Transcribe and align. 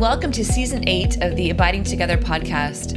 welcome 0.00 0.32
to 0.32 0.42
season 0.42 0.88
eight 0.88 1.20
of 1.20 1.36
the 1.36 1.50
Abiding 1.50 1.84
Together 1.84 2.16
podcast. 2.16 2.96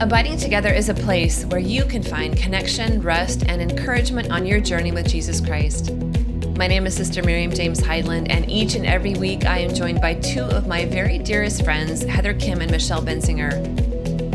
Abiding 0.00 0.36
Together 0.36 0.72
is 0.72 0.88
a 0.88 0.94
place 0.94 1.44
where 1.46 1.58
you 1.58 1.84
can 1.84 2.00
find 2.00 2.36
connection, 2.36 3.02
rest, 3.02 3.42
and 3.48 3.60
encouragement 3.60 4.30
on 4.30 4.46
your 4.46 4.60
journey 4.60 4.92
with 4.92 5.08
Jesus 5.08 5.40
Christ. 5.40 5.92
My 6.56 6.68
name 6.68 6.86
is 6.86 6.94
Sister 6.94 7.24
Miriam 7.24 7.50
James 7.50 7.80
Heidland, 7.80 8.30
and 8.30 8.48
each 8.48 8.76
and 8.76 8.86
every 8.86 9.14
week 9.14 9.46
I 9.46 9.58
am 9.58 9.74
joined 9.74 10.00
by 10.00 10.14
two 10.14 10.44
of 10.44 10.68
my 10.68 10.84
very 10.84 11.18
dearest 11.18 11.64
friends, 11.64 12.04
Heather 12.04 12.34
Khym 12.34 12.60
and 12.60 12.70
Michelle 12.70 13.02
Benzinger. 13.02 13.50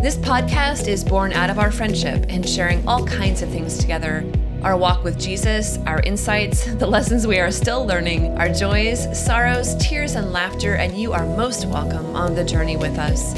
This 0.01 0.17
podcast 0.17 0.89
is 0.89 1.05
born 1.05 1.31
out 1.31 1.49
of 1.49 1.57
our 1.57 1.71
friendship 1.71 2.25
and 2.27 2.47
sharing 2.47 2.85
all 2.85 3.07
kinds 3.07 3.41
of 3.41 3.47
things 3.47 3.77
together 3.77 4.29
our 4.63 4.77
walk 4.77 5.03
with 5.03 5.19
Jesus, 5.19 5.77
our 5.85 5.99
insights, 6.01 6.73
the 6.75 6.87
lessons 6.87 7.27
we 7.27 7.37
are 7.39 7.51
still 7.51 7.85
learning, 7.85 8.37
our 8.37 8.47
joys, 8.47 9.25
sorrows, 9.25 9.75
tears, 9.75 10.15
and 10.15 10.31
laughter, 10.31 10.75
and 10.75 10.97
you 10.97 11.11
are 11.11 11.25
most 11.25 11.65
welcome 11.65 12.15
on 12.15 12.33
the 12.33 12.45
journey 12.45 12.77
with 12.77 12.97
us. 12.97 13.37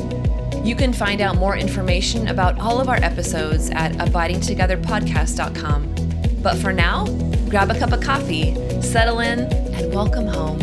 You 0.63 0.75
can 0.75 0.93
find 0.93 1.21
out 1.21 1.37
more 1.37 1.57
information 1.57 2.27
about 2.27 2.59
all 2.59 2.79
of 2.79 2.89
our 2.89 2.97
episodes 2.97 3.71
at 3.71 3.93
abidingtogetherpodcast.com. 3.93 5.95
But 6.43 6.57
for 6.57 6.71
now, 6.71 7.07
grab 7.49 7.71
a 7.71 7.79
cup 7.79 7.91
of 7.91 8.01
coffee, 8.01 8.53
settle 8.81 9.19
in, 9.19 9.51
and 9.73 9.91
welcome 9.93 10.27
home. 10.27 10.59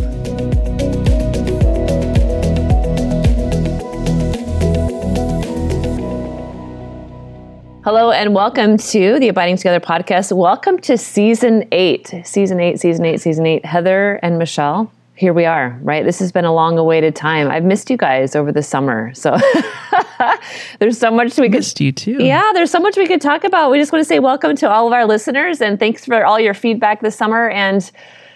Hello 7.85 8.13
and 8.13 8.33
welcome 8.33 8.77
to 8.77 9.19
the 9.19 9.27
Abiding 9.27 9.57
Together 9.57 9.81
podcast. 9.81 10.31
Welcome 10.31 10.79
to 10.83 10.97
season 10.97 11.67
eight, 11.73 12.15
season 12.23 12.61
eight, 12.61 12.79
season 12.79 13.05
eight, 13.05 13.21
season 13.21 13.45
eight. 13.45 13.65
Heather 13.65 14.21
and 14.23 14.39
Michelle, 14.39 14.93
here 15.17 15.33
we 15.33 15.47
are, 15.47 15.77
right? 15.83 16.05
This 16.05 16.21
has 16.21 16.31
been 16.31 16.45
a 16.45 16.55
long 16.55 16.79
awaited 16.79 17.17
time. 17.17 17.51
I've 17.51 17.65
missed 17.65 17.91
you 17.91 17.97
guys 17.97 18.37
over 18.37 18.53
the 18.53 18.63
summer. 18.63 19.13
So 19.15 19.37
there's 20.79 20.97
so 20.97 21.11
much 21.11 21.37
we 21.39 21.49
could. 21.49 21.59
Missed 21.59 21.81
you 21.81 21.91
too. 21.91 22.23
Yeah, 22.23 22.53
there's 22.55 22.71
so 22.71 22.79
much 22.79 22.97
we 22.97 23.09
could 23.09 23.21
talk 23.21 23.43
about. 23.43 23.73
We 23.73 23.81
just 23.81 23.91
want 23.91 24.01
to 24.01 24.09
say 24.09 24.21
welcome 24.21 24.55
to 24.59 24.71
all 24.71 24.87
of 24.87 24.93
our 24.93 25.05
listeners 25.05 25.61
and 25.61 25.77
thanks 25.77 26.05
for 26.05 26.25
all 26.25 26.39
your 26.39 26.55
feedback 26.55 27.01
this 27.01 27.17
summer. 27.17 27.51
And 27.51 27.91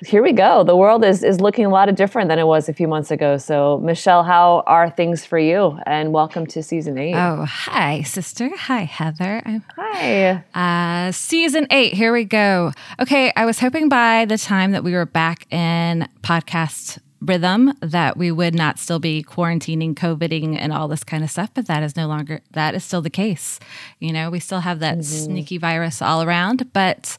here 0.04 0.22
we 0.22 0.32
go. 0.32 0.64
The 0.64 0.76
world 0.76 1.04
is 1.04 1.22
is 1.22 1.40
looking 1.40 1.64
a 1.64 1.68
lot 1.68 1.88
of 1.88 1.94
different 1.94 2.28
than 2.28 2.38
it 2.38 2.46
was 2.46 2.68
a 2.68 2.72
few 2.72 2.88
months 2.88 3.10
ago. 3.10 3.38
So, 3.38 3.78
Michelle, 3.82 4.22
how 4.22 4.62
are 4.66 4.90
things 4.90 5.24
for 5.24 5.38
you? 5.38 5.78
And 5.86 6.12
welcome 6.12 6.46
to 6.48 6.62
season 6.62 6.98
eight. 6.98 7.14
Oh, 7.14 7.44
hi, 7.44 8.02
sister. 8.02 8.50
Hi, 8.56 8.82
Heather. 8.82 9.42
I'm, 9.44 9.64
hi. 9.76 10.44
Uh, 10.54 11.12
season 11.12 11.66
eight. 11.70 11.94
Here 11.94 12.12
we 12.12 12.24
go. 12.24 12.72
Okay, 13.00 13.32
I 13.36 13.46
was 13.46 13.58
hoping 13.58 13.88
by 13.88 14.24
the 14.24 14.38
time 14.38 14.72
that 14.72 14.84
we 14.84 14.92
were 14.92 15.06
back 15.06 15.50
in 15.52 16.08
podcast 16.22 16.98
rhythm 17.20 17.72
that 17.80 18.16
we 18.16 18.30
would 18.30 18.54
not 18.54 18.78
still 18.78 18.98
be 18.98 19.22
quarantining, 19.22 19.94
COVIDing, 19.94 20.56
and 20.58 20.72
all 20.72 20.86
this 20.86 21.02
kind 21.02 21.24
of 21.24 21.30
stuff, 21.30 21.50
but 21.54 21.66
that 21.66 21.82
is 21.82 21.96
no 21.96 22.06
longer, 22.06 22.40
that 22.52 22.74
is 22.74 22.84
still 22.84 23.02
the 23.02 23.10
case. 23.10 23.58
You 24.00 24.12
know, 24.12 24.30
we 24.30 24.38
still 24.38 24.60
have 24.60 24.80
that 24.80 24.98
mm-hmm. 24.98 25.24
sneaky 25.24 25.58
virus 25.58 26.02
all 26.02 26.22
around, 26.22 26.72
but 26.72 27.16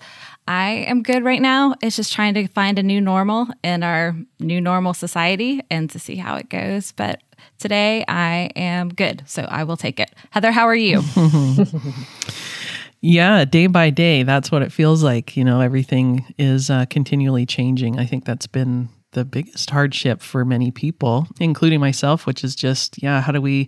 I 0.48 0.86
am 0.88 1.04
good 1.04 1.24
right 1.24 1.42
now. 1.42 1.76
It's 1.82 1.96
just 1.96 2.14
trying 2.14 2.34
to 2.36 2.48
find 2.48 2.80
a 2.80 2.84
new 2.84 3.02
normal 3.02 3.48
in 3.64 3.84
our 3.84 4.16
new 4.40 4.62
normal 4.62 4.94
society 4.94 5.62
and 5.70 5.90
to 5.90 6.00
see 6.00 6.16
how 6.16 6.38
it 6.38 6.50
goes. 6.50 6.94
But 6.94 7.22
today 7.60 8.06
I 8.08 8.52
am 8.56 8.90
good. 8.90 9.24
So 9.26 9.44
I 9.44 9.66
will 9.66 9.78
take 9.78 10.00
it. 10.00 10.14
Heather, 10.32 10.52
how 10.52 10.66
are 10.68 10.76
you? 10.76 11.04
yeah, 13.02 13.44
day 13.44 13.68
by 13.68 13.90
day, 13.90 14.24
that's 14.24 14.52
what 14.52 14.62
it 14.62 14.72
feels 14.72 15.04
like. 15.04 15.36
You 15.36 15.44
know, 15.44 15.60
everything 15.60 16.34
is 16.38 16.70
uh, 16.70 16.86
continually 16.86 17.46
changing. 17.46 18.00
I 18.00 18.06
think 18.06 18.24
that's 18.24 18.48
been 18.48 18.90
the 19.12 19.26
biggest 19.26 19.70
hardship 19.70 20.22
for 20.22 20.46
many 20.46 20.72
people, 20.72 21.28
including 21.40 21.80
myself, 21.80 22.26
which 22.26 22.44
is 22.44 22.56
just, 22.56 23.02
yeah, 23.02 23.22
how 23.22 23.32
do 23.32 23.42
we 23.42 23.68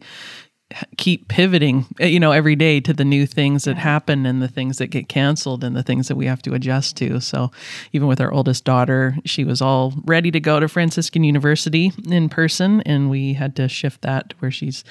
keep 0.98 1.28
pivoting 1.28 1.86
eh, 2.00 2.06
you 2.06 2.20
know 2.20 2.32
every 2.32 2.56
day 2.56 2.80
to 2.80 2.94
the 2.94 3.06
new 3.06 3.26
things 3.26 3.64
that 3.64 3.78
happen 3.78 4.26
and 4.26 4.42
the 4.42 4.48
things 4.48 4.78
that 4.78 4.88
get 4.88 5.10
canceled 5.10 5.64
and 5.64 5.76
the 5.76 5.82
things 5.82 6.08
that 6.08 6.16
we 6.16 6.28
have 6.28 6.42
to 6.42 6.54
adjust 6.54 6.96
to. 6.98 7.20
So 7.20 7.52
even 7.92 8.08
with 8.08 8.22
our 8.22 8.32
oldest 8.32 8.66
daughter 8.66 9.18
she 9.26 9.44
was 9.44 9.62
all 9.62 9.94
ready 10.06 10.30
to 10.32 10.40
go 10.40 10.60
to 10.60 10.68
franciscan 10.68 11.24
university 11.24 11.92
in 12.08 12.30
person 12.30 12.82
and 12.82 13.10
we 13.10 13.34
had 13.34 13.56
to 13.56 13.68
shift 13.68 14.02
that 14.02 14.30
to 14.30 14.36
where 14.38 14.52
she's 14.52 14.84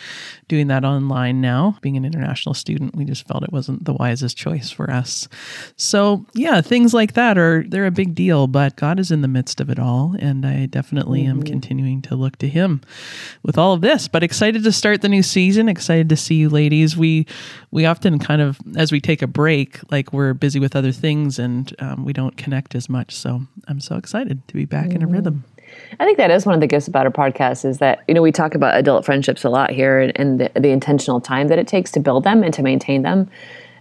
doing 0.49 0.67
that 0.67 0.85
online 0.85 1.41
now. 1.41 1.77
Being 1.81 1.97
an 1.97 2.05
international 2.05 2.55
student 2.55 2.97
we 2.97 3.05
just 3.05 3.27
felt 3.29 3.45
it 3.45 3.53
wasn't 3.53 3.85
the 3.85 3.95
wisest 3.95 4.37
choice 4.37 4.71
for 4.71 4.91
us. 4.91 5.29
So 5.77 6.27
yeah 6.35 6.61
things 6.61 6.93
like 6.93 7.15
that 7.15 7.39
are 7.39 7.65
they're 7.69 7.87
a 7.87 7.91
big 7.91 8.15
deal 8.15 8.47
but 8.47 8.77
god 8.77 8.99
is 8.99 9.11
in 9.11 9.23
the 9.23 9.29
midst 9.29 9.61
of 9.61 9.71
it 9.71 9.79
all 9.79 10.15
and 10.19 10.47
i 10.47 10.67
definitely 10.67 11.23
mm-hmm. 11.23 11.39
am 11.39 11.43
continuing 11.43 12.03
to 12.03 12.15
look 12.15 12.37
to 12.37 12.49
him 12.49 12.81
with 13.43 13.59
all 13.59 13.73
of 13.73 13.81
this 13.81 14.09
but 14.09 14.23
excited 14.23 14.65
to 14.65 14.73
start 14.73 15.03
the 15.03 15.09
new 15.09 15.23
season 15.23 15.68
Excited 15.69 16.09
to 16.09 16.17
see 16.17 16.37
you, 16.37 16.49
ladies. 16.49 16.97
We 16.97 17.27
we 17.71 17.87
often 17.87 18.19
kind 18.19 18.43
of 18.43 18.59
as 18.77 18.91
we 18.93 19.01
take 19.01 19.23
a 19.23 19.27
break, 19.27 19.81
like 19.91 20.13
we're 20.13 20.35
busy 20.35 20.59
with 20.59 20.75
other 20.75 20.93
things 20.93 21.39
and 21.39 21.75
um, 21.79 22.05
we 22.05 22.13
don't 22.13 22.37
connect 22.37 22.75
as 22.75 22.89
much. 22.89 23.15
So 23.15 23.43
I'm 23.67 23.81
so 23.81 23.97
excited 23.97 24.47
to 24.49 24.55
be 24.55 24.65
back 24.65 24.89
mm-hmm. 24.89 24.97
in 24.97 25.03
a 25.03 25.07
rhythm. 25.07 25.45
I 26.01 26.05
think 26.05 26.17
that 26.19 26.31
is 26.31 26.47
one 26.47 26.55
of 26.55 26.61
the 26.61 26.67
gifts 26.67 26.89
about 26.89 27.07
our 27.07 27.13
podcast 27.13 27.65
is 27.65 27.79
that 27.79 28.03
you 28.09 28.15
know 28.15 28.23
we 28.23 28.33
talk 28.33 28.55
about 28.55 28.77
adult 28.77 29.05
friendships 29.05 29.45
a 29.45 29.51
lot 29.51 29.71
here 29.71 30.01
and, 30.01 30.13
and 30.19 30.41
the, 30.41 30.61
the 30.61 30.71
intentional 30.71 31.21
time 31.21 31.49
that 31.49 31.59
it 31.59 31.69
takes 31.69 31.91
to 31.93 32.01
build 32.01 32.25
them 32.25 32.43
and 32.43 32.55
to 32.55 32.63
maintain 32.63 33.03
them 33.03 33.31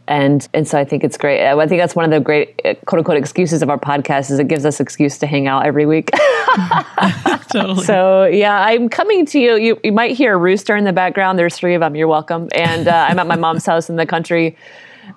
and 0.08 0.48
and 0.54 0.68
so 0.68 0.80
I 0.80 0.86
think 0.86 1.04
it's 1.04 1.18
great. 1.18 1.46
I 1.46 1.68
think 1.68 1.82
that's 1.82 1.96
one 1.96 2.06
of 2.06 2.12
the 2.12 2.20
great 2.20 2.60
uh, 2.64 2.76
quote 2.86 3.00
unquote 3.00 3.18
excuses 3.18 3.62
of 3.62 3.70
our 3.70 3.78
podcast 3.78 4.32
is 4.32 4.40
it 4.40 4.48
gives 4.48 4.66
us 4.66 4.80
excuse 4.80 5.18
to 5.20 5.28
hang 5.28 5.48
out 5.48 5.66
every 5.66 5.86
week. 5.86 6.12
totally. 7.50 7.84
So 7.84 8.26
yeah, 8.26 8.62
I'm 8.62 8.90
coming 8.90 9.26
to 9.28 9.40
you. 9.40 9.56
You 9.56 9.80
you 9.84 9.92
might 9.92 10.16
hear 10.16 10.34
a 10.34 10.38
rooster 10.38 10.76
in 10.76 10.86
the 10.86 10.94
background. 10.94 11.38
There's 11.38 11.56
three 11.56 11.76
of 11.76 11.82
them. 11.82 11.96
You're 11.96 12.08
welcome. 12.08 12.48
And 12.54 12.88
uh, 12.88 13.08
I'm 13.10 13.20
at 13.20 13.28
my 13.28 13.36
mom's 13.36 13.66
house 13.66 13.90
in 13.90 13.96
the 13.96 14.06
country 14.06 14.56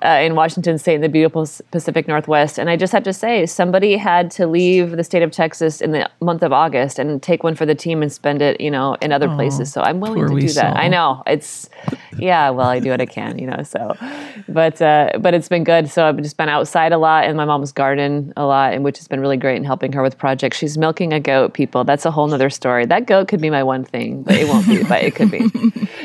uh, 0.04 0.20
in 0.22 0.34
Washington 0.34 0.78
State 0.78 0.96
in 0.96 1.00
the 1.00 1.08
beautiful 1.08 1.48
Pacific 1.70 2.08
Northwest. 2.08 2.58
And 2.58 2.70
I 2.70 2.76
just 2.76 2.92
have 2.92 3.02
to 3.04 3.12
say, 3.12 3.46
somebody 3.46 3.96
had 3.96 4.30
to 4.32 4.46
leave 4.46 4.92
the 4.92 5.04
state 5.04 5.22
of 5.22 5.30
Texas 5.30 5.80
in 5.80 5.92
the 5.92 6.08
month 6.20 6.42
of 6.42 6.52
August 6.52 6.98
and 6.98 7.22
take 7.22 7.42
one 7.42 7.54
for 7.54 7.66
the 7.66 7.74
team 7.74 8.02
and 8.02 8.12
spend 8.12 8.42
it, 8.42 8.60
you 8.60 8.70
know, 8.70 8.96
in 9.00 9.12
other 9.12 9.28
oh, 9.28 9.34
places. 9.34 9.72
So 9.72 9.82
I'm 9.82 10.00
willing 10.00 10.26
to 10.26 10.40
do 10.40 10.52
that. 10.54 10.76
I 10.76 10.88
know 10.88 11.22
it's, 11.26 11.68
yeah. 12.18 12.50
Well, 12.50 12.68
I 12.68 12.80
do 12.80 12.90
what 12.90 13.00
I 13.00 13.06
can, 13.06 13.38
you 13.38 13.46
know. 13.46 13.62
So, 13.62 13.96
but 14.48 14.80
uh, 14.82 15.10
but 15.20 15.34
it's 15.34 15.48
been 15.48 15.64
good. 15.64 15.90
So 15.90 16.06
I've 16.06 16.16
just 16.18 16.36
been 16.36 16.48
outside 16.48 16.92
a 16.92 16.98
lot 16.98 17.24
in 17.24 17.36
my 17.36 17.44
mom's 17.44 17.72
garden 17.72 18.32
a 18.36 18.44
lot, 18.44 18.74
and 18.74 18.84
which 18.84 18.98
has 18.98 19.08
been 19.08 19.20
really 19.20 19.36
great 19.36 19.56
in 19.56 19.64
helping 19.64 19.92
her 19.92 20.02
with 20.02 20.18
projects. 20.18 20.58
She's 20.58 20.76
milking 20.76 21.12
a 21.12 21.20
goat. 21.20 21.54
People, 21.54 21.84
that's 21.84 22.04
a 22.04 22.10
whole 22.10 22.26
nother 22.26 22.50
story. 22.50 22.86
That 22.86 23.06
goat 23.06 23.28
could 23.28 23.40
be 23.40 23.50
my 23.50 23.62
one 23.62 23.84
thing, 23.84 24.22
but 24.22 24.34
it 24.34 24.48
won't 24.48 24.66
be. 24.66 24.82
but 24.84 25.02
it 25.02 25.14
could 25.14 25.30
be. 25.30 25.40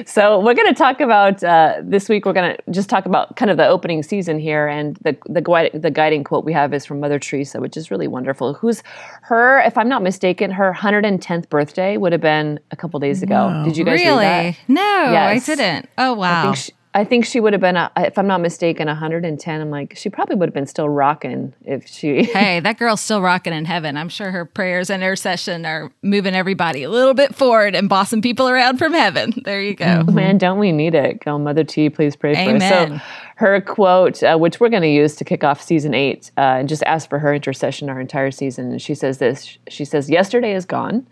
So 0.05 0.39
we're 0.39 0.53
going 0.53 0.67
to 0.67 0.77
talk 0.77 0.99
about 0.99 1.43
uh, 1.43 1.81
this 1.81 2.09
week. 2.09 2.25
We're 2.25 2.33
going 2.33 2.55
to 2.55 2.71
just 2.71 2.89
talk 2.89 3.05
about 3.05 3.35
kind 3.37 3.49
of 3.49 3.57
the 3.57 3.67
opening 3.75 4.01
season 4.01 4.39
here, 4.39 4.67
and 4.67 4.97
the 5.01 5.17
the 5.25 5.69
the 5.73 5.91
guiding 5.91 6.23
quote 6.23 6.45
we 6.45 6.53
have 6.53 6.73
is 6.73 6.85
from 6.85 6.99
Mother 6.99 7.19
Teresa, 7.19 7.59
which 7.59 7.77
is 7.77 7.91
really 7.91 8.07
wonderful. 8.07 8.53
Who's 8.53 8.81
her? 9.23 9.59
If 9.59 9.77
I'm 9.77 9.89
not 9.89 10.01
mistaken, 10.01 10.51
her 10.51 10.73
110th 10.73 11.49
birthday 11.49 11.97
would 11.97 12.11
have 12.11 12.21
been 12.21 12.59
a 12.71 12.75
couple 12.75 12.99
days 12.99 13.21
ago. 13.21 13.49
No. 13.49 13.65
Did 13.65 13.77
you 13.77 13.83
guys 13.83 13.99
really? 13.99 14.57
No, 14.67 14.81
yes. 15.11 15.49
I 15.49 15.55
didn't. 15.55 15.89
Oh 15.97 16.13
wow. 16.13 16.53
I 16.95 17.03
think 17.03 17.25
she 17.25 17.41
would 17.41 17.51
have 17.51 17.61
been, 17.61 17.75
if 17.97 18.17
I'm 18.17 18.25
not 18.25 18.39
mistaken, 18.39 18.87
110. 18.87 19.61
I'm 19.61 19.69
like, 19.69 19.97
she 19.97 20.09
probably 20.09 20.37
would 20.37 20.47
have 20.47 20.53
been 20.53 20.65
still 20.65 20.87
rocking 20.87 21.53
if 21.65 21.85
she. 21.85 22.23
hey, 22.33 22.61
that 22.61 22.79
girl's 22.79 23.01
still 23.01 23.21
rocking 23.21 23.51
in 23.51 23.65
heaven. 23.65 23.97
I'm 23.97 24.07
sure 24.07 24.31
her 24.31 24.45
prayers 24.45 24.89
and 24.89 25.03
intercession 25.03 25.65
are 25.65 25.91
moving 26.01 26.33
everybody 26.33 26.83
a 26.83 26.89
little 26.89 27.13
bit 27.13 27.35
forward 27.35 27.75
and 27.75 27.89
bossing 27.89 28.21
people 28.21 28.47
around 28.47 28.77
from 28.77 28.93
heaven. 28.93 29.33
There 29.43 29.61
you 29.61 29.75
go. 29.75 29.85
Mm-hmm. 29.85 30.15
Man, 30.15 30.37
don't 30.37 30.57
we 30.57 30.71
need 30.71 30.95
it? 30.95 31.19
Go, 31.19 31.37
Mother 31.37 31.65
T, 31.65 31.89
please 31.89 32.15
pray 32.15 32.33
Amen. 32.33 32.61
for 32.61 32.93
us. 32.93 33.01
So, 33.01 33.07
her 33.35 33.59
quote, 33.61 34.23
uh, 34.23 34.37
which 34.37 34.59
we're 34.59 34.69
going 34.69 34.81
to 34.81 34.89
use 34.89 35.15
to 35.15 35.25
kick 35.25 35.43
off 35.43 35.61
season 35.61 35.93
eight, 35.93 36.31
uh, 36.37 36.57
and 36.59 36.69
just 36.69 36.83
ask 36.83 37.09
for 37.09 37.19
her 37.19 37.33
intercession 37.33 37.89
our 37.89 37.99
entire 37.99 38.31
season. 38.31 38.71
And 38.71 38.81
she 38.81 38.95
says 38.95 39.17
this 39.17 39.57
She 39.69 39.85
says, 39.85 40.09
Yesterday 40.09 40.53
is 40.53 40.65
gone, 40.65 41.05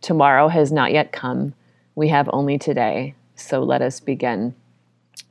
tomorrow 0.00 0.48
has 0.48 0.72
not 0.72 0.92
yet 0.92 1.12
come. 1.12 1.54
We 1.94 2.08
have 2.08 2.28
only 2.32 2.58
today. 2.58 3.14
So 3.34 3.62
let 3.62 3.82
us 3.82 4.00
begin. 4.00 4.54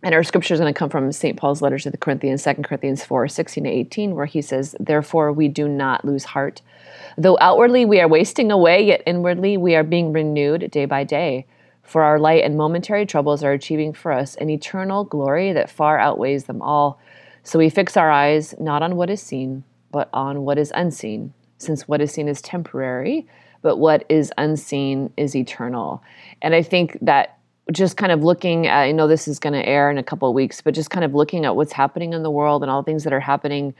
And 0.03 0.13
our 0.13 0.23
scripture 0.23 0.53
is 0.53 0.59
going 0.59 0.71
to 0.71 0.77
come 0.77 0.89
from 0.89 1.11
St. 1.11 1.37
Paul's 1.37 1.61
letter 1.61 1.79
to 1.79 1.89
the 1.89 1.97
Corinthians, 1.97 2.43
2 2.43 2.53
Corinthians 2.55 3.03
4 3.03 3.27
16 3.27 3.63
to 3.63 3.69
18, 3.69 4.15
where 4.15 4.25
he 4.25 4.41
says, 4.41 4.75
Therefore 4.79 5.31
we 5.31 5.47
do 5.47 5.67
not 5.67 6.05
lose 6.05 6.25
heart. 6.25 6.61
Though 7.17 7.37
outwardly 7.41 7.83
we 7.83 7.99
are 7.99 8.07
wasting 8.07 8.51
away, 8.51 8.85
yet 8.85 9.01
inwardly 9.07 9.57
we 9.57 9.75
are 9.75 9.83
being 9.83 10.13
renewed 10.13 10.69
day 10.69 10.85
by 10.85 11.03
day. 11.03 11.47
For 11.87 12.03
our 12.03 12.19
light 12.19 12.43
and 12.43 12.57
momentary 12.57 13.05
troubles 13.05 13.45
are 13.45 13.53
achieving 13.53 13.93
for 13.93 14.11
us 14.11 14.35
an 14.35 14.49
eternal 14.49 15.05
glory 15.05 15.53
that 15.53 15.69
far 15.69 15.97
outweighs 15.97 16.43
them 16.43 16.61
all. 16.61 16.99
So 17.43 17.57
we 17.57 17.69
fix 17.69 17.95
our 17.95 18.11
eyes 18.11 18.53
not 18.59 18.83
on 18.83 18.97
what 18.97 19.09
is 19.09 19.21
seen, 19.21 19.63
but 19.89 20.09
on 20.11 20.41
what 20.41 20.57
is 20.57 20.73
unseen, 20.75 21.33
since 21.57 21.87
what 21.87 22.01
is 22.01 22.11
seen 22.11 22.27
is 22.27 22.41
temporary, 22.41 23.25
but 23.61 23.77
what 23.77 24.03
is 24.09 24.33
unseen 24.37 25.13
is 25.15 25.33
eternal. 25.33 26.03
And 26.41 26.53
I 26.53 26.61
think 26.61 26.97
that 27.01 27.37
just 27.71 27.95
kind 27.95 28.11
of 28.11 28.21
looking 28.21 28.67
at, 28.67 28.81
I 28.81 28.91
know 28.91 29.07
this 29.07 29.25
is 29.25 29.39
going 29.39 29.53
to 29.53 29.65
air 29.65 29.89
in 29.89 29.97
a 29.97 30.03
couple 30.03 30.27
of 30.27 30.35
weeks, 30.35 30.59
but 30.59 30.73
just 30.73 30.89
kind 30.89 31.05
of 31.05 31.15
looking 31.15 31.45
at 31.45 31.55
what's 31.55 31.71
happening 31.71 32.11
in 32.11 32.21
the 32.21 32.29
world 32.29 32.63
and 32.63 32.69
all 32.69 32.81
the 32.81 32.85
things 32.85 33.05
that 33.05 33.13
are 33.13 33.21
happening. 33.21 33.73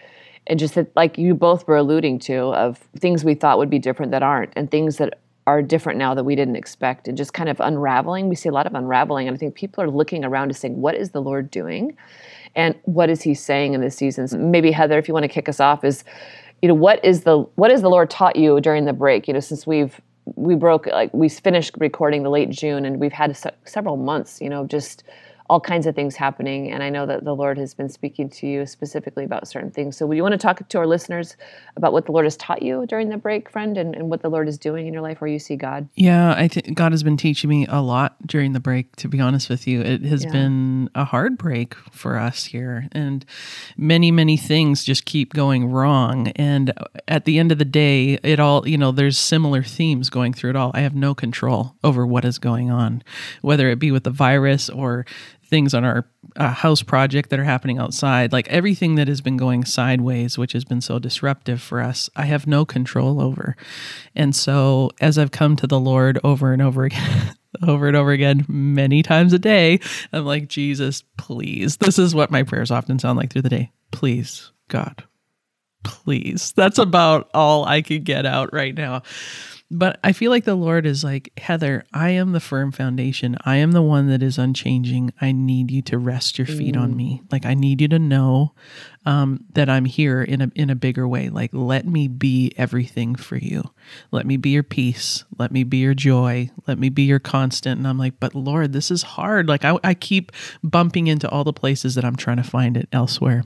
And 0.47 0.57
just 0.57 0.75
that, 0.75 0.95
like 0.95 1.17
you 1.17 1.33
both 1.33 1.67
were 1.67 1.75
alluding 1.75 2.19
to, 2.19 2.53
of 2.53 2.77
things 2.97 3.25
we 3.25 3.33
thought 3.33 3.57
would 3.57 3.69
be 3.69 3.79
different 3.79 4.13
that 4.13 4.23
aren't, 4.23 4.53
and 4.55 4.71
things 4.71 4.95
that 4.95 5.19
are 5.47 5.61
different 5.61 5.97
now 5.97 6.13
that 6.13 6.25
we 6.25 6.35
didn't 6.35 6.57
expect 6.57 7.07
and 7.07 7.17
just 7.17 7.33
kind 7.33 7.47
of 7.47 7.59
unraveling. 7.61 8.27
We 8.27 8.35
see 8.35 8.49
a 8.49 8.51
lot 8.51 8.67
of 8.67 8.75
unraveling. 8.75 9.27
And 9.27 9.35
I 9.35 9.37
think 9.39 9.55
people 9.55 9.81
are 9.81 9.89
looking 9.89 10.25
around 10.25 10.49
to 10.49 10.53
saying, 10.53 10.79
what 10.79 10.93
is 10.93 11.11
the 11.11 11.21
Lord 11.21 11.49
doing? 11.49 11.97
And 12.53 12.75
what 12.83 13.09
is 13.09 13.21
he 13.21 13.33
saying 13.33 13.73
in 13.73 13.79
this 13.79 13.95
season? 13.95 14.51
Maybe 14.51 14.71
Heather, 14.71 14.99
if 14.99 15.07
you 15.07 15.13
want 15.13 15.23
to 15.23 15.29
kick 15.29 15.47
us 15.47 15.59
off, 15.59 15.83
is 15.83 16.03
you 16.61 16.67
know 16.67 16.73
what 16.73 17.03
is 17.05 17.21
the 17.21 17.39
what 17.55 17.71
has 17.71 17.81
the 17.81 17.89
Lord 17.89 18.09
taught 18.09 18.35
you 18.35 18.59
during 18.59 18.85
the 18.85 18.93
break? 18.93 19.27
You 19.27 19.33
know, 19.33 19.39
since 19.39 19.65
we've 19.65 19.99
we 20.35 20.55
broke 20.55 20.87
like 20.87 21.13
we 21.13 21.29
finished 21.29 21.75
recording 21.79 22.23
the 22.23 22.29
late 22.29 22.49
June 22.49 22.83
and 22.83 22.99
we've 22.99 23.13
had 23.13 23.35
se- 23.37 23.55
several 23.63 23.95
months, 23.95 24.41
you 24.41 24.49
know, 24.49 24.65
just 24.65 25.03
all 25.49 25.59
kinds 25.59 25.87
of 25.87 25.95
things 25.95 26.15
happening. 26.15 26.71
And 26.71 26.83
I 26.83 26.89
know 26.89 27.05
that 27.05 27.23
the 27.23 27.33
Lord 27.33 27.57
has 27.57 27.73
been 27.73 27.89
speaking 27.89 28.29
to 28.31 28.47
you 28.47 28.65
specifically 28.65 29.23
about 29.23 29.47
certain 29.47 29.71
things. 29.71 29.97
So, 29.97 30.05
would 30.05 30.17
you 30.17 30.23
want 30.23 30.33
to 30.33 30.37
talk 30.37 30.67
to 30.67 30.77
our 30.77 30.87
listeners 30.87 31.37
about 31.75 31.93
what 31.93 32.05
the 32.05 32.11
Lord 32.11 32.25
has 32.25 32.35
taught 32.37 32.61
you 32.61 32.85
during 32.85 33.09
the 33.09 33.17
break, 33.17 33.49
friend, 33.49 33.77
and, 33.77 33.95
and 33.95 34.09
what 34.09 34.21
the 34.21 34.29
Lord 34.29 34.47
is 34.47 34.57
doing 34.57 34.87
in 34.87 34.93
your 34.93 35.01
life 35.01 35.21
where 35.21 35.29
you 35.29 35.39
see 35.39 35.55
God? 35.55 35.87
Yeah, 35.95 36.33
I 36.33 36.47
think 36.47 36.75
God 36.75 36.91
has 36.91 37.03
been 37.03 37.17
teaching 37.17 37.49
me 37.49 37.65
a 37.69 37.81
lot 37.81 38.15
during 38.25 38.53
the 38.53 38.59
break, 38.59 38.95
to 38.97 39.07
be 39.07 39.19
honest 39.19 39.49
with 39.49 39.67
you. 39.67 39.81
It 39.81 40.03
has 40.03 40.25
yeah. 40.25 40.31
been 40.31 40.89
a 40.95 41.05
hard 41.05 41.37
break 41.37 41.75
for 41.91 42.17
us 42.17 42.45
here. 42.45 42.87
And 42.91 43.25
many, 43.77 44.11
many 44.11 44.37
things 44.37 44.83
just 44.83 45.05
keep 45.05 45.33
going 45.33 45.71
wrong. 45.71 46.27
And 46.29 46.73
at 47.07 47.25
the 47.25 47.39
end 47.39 47.51
of 47.51 47.57
the 47.57 47.65
day, 47.65 48.19
it 48.23 48.39
all, 48.39 48.67
you 48.67 48.77
know, 48.77 48.91
there's 48.91 49.17
similar 49.17 49.63
themes 49.63 50.09
going 50.09 50.33
through 50.33 50.51
it 50.51 50.55
all. 50.55 50.71
I 50.73 50.81
have 50.81 50.95
no 50.95 51.15
control 51.15 51.75
over 51.83 52.05
what 52.05 52.25
is 52.25 52.37
going 52.37 52.69
on, 52.69 53.03
whether 53.41 53.69
it 53.69 53.79
be 53.79 53.91
with 53.91 54.03
the 54.03 54.11
virus 54.11 54.69
or 54.69 55.05
things 55.47 55.73
on 55.73 55.83
our 55.83 56.07
uh, 56.35 56.49
house 56.49 56.81
project 56.81 57.29
that 57.29 57.39
are 57.39 57.45
happening 57.45 57.77
outside, 57.77 58.31
like 58.31 58.47
everything 58.49 58.95
that 58.95 59.07
has 59.07 59.21
been 59.21 59.37
going 59.37 59.65
sideways, 59.65 60.37
which 60.37 60.53
has 60.53 60.65
been 60.65 60.81
so 60.81 60.99
disruptive 60.99 61.61
for 61.61 61.81
us, 61.81 62.09
I 62.15 62.25
have 62.25 62.47
no 62.47 62.65
control 62.65 63.21
over. 63.21 63.55
And 64.15 64.35
so, 64.35 64.91
as 64.99 65.17
I've 65.17 65.31
come 65.31 65.55
to 65.57 65.67
the 65.67 65.79
Lord 65.79 66.19
over 66.23 66.53
and 66.53 66.61
over 66.61 66.83
again, 66.83 67.35
over 67.67 67.87
and 67.87 67.95
over 67.95 68.11
again, 68.11 68.45
many 68.47 69.03
times 69.03 69.33
a 69.33 69.39
day, 69.39 69.79
I'm 70.13 70.25
like, 70.25 70.47
Jesus, 70.47 71.03
please. 71.17 71.77
This 71.77 71.97
is 71.97 72.13
what 72.13 72.31
my 72.31 72.43
prayers 72.43 72.71
often 72.71 72.99
sound 72.99 73.17
like 73.17 73.31
through 73.31 73.43
the 73.43 73.49
day. 73.49 73.71
Please, 73.91 74.51
God, 74.67 75.03
please. 75.83 76.53
That's 76.55 76.77
about 76.77 77.29
all 77.33 77.65
I 77.65 77.81
could 77.81 78.03
get 78.03 78.25
out 78.25 78.53
right 78.53 78.75
now. 78.75 79.03
But 79.69 79.99
I 80.01 80.13
feel 80.13 80.31
like 80.31 80.45
the 80.45 80.55
Lord 80.55 80.85
is 80.85 81.03
like, 81.03 81.33
Heather, 81.37 81.83
I 81.93 82.11
am 82.11 82.31
the 82.31 82.39
firm 82.39 82.71
foundation. 82.71 83.37
I 83.43 83.57
am 83.57 83.73
the 83.73 83.81
one 83.81 84.07
that 84.07 84.23
is 84.23 84.37
unchanging. 84.37 85.11
I 85.19 85.33
need 85.33 85.71
you 85.71 85.81
to 85.83 85.97
rest 85.97 86.37
your 86.37 86.47
feet 86.47 86.75
mm. 86.75 86.81
on 86.81 86.95
me. 86.95 87.21
Like 87.31 87.45
I 87.45 87.53
need 87.53 87.81
you 87.81 87.89
to 87.89 87.99
know 87.99 88.53
um, 89.07 89.45
that 89.53 89.69
I'm 89.69 89.85
here 89.85 90.21
in 90.21 90.41
a 90.41 90.51
in 90.53 90.69
a 90.69 90.75
bigger 90.75 91.07
way. 91.07 91.29
Like 91.29 91.51
let 91.53 91.85
me 91.85 92.09
be 92.09 92.51
everything 92.57 93.15
for 93.15 93.37
you. 93.37 93.71
Let 94.11 94.25
me 94.25 94.35
be 94.35 94.49
your 94.49 94.63
peace. 94.63 95.23
Let 95.37 95.49
me 95.51 95.63
be 95.63 95.77
your 95.77 95.93
joy. 95.93 96.49
Let 96.67 96.77
me 96.77 96.89
be 96.89 97.03
your 97.03 97.19
constant. 97.19 97.77
And 97.77 97.87
I'm 97.87 97.97
like, 97.97 98.19
but 98.19 98.35
Lord, 98.35 98.73
this 98.73 98.91
is 98.91 99.03
hard. 99.03 99.47
Like 99.47 99.63
I, 99.63 99.77
I 99.81 99.93
keep 99.93 100.33
bumping 100.61 101.07
into 101.07 101.29
all 101.29 101.45
the 101.45 101.53
places 101.53 101.95
that 101.95 102.03
I'm 102.03 102.17
trying 102.17 102.37
to 102.37 102.43
find 102.43 102.75
it 102.75 102.89
elsewhere. 102.91 103.45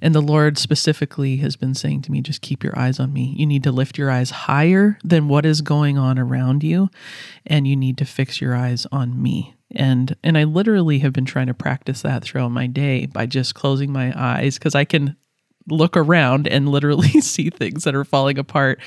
And 0.00 0.14
the 0.14 0.22
Lord 0.22 0.56
specifically 0.56 1.38
has 1.38 1.56
been 1.56 1.74
saying 1.74 2.02
to 2.02 2.12
me, 2.12 2.20
just 2.20 2.40
keep 2.40 2.62
your 2.62 2.78
eyes 2.78 3.00
on 3.00 3.12
me. 3.12 3.34
You 3.36 3.46
need 3.46 3.64
to 3.64 3.72
lift 3.72 3.98
your 3.98 4.10
eyes 4.10 4.30
higher 4.30 4.98
than 5.02 5.28
what 5.28 5.44
is 5.44 5.51
going 5.60 5.98
on 5.98 6.18
around 6.18 6.62
you, 6.62 6.88
and 7.46 7.66
you 7.66 7.76
need 7.76 7.98
to 7.98 8.04
fix 8.04 8.40
your 8.40 8.54
eyes 8.54 8.86
on 8.90 9.20
me. 9.22 9.54
And 9.74 10.16
and 10.22 10.36
I 10.36 10.44
literally 10.44 10.98
have 11.00 11.12
been 11.12 11.24
trying 11.24 11.46
to 11.46 11.54
practice 11.54 12.02
that 12.02 12.22
throughout 12.22 12.50
my 12.50 12.66
day 12.66 13.06
by 13.06 13.26
just 13.26 13.54
closing 13.54 13.92
my 13.92 14.12
eyes 14.16 14.58
because 14.58 14.74
I 14.74 14.84
can 14.84 15.16
look 15.68 15.96
around 15.96 16.48
and 16.48 16.68
literally 16.68 17.08
see 17.20 17.50
things 17.50 17.84
that 17.84 17.94
are 17.94 18.04
falling 18.04 18.38
apart. 18.38 18.80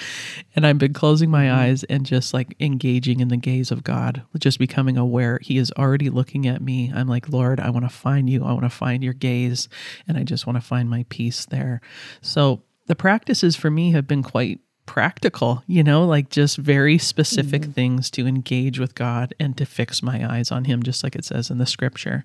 And 0.56 0.65
I've 0.65 0.77
been 0.77 0.94
closing 0.94 1.29
my 1.29 1.45
mm-hmm. 1.45 1.59
eyes 1.59 1.83
and 1.85 2.06
just 2.06 2.33
like 2.33 2.56
engaging 2.59 3.19
in 3.19 3.29
the 3.29 3.38
gaze 3.38 3.71
of 3.71 3.83
God 3.83 4.23
just 4.39 4.59
becoming 4.59 4.97
aware 4.97 5.39
he 5.41 5.57
is 5.57 5.71
already 5.77 6.09
looking 6.09 6.47
at 6.47 6.61
me. 6.61 6.91
I'm 6.94 7.07
like 7.07 7.29
Lord 7.29 7.59
I 7.59 7.69
want 7.69 7.85
to 7.85 7.95
find 7.95 8.29
you. 8.29 8.44
I 8.44 8.51
want 8.51 8.63
to 8.63 8.69
find 8.69 9.03
your 9.03 9.13
gaze 9.13 9.69
and 10.07 10.18
I 10.18 10.23
just 10.23 10.45
want 10.45 10.57
to 10.57 10.61
find 10.61 10.89
my 10.89 11.06
peace 11.09 11.45
there. 11.45 11.81
So 12.21 12.63
the 12.88 12.95
practices 12.95 13.56
for 13.56 13.71
me 13.71 13.91
have 13.91 14.07
been 14.07 14.23
quite 14.23 14.59
practical, 14.85 15.63
you 15.67 15.83
know, 15.83 16.05
like 16.05 16.29
just 16.29 16.57
very 16.57 16.97
specific 16.97 17.63
mm-hmm. 17.63 17.71
things 17.71 18.09
to 18.11 18.27
engage 18.27 18.79
with 18.79 18.95
God 18.95 19.33
and 19.39 19.57
to 19.57 19.65
fix 19.65 20.03
my 20.03 20.25
eyes 20.31 20.51
on 20.51 20.65
Him, 20.65 20.83
just 20.83 21.03
like 21.03 21.15
it 21.15 21.25
says 21.25 21.49
in 21.49 21.57
the 21.57 21.65
scripture. 21.65 22.23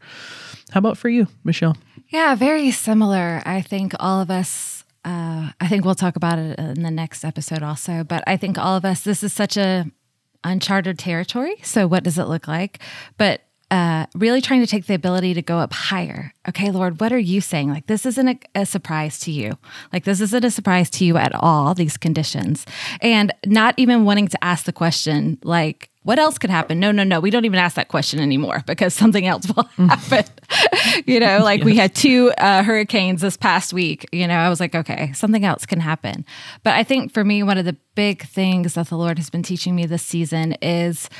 How 0.70 0.78
about 0.78 0.98
for 0.98 1.08
you, 1.08 1.26
Michelle? 1.44 1.76
Yeah, 2.08 2.34
very 2.34 2.70
similar. 2.70 3.42
I 3.44 3.60
think 3.62 3.94
all 3.98 4.20
of 4.20 4.30
us, 4.30 4.84
uh, 5.04 5.50
I 5.60 5.68
think 5.68 5.84
we'll 5.84 5.94
talk 5.94 6.16
about 6.16 6.38
it 6.38 6.58
in 6.58 6.82
the 6.82 6.90
next 6.90 7.24
episode 7.24 7.62
also, 7.62 8.04
but 8.04 8.22
I 8.26 8.36
think 8.36 8.58
all 8.58 8.76
of 8.76 8.84
us, 8.84 9.02
this 9.02 9.22
is 9.22 9.32
such 9.32 9.56
a 9.56 9.86
uncharted 10.44 10.98
territory. 10.98 11.56
So, 11.62 11.86
what 11.86 12.04
does 12.04 12.18
it 12.18 12.24
look 12.24 12.48
like? 12.48 12.80
But 13.16 13.42
uh, 13.70 14.06
really 14.14 14.40
trying 14.40 14.61
to 14.61 14.67
take 14.67 14.87
the 14.87 14.94
ability 14.94 15.34
to 15.34 15.43
go 15.43 15.58
up 15.58 15.72
higher. 15.72 16.34
Okay, 16.49 16.70
Lord, 16.70 17.00
what 17.00 17.12
are 17.12 17.19
you 17.19 17.40
saying? 17.40 17.69
Like, 17.69 17.87
this 17.87 18.05
isn't 18.05 18.28
a, 18.28 18.38
a, 18.56 18.67
surprise 18.67 19.20
to 19.20 19.31
you. 19.31 19.56
Like, 19.93 20.05
this 20.05 20.20
isn't 20.20 20.44
a 20.44 20.50
surprise 20.50 20.90
to 20.90 21.05
you 21.05 21.17
at 21.17 21.32
all, 21.34 21.75
these 21.75 21.96
conditions. 21.96 22.67
And 23.00 23.32
not 23.46 23.75
even 23.76 24.05
wanting 24.05 24.26
to 24.28 24.44
ask 24.44 24.64
the 24.64 24.72
question, 24.72 25.38
like, 25.44 25.90
what 26.02 26.19
else 26.19 26.38
could 26.38 26.49
happen? 26.49 26.81
No, 26.81 26.93
no, 26.93 27.05
no. 27.05 27.20
We 27.20 27.31
don't 27.31 27.44
even 27.44 27.58
ask 27.58 27.76
that 27.76 27.88
question 27.88 28.20
anymore 28.20 28.64
because 28.67 28.94
something 28.94 29.26
else 29.26 29.46
will 29.55 29.64
happen. 29.64 30.25
you 31.06 31.20
know, 31.20 31.40
like 31.44 31.58
yes. 31.58 31.64
we 31.67 31.76
had 31.76 31.94
two 31.94 32.32
uh, 32.38 32.62
hurricanes 32.62 33.20
this 33.20 33.37
past 33.37 33.75
week. 33.75 34.08
You 34.11 34.26
know, 34.26 34.34
I 34.34 34.49
was 34.49 34.61
like, 34.61 34.75
okay, 34.75 35.12
something 35.12 35.44
else 35.44 35.67
can 35.67 35.78
happen. 35.78 36.25
But 36.62 36.75
I 36.75 36.84
think 36.84 37.12
for 37.12 37.22
me, 37.22 37.43
one 37.43 37.58
of 37.58 37.67
the 37.67 37.76
big 37.94 38.26
things 38.26 38.75
that 38.75 38.88
the 38.88 38.96
Lord 38.96 39.19
has 39.19 39.28
been 39.28 39.43
teaching 39.43 39.76
me 39.76 39.84
this 39.84 40.02
season 40.02 40.55
is 40.62 41.11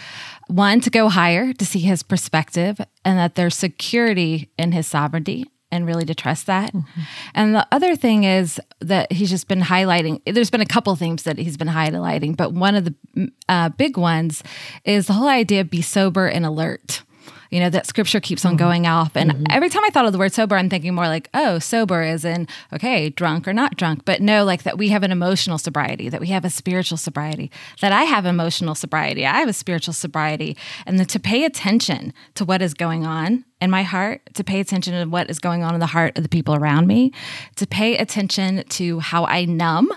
one, 0.51 0.81
to 0.81 0.91
go 0.91 1.09
higher, 1.09 1.53
to 1.53 1.65
see 1.65 1.81
his 1.81 2.03
perspective, 2.03 2.81
and 3.05 3.19
that 3.19 3.35
there's 3.35 3.55
security 3.55 4.51
in 4.59 4.73
his 4.73 4.87
sovereignty 4.87 5.47
and 5.73 5.87
really 5.87 6.05
to 6.05 6.15
trust 6.15 6.47
that. 6.47 6.73
Mm-hmm. 6.73 7.01
And 7.35 7.55
the 7.55 7.67
other 7.71 7.95
thing 7.95 8.25
is 8.25 8.61
that 8.81 9.13
he's 9.13 9.31
just 9.31 9.49
been 9.49 9.61
highlighting, 9.61 10.21
there's 10.27 10.51
been 10.51 10.61
a 10.61 10.67
couple 10.67 10.95
themes 10.97 11.23
that 11.23 11.39
he's 11.39 11.57
been 11.57 11.69
highlighting, 11.69 12.37
but 12.37 12.53
one 12.53 12.75
of 12.75 12.85
the 12.85 13.31
uh, 13.49 13.69
big 13.71 13.97
ones 13.97 14.43
is 14.85 15.07
the 15.07 15.13
whole 15.13 15.29
idea 15.29 15.61
of 15.61 15.71
be 15.71 15.83
sober 15.83 16.27
and 16.27 16.45
alert 16.45 17.03
you 17.51 17.59
know, 17.61 17.69
that 17.71 17.87
scripture 17.87 18.21
keeps 18.21 18.45
on 18.45 18.53
mm-hmm. 18.53 18.59
going 18.59 18.87
off. 18.87 19.17
And 19.17 19.31
mm-hmm. 19.31 19.45
every 19.51 19.69
time 19.69 19.83
I 19.85 19.91
thought 19.91 20.07
of 20.07 20.13
the 20.13 20.19
word 20.19 20.33
sober, 20.33 20.57
I'm 20.57 20.71
thinking 20.71 20.95
more 20.95 21.09
like, 21.09 21.29
oh, 21.35 21.59
sober 21.59 22.03
is 22.03 22.25
in, 22.25 22.49
okay, 22.73 23.11
drunk 23.11 23.47
or 23.47 23.53
not 23.53 23.77
drunk. 23.77 24.05
But 24.05 24.23
no, 24.23 24.45
like 24.45 24.63
that 24.63 24.79
we 24.79 24.89
have 24.89 25.03
an 25.03 25.11
emotional 25.11 25.59
sobriety, 25.59 26.09
that 26.09 26.21
we 26.21 26.29
have 26.29 26.45
a 26.45 26.51
spiritual 26.51 26.97
sobriety, 26.97 27.51
that 27.81 27.93
I 27.93 28.05
have 28.05 28.25
emotional 28.25 28.75
sobriety, 28.75 29.27
I 29.27 29.41
have 29.41 29.49
a 29.49 29.53
spiritual 29.53 29.95
sobriety. 29.95 30.57
And 30.87 30.99
then 30.99 31.07
to 31.07 31.19
pay 31.21 31.45
attention 31.45 32.15
to 32.35 32.45
what 32.45 32.63
is 32.63 32.75
going 32.75 33.05
on 33.05 33.45
in 33.61 33.71
my 33.71 33.83
heart, 33.83 34.23
to 34.35 34.45
pay 34.45 34.61
attention 34.61 34.95
to 34.95 35.05
what 35.11 35.29
is 35.29 35.39
going 35.39 35.63
on 35.63 35.75
in 35.75 35.81
the 35.81 35.87
heart 35.87 36.17
of 36.17 36.23
the 36.23 36.29
people 36.29 36.55
around 36.55 36.87
me, 36.87 37.13
to 37.57 37.67
pay 37.67 37.97
attention 37.97 38.65
to 38.69 39.01
how 39.01 39.27
I 39.27 39.45
numb 39.45 39.91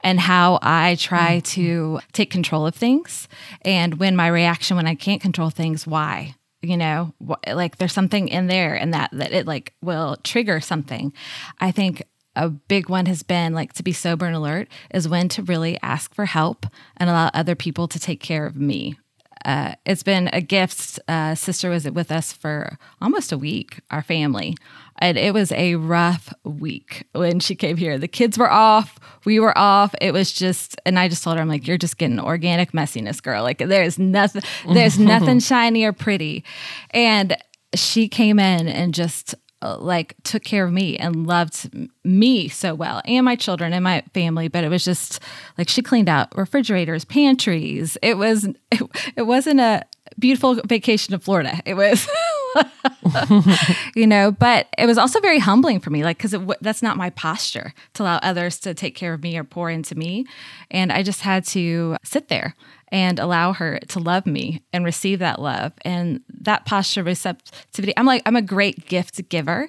and 0.00 0.20
how 0.20 0.58
I 0.62 0.96
try 0.96 1.38
mm-hmm. 1.38 1.60
to 1.60 2.00
take 2.12 2.30
control 2.30 2.66
of 2.66 2.74
things. 2.74 3.26
And 3.62 3.98
when 3.98 4.14
my 4.14 4.28
reaction, 4.28 4.76
when 4.76 4.86
I 4.86 4.94
can't 4.94 5.20
control 5.20 5.50
things, 5.50 5.86
why? 5.86 6.36
You 6.68 6.76
know 6.76 7.14
like 7.52 7.78
there's 7.78 7.92
something 7.92 8.28
in 8.28 8.46
there 8.46 8.74
and 8.74 8.94
that 8.94 9.10
that 9.12 9.32
it 9.32 9.46
like 9.46 9.74
will 9.82 10.16
trigger 10.24 10.60
something 10.60 11.12
i 11.60 11.70
think 11.70 12.02
a 12.36 12.48
big 12.48 12.88
one 12.88 13.06
has 13.06 13.22
been 13.22 13.54
like 13.54 13.72
to 13.72 13.82
be 13.82 13.92
sober 13.92 14.26
and 14.26 14.34
alert 14.34 14.68
is 14.92 15.08
when 15.08 15.28
to 15.28 15.42
really 15.42 15.78
ask 15.82 16.14
for 16.14 16.26
help 16.26 16.66
and 16.96 17.08
allow 17.08 17.30
other 17.32 17.54
people 17.54 17.86
to 17.88 18.00
take 18.00 18.20
care 18.20 18.46
of 18.46 18.56
me 18.56 18.96
uh, 19.44 19.74
it's 19.84 20.02
been 20.02 20.30
a 20.32 20.40
gift. 20.40 20.98
Uh, 21.06 21.34
sister 21.34 21.68
was 21.68 21.88
with 21.90 22.10
us 22.10 22.32
for 22.32 22.78
almost 23.00 23.30
a 23.30 23.38
week, 23.38 23.80
our 23.90 24.02
family. 24.02 24.56
And 24.98 25.18
it 25.18 25.34
was 25.34 25.52
a 25.52 25.74
rough 25.74 26.32
week 26.44 27.06
when 27.12 27.40
she 27.40 27.54
came 27.54 27.76
here. 27.76 27.98
The 27.98 28.08
kids 28.08 28.38
were 28.38 28.50
off, 28.50 28.98
we 29.24 29.40
were 29.40 29.56
off. 29.56 29.94
It 30.00 30.12
was 30.12 30.32
just, 30.32 30.80
and 30.86 30.98
I 30.98 31.08
just 31.08 31.24
told 31.24 31.36
her, 31.36 31.42
I'm 31.42 31.48
like, 31.48 31.66
you're 31.66 31.78
just 31.78 31.98
getting 31.98 32.20
organic 32.20 32.72
messiness, 32.72 33.22
girl. 33.22 33.42
Like 33.42 33.58
there's 33.58 33.98
nothing, 33.98 34.42
there's 34.72 34.98
nothing 35.00 35.40
shiny 35.40 35.84
or 35.84 35.92
pretty. 35.92 36.44
And 36.90 37.36
she 37.74 38.08
came 38.08 38.38
in 38.38 38.68
and 38.68 38.94
just 38.94 39.34
uh, 39.64 39.78
like 39.78 40.14
took 40.24 40.44
care 40.44 40.66
of 40.66 40.72
me 40.72 40.98
and 40.98 41.26
loved 41.26 41.70
me 42.04 42.48
so 42.48 42.74
well 42.74 43.00
and 43.06 43.24
my 43.24 43.34
children 43.34 43.72
and 43.72 43.82
my 43.82 44.02
family 44.12 44.46
but 44.46 44.62
it 44.62 44.68
was 44.68 44.84
just 44.84 45.20
like 45.56 45.70
she 45.70 45.80
cleaned 45.80 46.08
out 46.08 46.36
refrigerators 46.36 47.04
pantries 47.04 47.96
it 48.02 48.18
was 48.18 48.44
it, 48.70 48.82
it 49.16 49.22
wasn't 49.22 49.58
a 49.58 49.82
beautiful 50.18 50.60
vacation 50.66 51.12
to 51.12 51.18
florida 51.18 51.62
it 51.64 51.74
was 51.74 52.06
you 53.94 54.06
know 54.06 54.30
but 54.32 54.68
it 54.78 54.86
was 54.86 54.98
also 54.98 55.20
very 55.20 55.38
humbling 55.38 55.80
for 55.80 55.90
me 55.90 56.04
like 56.04 56.18
because 56.18 56.34
that's 56.60 56.82
not 56.82 56.96
my 56.96 57.10
posture 57.10 57.72
to 57.92 58.02
allow 58.02 58.18
others 58.22 58.58
to 58.58 58.74
take 58.74 58.94
care 58.94 59.14
of 59.14 59.22
me 59.22 59.36
or 59.36 59.44
pour 59.44 59.70
into 59.70 59.94
me 59.94 60.26
and 60.70 60.92
i 60.92 61.02
just 61.02 61.20
had 61.20 61.44
to 61.44 61.96
sit 62.04 62.28
there 62.28 62.54
and 62.94 63.18
allow 63.18 63.52
her 63.52 63.80
to 63.88 63.98
love 63.98 64.24
me 64.24 64.62
and 64.72 64.84
receive 64.84 65.18
that 65.18 65.40
love 65.40 65.72
and 65.84 66.20
that 66.28 66.64
posture 66.64 67.02
receptivity. 67.02 67.92
I'm 67.96 68.06
like, 68.06 68.22
I'm 68.24 68.36
a 68.36 68.42
great 68.42 68.86
gift 68.86 69.28
giver. 69.28 69.68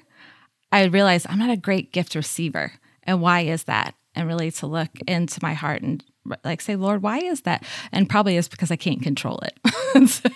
I 0.71 0.83
realize 0.85 1.25
I'm 1.27 1.39
not 1.39 1.49
a 1.49 1.57
great 1.57 1.91
gift 1.91 2.13
receiver. 2.13 2.73
And 3.01 3.21
why 3.21 3.41
is 3.41 3.63
that? 3.63 3.95
And 4.13 4.27
really 4.27 4.51
to 4.51 4.67
look 4.67 4.91
into 5.07 5.39
my 5.41 5.55
heart 5.55 5.81
and 5.81 6.03
like 6.43 6.61
say, 6.61 6.75
Lord, 6.75 7.01
why 7.01 7.19
is 7.19 7.41
that? 7.41 7.63
And 7.91 8.09
probably 8.09 8.37
is 8.37 8.47
because 8.47 8.71
I 8.71 8.75
can't 8.75 9.01
control 9.01 9.39
it. 9.39 9.59
so, 10.09 10.29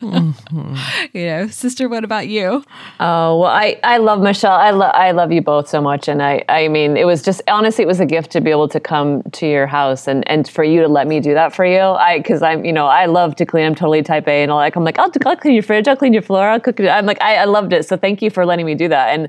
mm-hmm. 0.00 0.74
You 1.12 1.26
know, 1.26 1.46
sister, 1.48 1.88
what 1.88 2.04
about 2.04 2.28
you? 2.28 2.64
Oh 3.00 3.40
well, 3.40 3.44
I 3.44 3.78
I 3.84 3.98
love 3.98 4.20
Michelle. 4.20 4.52
I 4.52 4.70
love 4.70 4.92
I 4.94 5.10
love 5.12 5.32
you 5.32 5.42
both 5.42 5.68
so 5.68 5.80
much, 5.80 6.08
and 6.08 6.22
I 6.22 6.44
I 6.48 6.68
mean, 6.68 6.96
it 6.96 7.06
was 7.06 7.22
just 7.22 7.42
honestly, 7.48 7.84
it 7.84 7.86
was 7.86 8.00
a 8.00 8.06
gift 8.06 8.30
to 8.32 8.40
be 8.40 8.50
able 8.50 8.68
to 8.68 8.80
come 8.80 9.22
to 9.32 9.46
your 9.46 9.66
house 9.66 10.08
and 10.08 10.28
and 10.28 10.48
for 10.48 10.64
you 10.64 10.80
to 10.80 10.88
let 10.88 11.06
me 11.06 11.20
do 11.20 11.34
that 11.34 11.54
for 11.54 11.64
you. 11.64 11.78
I 11.78 12.18
because 12.18 12.42
I'm 12.42 12.64
you 12.64 12.72
know 12.72 12.86
I 12.86 13.06
love 13.06 13.36
to 13.36 13.46
clean. 13.46 13.66
I'm 13.66 13.74
totally 13.74 14.02
type 14.02 14.26
A, 14.28 14.42
and 14.42 14.50
all 14.50 14.58
like 14.58 14.76
I'm 14.76 14.84
like 14.84 14.98
I'll, 14.98 15.12
I'll 15.26 15.36
clean 15.36 15.54
your 15.54 15.62
fridge, 15.62 15.88
I'll 15.88 15.96
clean 15.96 16.12
your 16.12 16.22
floor, 16.22 16.48
I'll 16.48 16.60
cook. 16.60 16.80
It. 16.80 16.88
I'm 16.88 17.06
like 17.06 17.20
I, 17.20 17.36
I 17.36 17.44
loved 17.44 17.72
it. 17.72 17.86
So 17.86 17.96
thank 17.96 18.22
you 18.22 18.30
for 18.30 18.46
letting 18.46 18.66
me 18.66 18.74
do 18.74 18.88
that 18.88 19.08
and. 19.08 19.28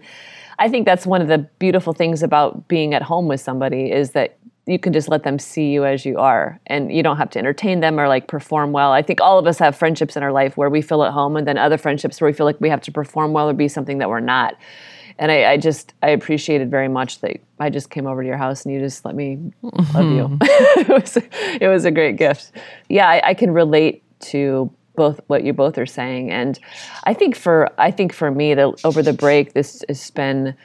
I 0.57 0.69
think 0.69 0.85
that's 0.85 1.05
one 1.05 1.21
of 1.21 1.27
the 1.27 1.39
beautiful 1.59 1.91
things 1.91 2.23
about 2.23 2.69
being 2.69 2.93
at 2.93 3.01
home 3.01 3.27
with 3.27 3.41
somebody 3.41 3.91
is 3.91 4.11
that 4.11 4.37
you 4.65 4.79
can 4.79 4.93
just 4.93 5.07
let 5.09 5.23
them 5.23 5.37
see 5.37 5.71
you 5.71 5.85
as 5.85 6.05
you 6.05 6.17
are 6.17 6.59
and 6.67 6.91
you 6.91 7.03
don't 7.03 7.17
have 7.17 7.29
to 7.31 7.39
entertain 7.39 7.81
them 7.81 7.99
or 7.99 8.07
like 8.07 8.27
perform 8.27 8.71
well. 8.71 8.91
I 8.91 9.01
think 9.01 9.21
all 9.21 9.37
of 9.37 9.45
us 9.45 9.59
have 9.59 9.75
friendships 9.75 10.15
in 10.15 10.23
our 10.23 10.31
life 10.31 10.57
where 10.57 10.69
we 10.69 10.81
feel 10.81 11.03
at 11.03 11.11
home 11.11 11.37
and 11.37 11.47
then 11.47 11.57
other 11.57 11.77
friendships 11.77 12.19
where 12.19 12.29
we 12.29 12.33
feel 12.33 12.45
like 12.45 12.59
we 12.59 12.69
have 12.69 12.81
to 12.81 12.91
perform 12.91 13.33
well 13.33 13.49
or 13.49 13.53
be 13.53 13.67
something 13.67 13.99
that 13.99 14.09
we're 14.09 14.19
not. 14.19 14.55
And 15.17 15.31
I, 15.31 15.51
I 15.51 15.57
just 15.57 15.93
i 16.03 16.09
appreciated 16.09 16.69
very 16.69 16.89
much 16.89 17.21
that 17.21 17.37
i 17.57 17.69
just 17.69 17.89
came 17.89 18.05
over 18.05 18.21
to 18.21 18.27
your 18.27 18.35
house 18.37 18.65
and 18.65 18.73
you 18.73 18.81
just 18.81 19.05
let 19.05 19.15
me 19.15 19.37
mm-hmm. 19.63 19.97
love 19.97 20.11
you. 20.11 20.37
It, 20.77 20.89
was, 20.89 21.17
it 21.61 21.67
was 21.69 21.85
a 21.85 21.91
great 21.91 22.17
gift. 22.17 22.51
Yeah 22.89 23.07
I, 23.07 23.29
I 23.29 23.33
can 23.33 23.51
relate 23.51 24.03
to 24.31 24.71
both 24.95 25.21
what 25.27 25.43
you 25.43 25.53
both 25.53 25.77
are 25.77 25.85
saying 25.85 26.31
and 26.31 26.57
i 27.03 27.13
think 27.13 27.35
for 27.35 27.69
i 27.77 27.91
think 27.91 28.13
for 28.13 28.31
me 28.31 28.53
that 28.53 28.79
over 28.85 29.03
the 29.03 29.11
break 29.11 29.51
this 29.51 29.83
has 29.89 30.09
been 30.11 30.55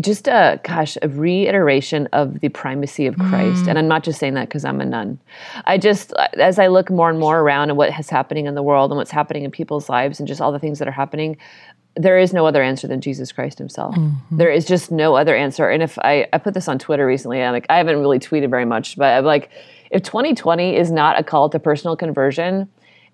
just 0.00 0.28
a 0.28 0.60
gosh 0.62 0.96
a 1.02 1.08
reiteration 1.08 2.08
of 2.12 2.40
the 2.40 2.48
primacy 2.50 3.06
of 3.06 3.16
christ 3.16 3.64
mm. 3.64 3.68
and 3.68 3.78
i'm 3.78 3.88
not 3.88 4.04
just 4.04 4.18
saying 4.18 4.34
that 4.34 4.48
because 4.48 4.64
i'm 4.64 4.80
a 4.80 4.84
nun 4.84 5.18
i 5.64 5.76
just 5.76 6.12
as 6.38 6.58
i 6.58 6.66
look 6.66 6.90
more 6.90 7.10
and 7.10 7.18
more 7.18 7.40
around 7.40 7.70
and 7.70 7.76
what 7.76 7.96
is 7.98 8.10
happening 8.10 8.46
in 8.46 8.54
the 8.54 8.62
world 8.62 8.90
and 8.90 8.96
what's 8.96 9.10
happening 9.10 9.44
in 9.44 9.50
people's 9.50 9.88
lives 9.88 10.18
and 10.18 10.28
just 10.28 10.40
all 10.40 10.52
the 10.52 10.58
things 10.58 10.78
that 10.78 10.86
are 10.86 10.92
happening 10.92 11.36
there 11.96 12.18
is 12.18 12.32
no 12.32 12.46
other 12.46 12.62
answer 12.62 12.86
than 12.86 13.00
jesus 13.00 13.32
christ 13.32 13.58
himself 13.58 13.94
mm-hmm. 13.94 14.36
there 14.36 14.50
is 14.50 14.64
just 14.64 14.92
no 14.92 15.16
other 15.16 15.34
answer 15.34 15.68
and 15.68 15.82
if 15.82 15.98
i 16.00 16.26
i 16.32 16.38
put 16.38 16.54
this 16.54 16.68
on 16.68 16.78
twitter 16.78 17.06
recently 17.06 17.42
i'm 17.42 17.52
like 17.52 17.66
i 17.68 17.76
haven't 17.76 17.98
really 17.98 18.18
tweeted 18.18 18.50
very 18.50 18.64
much 18.64 18.96
but 18.96 19.14
i'm 19.14 19.24
like 19.24 19.50
if 19.90 20.02
2020 20.02 20.76
is 20.76 20.90
not 20.90 21.18
a 21.18 21.24
call 21.24 21.48
to 21.48 21.58
personal 21.58 21.96
conversion 21.96 22.68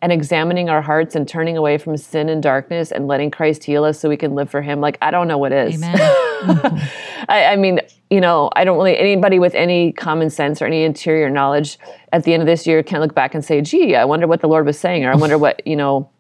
and 0.04 0.12
examining 0.12 0.68
our 0.68 0.82
hearts 0.82 1.16
and 1.16 1.26
turning 1.26 1.56
away 1.56 1.78
from 1.78 1.96
sin 1.96 2.28
and 2.28 2.42
darkness 2.42 2.92
and 2.92 3.08
letting 3.08 3.30
Christ 3.30 3.64
heal 3.64 3.84
us 3.84 3.99
so 3.99 4.06
we 4.06 4.18
can 4.18 4.34
live 4.34 4.50
for 4.50 4.61
Him. 4.61 4.78
Like, 4.78 4.99
I 5.00 5.11
don't 5.11 5.26
know 5.26 5.38
what 5.38 5.50
is. 5.50 5.76
Amen. 5.76 5.96
I, 7.30 7.46
I, 7.52 7.56
mean, 7.56 7.80
you 8.11 8.20
know, 8.20 8.50
I 8.54 8.64
don't 8.64 8.76
really, 8.76 8.99
anybody 8.99 9.38
with 9.38 9.54
any 9.54 9.92
common 9.92 10.28
sense 10.28 10.61
or 10.61 10.66
any 10.66 10.84
interior 10.84 11.30
knowledge 11.30 11.78
at 12.12 12.25
the 12.25 12.34
end 12.34 12.42
of 12.42 12.46
this 12.46 12.66
year 12.66 12.82
can 12.82 13.00
look 13.00 13.14
back 13.14 13.34
and 13.34 13.42
say, 13.42 13.62
gee, 13.62 13.96
I 13.96 14.04
wonder 14.04 14.26
what 14.26 14.42
the 14.42 14.46
Lord 14.46 14.66
was 14.66 14.78
saying, 14.78 15.06
or 15.06 15.11
I 15.11 15.16
wonder 15.16 15.38
what, 15.38 15.66
you 15.66 15.75
know, 15.75 16.11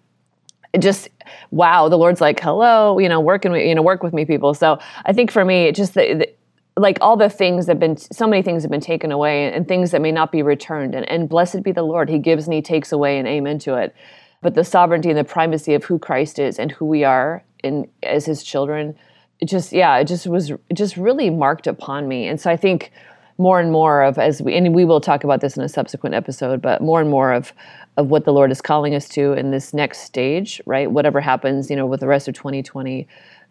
just 0.80 1.08
wow 1.52 1.88
the 1.88 1.96
lord's 1.96 2.20
like 2.20 2.40
hello 2.40 2.98
you 2.98 3.08
know 3.08 3.20
working 3.20 3.54
you 3.54 3.76
know 3.76 3.80
work 3.80 4.02
with 4.02 4.12
me 4.12 4.24
people 4.24 4.54
so 4.54 4.76
i 5.04 5.12
think 5.12 5.30
for 5.30 5.44
me 5.44 5.66
it 5.66 5.74
just 5.76 5.94
the, 5.94 6.14
the 6.14 6.28
like 6.76 6.98
all 7.00 7.16
the 7.16 7.28
things 7.28 7.66
that 7.66 7.72
have 7.72 7.80
been 7.80 7.96
so 7.96 8.26
many 8.26 8.42
things 8.42 8.62
have 8.62 8.70
been 8.70 8.80
taken 8.80 9.12
away 9.12 9.52
and 9.52 9.68
things 9.68 9.92
that 9.92 10.00
may 10.00 10.10
not 10.10 10.32
be 10.32 10.42
returned. 10.42 10.94
And, 10.94 11.08
and 11.08 11.28
blessed 11.28 11.62
be 11.62 11.72
the 11.72 11.82
lord 11.82 12.08
he 12.08 12.18
gives 12.18 12.46
and 12.46 12.54
he 12.54 12.62
takes 12.62 12.92
away 12.92 13.18
and 13.18 13.28
amen 13.28 13.58
to 13.60 13.74
it. 13.74 13.94
But 14.42 14.54
the 14.54 14.64
sovereignty 14.64 15.10
and 15.10 15.18
the 15.18 15.24
primacy 15.24 15.74
of 15.74 15.84
who 15.84 15.98
christ 15.98 16.38
is 16.38 16.58
and 16.58 16.72
who 16.72 16.86
we 16.86 17.04
are 17.04 17.44
in 17.62 17.88
as 18.02 18.26
his 18.26 18.42
children 18.42 18.96
it 19.40 19.46
just 19.46 19.72
yeah 19.72 19.96
it 19.98 20.06
just 20.06 20.26
was 20.26 20.50
it 20.50 20.74
just 20.74 20.96
really 20.96 21.30
marked 21.30 21.66
upon 21.66 22.08
me. 22.08 22.26
And 22.26 22.40
so 22.40 22.50
i 22.50 22.56
think 22.56 22.92
more 23.38 23.58
and 23.58 23.72
more 23.72 24.02
of 24.02 24.18
as 24.18 24.40
we 24.40 24.54
and 24.54 24.74
we 24.74 24.84
will 24.84 25.00
talk 25.00 25.24
about 25.24 25.40
this 25.40 25.56
in 25.56 25.62
a 25.62 25.68
subsequent 25.68 26.14
episode 26.14 26.62
but 26.62 26.80
more 26.80 27.00
and 27.00 27.10
more 27.10 27.32
of 27.32 27.52
of 27.96 28.08
what 28.08 28.24
the 28.24 28.32
lord 28.32 28.50
is 28.52 28.60
calling 28.60 28.94
us 28.94 29.08
to 29.08 29.32
in 29.32 29.50
this 29.50 29.74
next 29.74 30.00
stage 30.00 30.60
right? 30.66 30.90
Whatever 30.90 31.20
happens 31.20 31.68
you 31.70 31.76
know 31.76 31.86
with 31.86 32.00
the 32.00 32.06
rest 32.06 32.28
of 32.28 32.34
2020 32.34 33.08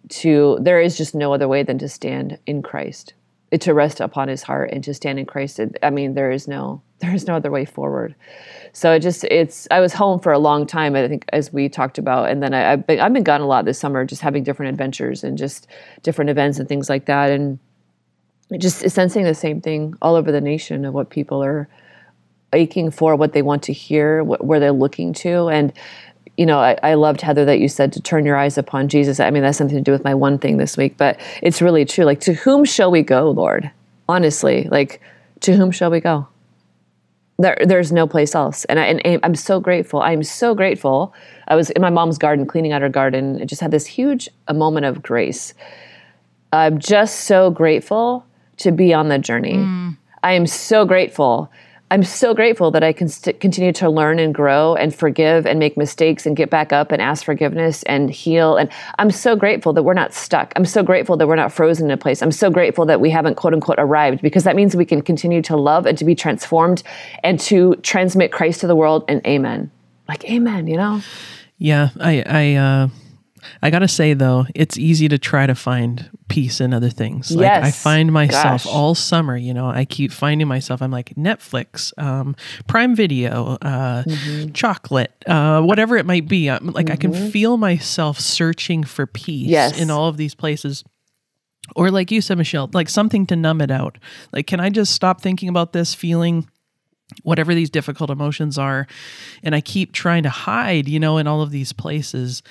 to 0.09 0.57
there 0.61 0.81
is 0.81 0.97
just 0.97 1.15
no 1.15 1.33
other 1.33 1.47
way 1.47 1.63
than 1.63 1.77
to 1.79 1.89
stand 1.89 2.37
in 2.45 2.61
Christ 2.61 3.13
eh, 3.51 3.57
to 3.57 3.73
rest 3.73 3.99
upon 3.99 4.27
his 4.27 4.43
heart 4.43 4.71
and 4.71 4.83
to 4.83 4.93
stand 4.93 5.19
in 5.19 5.25
Christ. 5.25 5.59
I 5.81 5.89
mean 5.89 6.13
there 6.13 6.31
is 6.31 6.47
no 6.47 6.81
there 6.99 7.13
is 7.13 7.27
no 7.27 7.35
other 7.35 7.51
way 7.51 7.65
forward. 7.65 8.15
So 8.71 8.93
it 8.93 8.99
just 8.99 9.23
it's 9.25 9.67
I 9.71 9.79
was 9.79 9.93
home 9.93 10.19
for 10.19 10.31
a 10.31 10.39
long 10.39 10.65
time 10.65 10.95
I 10.95 11.07
think 11.07 11.25
as 11.33 11.51
we 11.53 11.69
talked 11.69 11.97
about 11.97 12.29
and 12.29 12.41
then 12.41 12.53
I, 12.53 12.59
have 12.71 12.87
been 12.87 12.99
I've 12.99 13.13
been 13.13 13.23
gone 13.23 13.41
a 13.41 13.47
lot 13.47 13.65
this 13.65 13.79
summer 13.79 14.05
just 14.05 14.21
having 14.21 14.43
different 14.43 14.71
adventures 14.71 15.23
and 15.23 15.37
just 15.37 15.67
different 16.01 16.29
events 16.29 16.59
and 16.59 16.67
things 16.67 16.89
like 16.89 17.05
that. 17.05 17.31
And 17.31 17.59
just 18.57 18.87
sensing 18.89 19.23
the 19.23 19.33
same 19.33 19.61
thing 19.61 19.95
all 20.01 20.15
over 20.15 20.31
the 20.31 20.41
nation 20.41 20.85
of 20.85 20.93
what 20.93 21.09
people 21.09 21.43
are 21.43 21.67
aching 22.53 22.91
for 22.91 23.15
what 23.15 23.33
they 23.33 23.41
want 23.41 23.63
to 23.63 23.73
hear 23.73 24.23
what, 24.23 24.45
where 24.45 24.59
they're 24.59 24.71
looking 24.71 25.13
to. 25.13 25.49
And 25.49 25.73
you 26.37 26.45
know, 26.45 26.59
I, 26.59 26.77
I, 26.81 26.93
loved 26.95 27.21
Heather 27.21 27.45
that 27.45 27.59
you 27.59 27.67
said 27.67 27.93
to 27.93 28.01
turn 28.01 28.25
your 28.25 28.37
eyes 28.37 28.57
upon 28.57 28.87
Jesus. 28.87 29.19
I 29.19 29.29
mean, 29.29 29.43
that's 29.43 29.57
something 29.57 29.77
to 29.77 29.83
do 29.83 29.91
with 29.91 30.03
my 30.03 30.15
one 30.15 30.39
thing 30.39 30.57
this 30.57 30.75
week, 30.75 30.97
but 30.97 31.19
it's 31.41 31.61
really 31.61 31.85
true. 31.85 32.05
Like, 32.05 32.19
to 32.21 32.33
whom 32.33 32.65
shall 32.65 32.89
we 32.89 33.03
go, 33.03 33.29
Lord? 33.29 33.69
Honestly, 34.09 34.67
like, 34.71 34.99
to 35.41 35.55
whom 35.55 35.71
shall 35.71 35.91
we 35.91 35.99
go? 35.99 36.27
There, 37.37 37.57
there's 37.63 37.91
no 37.91 38.07
place 38.07 38.33
else. 38.33 38.65
And, 38.65 38.79
I, 38.79 38.85
and 38.85 39.19
I'm 39.23 39.35
so 39.35 39.59
grateful. 39.59 40.01
I'm 40.01 40.23
so 40.23 40.55
grateful. 40.55 41.13
I 41.47 41.55
was 41.55 41.69
in 41.69 41.81
my 41.81 41.89
mom's 41.89 42.17
garden, 42.17 42.45
cleaning 42.47 42.71
out 42.71 42.81
her 42.81 42.89
garden. 42.89 43.39
I 43.41 43.45
just 43.45 43.61
had 43.61 43.71
this 43.71 43.85
huge 43.85 44.29
a 44.47 44.53
moment 44.53 44.85
of 44.85 45.01
grace. 45.01 45.53
I'm 46.51 46.79
just 46.79 47.21
so 47.21 47.51
grateful 47.51 48.25
to 48.57 48.71
be 48.71 48.93
on 48.93 49.09
the 49.09 49.19
journey. 49.19 49.55
Mm. 49.55 49.97
I 50.23 50.33
am 50.33 50.47
so 50.47 50.85
grateful 50.85 51.51
I'm 51.91 52.03
so 52.03 52.33
grateful 52.33 52.71
that 52.71 52.83
I 52.83 52.91
can 52.91 53.07
st- 53.07 53.39
continue 53.39 53.71
to 53.73 53.89
learn 53.89 54.17
and 54.17 54.33
grow 54.33 54.75
and 54.75 54.95
forgive 54.95 55.45
and 55.45 55.59
make 55.59 55.77
mistakes 55.77 56.25
and 56.25 56.35
get 56.35 56.49
back 56.49 56.73
up 56.73 56.91
and 56.91 57.01
ask 57.01 57.23
forgiveness 57.23 57.83
and 57.83 58.09
heal. 58.09 58.57
And 58.57 58.69
I'm 58.97 59.11
so 59.11 59.35
grateful 59.35 59.73
that 59.73 59.83
we're 59.83 59.93
not 59.93 60.11
stuck. 60.11 60.53
I'm 60.55 60.65
so 60.65 60.81
grateful 60.81 61.17
that 61.17 61.27
we're 61.27 61.35
not 61.35 61.51
frozen 61.51 61.85
in 61.85 61.91
a 61.91 61.97
place. 61.97 62.23
I'm 62.23 62.31
so 62.31 62.49
grateful 62.49 62.85
that 62.87 62.99
we 62.99 63.11
haven't 63.11 63.35
quote 63.35 63.53
unquote 63.53 63.77
arrived 63.77 64.21
because 64.21 64.43
that 64.43 64.55
means 64.55 64.75
we 64.75 64.85
can 64.85 65.01
continue 65.01 65.41
to 65.43 65.55
love 65.55 65.85
and 65.85 65.97
to 65.99 66.05
be 66.05 66.15
transformed 66.15 66.81
and 67.23 67.39
to 67.41 67.75
transmit 67.83 68.31
Christ 68.31 68.61
to 68.61 68.67
the 68.67 68.75
world. 68.75 69.05
And 69.07 69.25
amen. 69.27 69.69
Like, 70.07 70.25
amen, 70.25 70.67
you 70.67 70.77
know? 70.77 71.01
Yeah. 71.59 71.89
I, 71.99 72.23
I, 72.25 72.53
uh, 72.55 72.87
I 73.61 73.69
gotta 73.69 73.87
say 73.87 74.13
though, 74.13 74.45
it's 74.55 74.77
easy 74.77 75.07
to 75.09 75.17
try 75.17 75.47
to 75.47 75.55
find 75.55 76.09
peace 76.27 76.61
in 76.61 76.73
other 76.73 76.89
things. 76.89 77.31
Like 77.31 77.45
yes. 77.45 77.65
I 77.65 77.71
find 77.71 78.11
myself 78.11 78.63
Gosh. 78.63 78.73
all 78.73 78.95
summer, 78.95 79.37
you 79.37 79.53
know, 79.53 79.67
I 79.67 79.85
keep 79.85 80.11
finding 80.11 80.47
myself. 80.47 80.81
I'm 80.81 80.91
like 80.91 81.13
Netflix, 81.15 81.97
um, 82.01 82.35
Prime 82.67 82.95
Video, 82.95 83.57
uh, 83.61 84.03
mm-hmm. 84.03 84.51
chocolate, 84.51 85.11
uh, 85.27 85.61
whatever 85.61 85.97
it 85.97 86.05
might 86.05 86.27
be. 86.27 86.49
I'm, 86.49 86.67
like 86.67 86.85
mm-hmm. 86.85 86.93
I 86.93 86.95
can 86.95 87.11
mm-hmm. 87.13 87.29
feel 87.29 87.57
myself 87.57 88.19
searching 88.19 88.83
for 88.83 89.05
peace 89.05 89.47
yes. 89.47 89.79
in 89.79 89.89
all 89.91 90.07
of 90.07 90.17
these 90.17 90.35
places. 90.35 90.83
Or 91.75 91.91
like 91.91 92.11
you 92.11 92.21
said, 92.21 92.37
Michelle, 92.37 92.69
like 92.73 92.89
something 92.89 93.25
to 93.27 93.35
numb 93.35 93.61
it 93.61 93.71
out. 93.71 93.97
Like, 94.31 94.47
can 94.47 94.59
I 94.59 94.69
just 94.69 94.93
stop 94.93 95.21
thinking 95.21 95.49
about 95.49 95.73
this 95.73 95.93
feeling? 95.93 96.47
Whatever 97.23 97.53
these 97.53 97.69
difficult 97.69 98.09
emotions 98.09 98.57
are 98.57 98.87
and 99.43 99.55
i 99.55 99.61
keep 99.61 99.93
trying 99.93 100.23
to 100.23 100.29
hide 100.29 100.87
you 100.87 100.99
know 100.99 101.17
in 101.17 101.27
all 101.27 101.41
of 101.41 101.51
these 101.51 101.73
places 101.73 102.41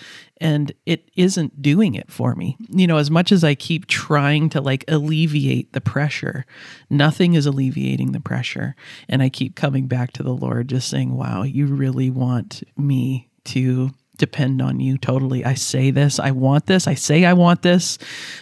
and 0.41 0.73
it 0.87 1.09
isn't 1.15 1.63
doing 1.63 1.95
it 1.95 2.11
for 2.11 2.35
me. 2.35 2.57
You 2.69 2.89
know 2.89 2.97
as 2.97 3.11
much 3.11 3.31
as 3.33 3.45
i 3.45 3.55
keep 3.55 3.87
trying 3.87 4.49
to 4.51 4.61
like 4.61 4.85
alleviate 4.89 5.73
the 5.73 5.81
pressure 5.81 6.45
nothing 6.91 7.35
is 7.35 7.47
alleviating 7.47 8.13
the 8.13 8.21
pressure 8.21 8.75
and 9.09 9.23
i 9.23 9.29
keep 9.29 9.55
coming 9.55 9.87
back 9.87 10.13
to 10.13 10.23
the 10.23 10.35
lord 10.35 10.69
just 10.69 10.89
saying 10.89 11.15
wow 11.15 11.43
you 11.43 11.67
really 11.67 12.11
want 12.11 12.63
me 12.77 13.29
to 13.45 13.91
depend 14.19 14.61
on 14.61 14.79
you 14.79 14.99
totally. 14.99 15.45
I 15.45 15.55
say 15.55 15.91
this, 15.91 16.19
I 16.19 16.31
want 16.33 16.67
this, 16.67 16.87
I 16.87 16.95
say 16.95 17.25
I 17.25 17.33
want 17.33 17.63
this. 17.63 17.99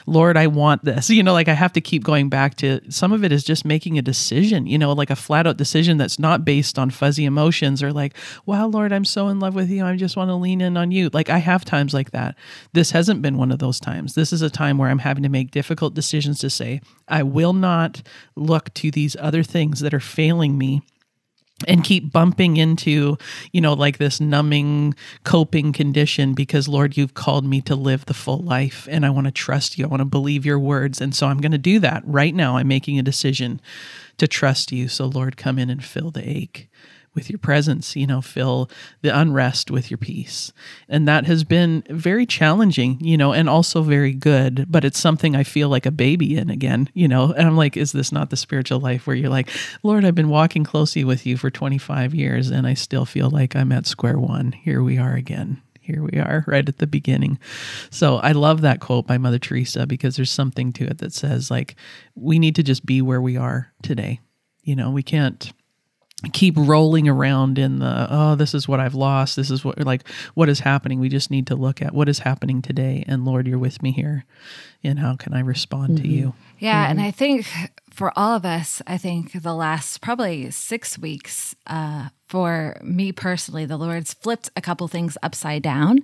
Lord, 0.07 0.37
I 0.37 0.47
want 0.49 0.85
this. 0.85 1.09
You 1.11 1.23
know, 1.23 1.33
like 1.33 1.49
I 1.49 1.55
have 1.55 1.73
to 1.75 1.81
keep 1.81 2.03
going 2.03 2.29
back 2.29 2.57
to 2.57 2.81
some 2.91 3.13
of 3.13 3.25
it 3.25 3.33
is 3.33 3.45
just 3.45 3.65
making 3.65 3.97
a 3.97 4.03
decision, 4.03 4.67
you 4.67 4.79
know, 4.79 4.93
like 4.93 5.11
a 5.11 5.17
flat 5.17 5.47
out 5.47 5.57
decision 5.57 5.97
that's 5.97 6.19
not 6.19 6.45
based 6.45 6.79
on 6.79 6.91
fuzzy 6.91 7.25
emotions 7.25 7.83
or 7.83 7.93
like, 7.93 8.15
wow, 8.47 8.67
Lord, 8.67 8.93
I'm 8.93 9.05
so 9.05 9.29
in 9.29 9.39
love 9.39 9.55
with 9.55 9.71
you. 9.71 9.85
I 9.85 9.97
just 9.97 10.17
want 10.17 10.29
to 10.29 10.35
lean 10.35 10.61
in 10.61 10.77
on 10.77 10.91
you. 10.91 11.09
Like 11.13 11.31
I 11.31 11.39
have 11.39 11.65
times 11.65 11.95
like 11.95 12.11
that. 12.11 12.37
This 12.73 12.91
hasn't 12.91 13.23
been 13.23 13.39
one 13.39 13.53
of 13.53 13.61
those 13.61 13.79
times. 13.79 14.15
This 14.15 14.33
is 14.33 14.43
a 14.43 14.51
time 14.51 14.77
where 14.77 14.91
I'm 14.91 14.99
having 14.99 15.23
to 15.23 15.29
make 15.29 15.51
difficult 15.53 15.95
decisions 15.95 16.41
to 16.41 16.51
say, 16.51 16.81
I 17.07 17.23
will 17.23 17.53
not 17.53 18.03
look 18.35 18.75
to 18.75 18.91
these 18.91 19.17
other 19.21 19.43
things 19.43 19.81
that 19.81 19.95
are 19.95 20.01
failing 20.01 20.59
me 20.59 20.83
and 21.67 21.85
keep 21.85 22.13
bumping 22.13 22.57
into, 22.57 23.19
you 23.53 23.61
know, 23.61 23.73
like 23.73 23.99
this 23.99 24.21
numbing 24.21 24.95
coping 25.25 25.73
condition 25.73 26.35
because 26.35 26.69
Lord, 26.69 26.97
you've 26.97 27.15
called 27.15 27.45
me 27.45 27.61
to 27.63 27.75
live 27.75 28.07
the 28.07 28.15
full 28.15 28.39
life 28.39 28.89
and 28.91 29.05
I 29.05 29.11
want 29.11 29.27
to 29.27 29.33
trust 29.33 29.79
you. 29.79 29.85
I 29.85 29.89
want 29.89 30.01
to 30.01 30.07
believe 30.07 30.47
your 30.47 30.59
words. 30.59 31.01
And 31.01 31.15
so 31.15 31.27
I'm 31.27 31.39
going 31.39 31.53
to 31.53 31.59
do 31.59 31.79
that 31.81 32.03
right 32.07 32.35
now. 32.35 32.57
I'm 32.57 32.69
making 32.69 32.99
a 32.99 33.03
decision 33.03 33.61
to 34.19 34.27
trust 34.27 34.73
you. 34.73 34.89
So 34.89 35.07
Lord, 35.07 35.37
come 35.37 35.59
in 35.59 35.71
and 35.71 35.85
fill 35.85 36.11
the 36.11 36.29
ache. 36.29 36.70
With 37.15 37.29
your 37.29 37.39
presence, 37.39 37.97
you 37.97 38.07
know, 38.07 38.21
fill 38.21 38.71
the 39.03 39.17
unrest 39.17 39.71
with 39.71 39.91
your 39.91 39.99
peace. 39.99 40.53
And 40.89 41.09
that 41.09 41.27
has 41.27 41.43
been 41.43 41.83
very 41.91 42.25
challenging, 42.25 42.99
you 43.01 43.17
know, 43.17 43.33
and 43.33 43.49
also 43.49 43.83
very 43.83 44.13
good, 44.13 44.67
but 44.71 44.85
it's 44.85 44.99
something 44.99 45.35
I 45.35 45.43
feel 45.43 45.69
like 45.69 45.87
a 45.87 45.91
baby 45.91 46.37
in 46.37 46.51
again, 46.51 46.89
you 46.95 47.09
know. 47.09 47.33
And 47.33 47.47
I'm 47.47 47.57
like, 47.57 47.77
is 47.77 47.93
this 47.93 48.13
not 48.13 48.31
the 48.31 48.37
spiritual 48.37 48.81
life 48.81 49.07
where 49.07 49.17
you're 49.17 49.31
like, 49.31 49.51
Lord, 49.83 50.05
I've 50.05 50.15
been 50.15 50.29
walking 50.29 50.65
closely 50.65 51.05
with 51.05 51.27
you 51.27 51.37
for 51.37 51.51
25 51.51 52.15
years 52.15 52.51
and 52.51 52.67
I 52.67 52.75
still 52.75 53.05
feel 53.05 53.29
like 53.29 53.57
I'm 53.57 53.73
at 53.73 53.87
square 53.87 54.19
one. 54.19 54.53
Here 54.53 54.83
we 54.83 54.99
are 54.99 55.15
again 55.15 55.63
here 55.81 56.03
we 56.03 56.21
are 56.21 56.45
right 56.47 56.69
at 56.69 56.79
the 56.79 56.87
beginning. 56.87 57.39
So 57.91 58.17
I 58.17 58.33
love 58.33 58.61
that 58.61 58.81
quote 58.81 59.07
by 59.07 59.19
Mother 59.19 59.39
Teresa 59.39 59.87
because 59.87 60.17
there's 60.17 60.31
something 60.31 60.73
to 60.75 60.85
it 60.85 60.99
that 60.99 61.13
says 61.13 61.51
like 61.51 61.75
we 62.15 62.39
need 62.39 62.55
to 62.57 62.63
just 62.63 62.87
be 62.87 63.03
where 63.03 63.21
we 63.21 63.37
are 63.37 63.73
today. 63.83 64.21
You 64.63 64.77
know, 64.77 64.91
we 64.91 65.03
can't 65.03 65.53
keep 66.33 66.55
rolling 66.57 67.09
around 67.09 67.59
in 67.59 67.79
the 67.79 68.07
oh 68.11 68.35
this 68.35 68.55
is 68.55 68.69
what 68.69 68.81
i've 68.81 68.95
lost. 68.95 69.37
This 69.37 69.51
is 69.51 69.65
what 69.65 69.79
like 69.81 70.07
what 70.35 70.49
is 70.49 70.61
happening? 70.61 71.01
We 71.01 71.09
just 71.09 71.31
need 71.31 71.47
to 71.49 71.57
look 71.57 71.81
at 71.81 71.95
what 71.95 72.09
is 72.09 72.21
happening 72.21 72.63
today. 72.63 73.05
And 73.07 73.25
lord 73.25 73.47
you're 73.47 73.59
with 73.59 73.83
me 73.83 73.93
here. 73.93 74.25
And 74.83 74.99
how 74.99 75.17
can 75.17 75.35
i 75.35 75.41
respond 75.41 75.95
mm-hmm. 75.95 76.03
to 76.03 76.09
you? 76.09 76.35
Yeah 76.59 76.83
mm-hmm. 76.83 76.91
and 76.91 77.01
i 77.01 77.11
think 77.11 77.47
for 77.91 78.13
all 78.17 78.37
of 78.37 78.45
us 78.45 78.81
i 78.87 78.97
think 78.97 79.43
the 79.43 79.55
last 79.55 80.01
probably 80.01 80.51
six 80.51 80.99
weeks 80.99 81.55
uh, 81.67 82.09
for 82.27 82.81
me 82.83 83.13
personally 83.13 83.67
the 83.67 83.77
lord's 83.77 84.15
flipped 84.15 84.51
a 84.57 84.61
couple 84.61 84.87
things 84.89 85.19
upside 85.23 85.63
down 85.63 85.99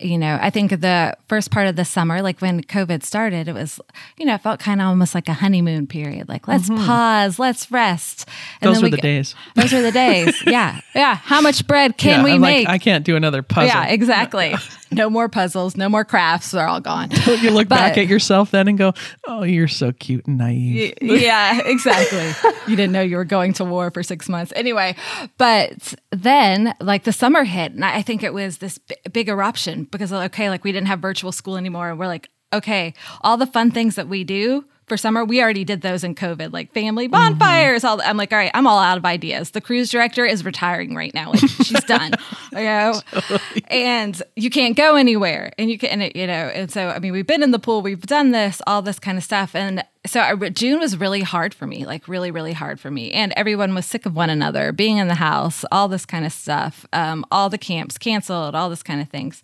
you 0.00 0.18
know, 0.18 0.38
I 0.40 0.50
think 0.50 0.70
the 0.70 1.16
first 1.28 1.50
part 1.50 1.66
of 1.66 1.76
the 1.76 1.84
summer, 1.84 2.22
like 2.22 2.40
when 2.40 2.62
COVID 2.62 3.02
started, 3.02 3.48
it 3.48 3.54
was, 3.54 3.80
you 4.18 4.26
know, 4.26 4.34
it 4.34 4.40
felt 4.42 4.60
kind 4.60 4.80
of 4.80 4.88
almost 4.88 5.14
like 5.14 5.28
a 5.28 5.32
honeymoon 5.32 5.86
period. 5.86 6.28
Like, 6.28 6.48
let's 6.48 6.68
mm-hmm. 6.68 6.84
pause, 6.84 7.38
let's 7.38 7.70
rest. 7.70 8.28
And 8.60 8.74
those 8.74 8.82
were 8.82 8.90
the 8.90 8.96
days. 8.98 9.34
Those 9.54 9.72
were 9.72 9.82
the 9.82 9.92
days. 9.92 10.40
yeah. 10.46 10.80
Yeah. 10.94 11.16
How 11.16 11.40
much 11.40 11.66
bread 11.66 11.96
can 11.96 12.20
yeah, 12.20 12.24
we 12.24 12.32
I'm 12.32 12.40
make? 12.40 12.66
Like, 12.66 12.74
I 12.74 12.78
can't 12.78 13.04
do 13.04 13.16
another 13.16 13.42
puzzle. 13.42 13.68
Yeah, 13.68 13.86
exactly. 13.86 14.54
no 14.90 15.10
more 15.10 15.28
puzzles, 15.28 15.76
no 15.76 15.88
more 15.88 16.04
crafts. 16.04 16.50
They're 16.50 16.66
all 16.66 16.80
gone. 16.80 17.08
Don't 17.24 17.42
you 17.42 17.50
look 17.50 17.68
but, 17.68 17.76
back 17.76 17.98
at 17.98 18.06
yourself 18.06 18.50
then 18.50 18.68
and 18.68 18.78
go, 18.78 18.92
oh, 19.26 19.42
you're 19.42 19.68
so 19.68 19.92
cute 19.92 20.26
and 20.26 20.38
naive. 20.38 20.94
yeah, 21.00 21.60
exactly. 21.64 22.32
you 22.66 22.76
didn't 22.76 22.92
know 22.92 23.02
you 23.02 23.16
were 23.16 23.24
going 23.24 23.52
to 23.54 23.64
war 23.64 23.90
for 23.90 24.02
six 24.02 24.28
months. 24.28 24.52
Anyway, 24.56 24.96
but 25.38 25.94
then 26.10 26.74
like 26.80 27.04
the 27.04 27.12
summer 27.12 27.44
hit, 27.44 27.72
and 27.72 27.84
I 27.84 28.02
think 28.02 28.22
it 28.22 28.32
was 28.32 28.58
this 28.58 28.78
b- 28.78 28.96
big 29.12 29.28
eruption 29.28 29.84
because, 29.84 30.12
okay, 30.12 30.48
like 30.50 30.64
we 30.64 30.72
didn't 30.72 30.88
have 30.88 31.00
virtual 31.00 31.32
school 31.32 31.56
anymore. 31.56 31.90
And 31.90 31.98
we're 31.98 32.06
like, 32.06 32.30
okay, 32.52 32.94
all 33.22 33.36
the 33.36 33.46
fun 33.46 33.70
things 33.70 33.96
that 33.96 34.08
we 34.08 34.24
do 34.24 34.64
for 34.86 34.96
summer, 34.96 35.24
we 35.24 35.42
already 35.42 35.64
did 35.64 35.80
those 35.80 36.04
in 36.04 36.14
COVID, 36.14 36.52
like 36.52 36.72
family 36.72 37.08
bonfires. 37.08 37.82
Mm-hmm. 37.82 38.00
All 38.00 38.00
I'm 38.02 38.16
like, 38.16 38.32
all 38.32 38.38
right, 38.38 38.52
I'm 38.54 38.66
all 38.68 38.78
out 38.78 38.96
of 38.96 39.04
ideas. 39.04 39.50
The 39.50 39.60
cruise 39.60 39.90
director 39.90 40.24
is 40.24 40.44
retiring 40.44 40.94
right 40.94 41.12
now; 41.12 41.30
like 41.32 41.40
she's 41.40 41.82
done, 41.86 42.12
you 42.52 42.58
know, 42.58 43.00
totally. 43.10 43.64
and 43.68 44.22
you 44.36 44.48
can't 44.48 44.76
go 44.76 44.94
anywhere, 44.94 45.52
and 45.58 45.70
you 45.70 45.78
can, 45.78 45.90
and 45.90 46.02
it, 46.04 46.16
you 46.16 46.26
know, 46.26 46.32
and 46.32 46.70
so 46.70 46.88
I 46.88 47.00
mean, 47.00 47.12
we've 47.12 47.26
been 47.26 47.42
in 47.42 47.50
the 47.50 47.58
pool, 47.58 47.82
we've 47.82 48.06
done 48.06 48.30
this, 48.30 48.62
all 48.66 48.80
this 48.80 49.00
kind 49.00 49.18
of 49.18 49.24
stuff, 49.24 49.56
and 49.56 49.84
so 50.06 50.20
I, 50.20 50.34
June 50.50 50.78
was 50.78 50.96
really 50.96 51.22
hard 51.22 51.52
for 51.52 51.66
me, 51.66 51.84
like 51.84 52.06
really, 52.06 52.30
really 52.30 52.52
hard 52.52 52.78
for 52.78 52.90
me, 52.90 53.10
and 53.10 53.32
everyone 53.36 53.74
was 53.74 53.86
sick 53.86 54.06
of 54.06 54.14
one 54.14 54.30
another, 54.30 54.70
being 54.70 54.98
in 54.98 55.08
the 55.08 55.14
house, 55.16 55.64
all 55.72 55.88
this 55.88 56.06
kind 56.06 56.24
of 56.24 56.32
stuff, 56.32 56.86
um, 56.92 57.24
all 57.32 57.50
the 57.50 57.58
camps 57.58 57.98
canceled, 57.98 58.54
all 58.54 58.70
this 58.70 58.84
kind 58.84 59.00
of 59.00 59.08
things, 59.08 59.42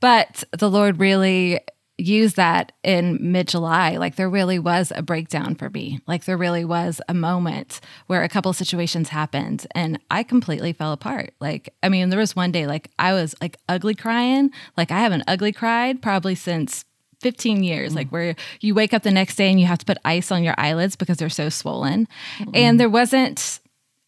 but 0.00 0.44
the 0.58 0.70
Lord 0.70 0.98
really 0.98 1.60
use 1.98 2.34
that 2.34 2.72
in 2.84 3.18
mid 3.20 3.48
July. 3.48 3.96
Like 3.96 4.14
there 4.14 4.30
really 4.30 4.58
was 4.58 4.92
a 4.94 5.02
breakdown 5.02 5.56
for 5.56 5.68
me. 5.68 6.00
Like 6.06 6.24
there 6.24 6.36
really 6.36 6.64
was 6.64 7.00
a 7.08 7.14
moment 7.14 7.80
where 8.06 8.22
a 8.22 8.28
couple 8.28 8.52
situations 8.52 9.08
happened 9.08 9.66
and 9.72 9.98
I 10.10 10.22
completely 10.22 10.72
fell 10.72 10.92
apart. 10.92 11.34
Like, 11.40 11.74
I 11.82 11.88
mean, 11.88 12.08
there 12.08 12.20
was 12.20 12.36
one 12.36 12.52
day 12.52 12.66
like 12.66 12.90
I 12.98 13.12
was 13.12 13.34
like 13.40 13.56
ugly 13.68 13.94
crying. 13.94 14.50
Like 14.76 14.92
I 14.92 15.00
haven't 15.00 15.24
ugly 15.26 15.52
cried 15.52 16.00
probably 16.00 16.36
since 16.36 16.84
15 17.20 17.64
years, 17.64 17.92
mm. 17.92 17.96
like 17.96 18.10
where 18.10 18.36
you 18.60 18.74
wake 18.74 18.94
up 18.94 19.02
the 19.02 19.10
next 19.10 19.34
day 19.34 19.50
and 19.50 19.60
you 19.60 19.66
have 19.66 19.78
to 19.78 19.86
put 19.86 19.98
ice 20.04 20.30
on 20.30 20.44
your 20.44 20.54
eyelids 20.56 20.94
because 20.94 21.16
they're 21.16 21.28
so 21.28 21.48
swollen. 21.48 22.06
Mm. 22.38 22.50
And 22.54 22.80
there 22.80 22.88
wasn't 22.88 23.58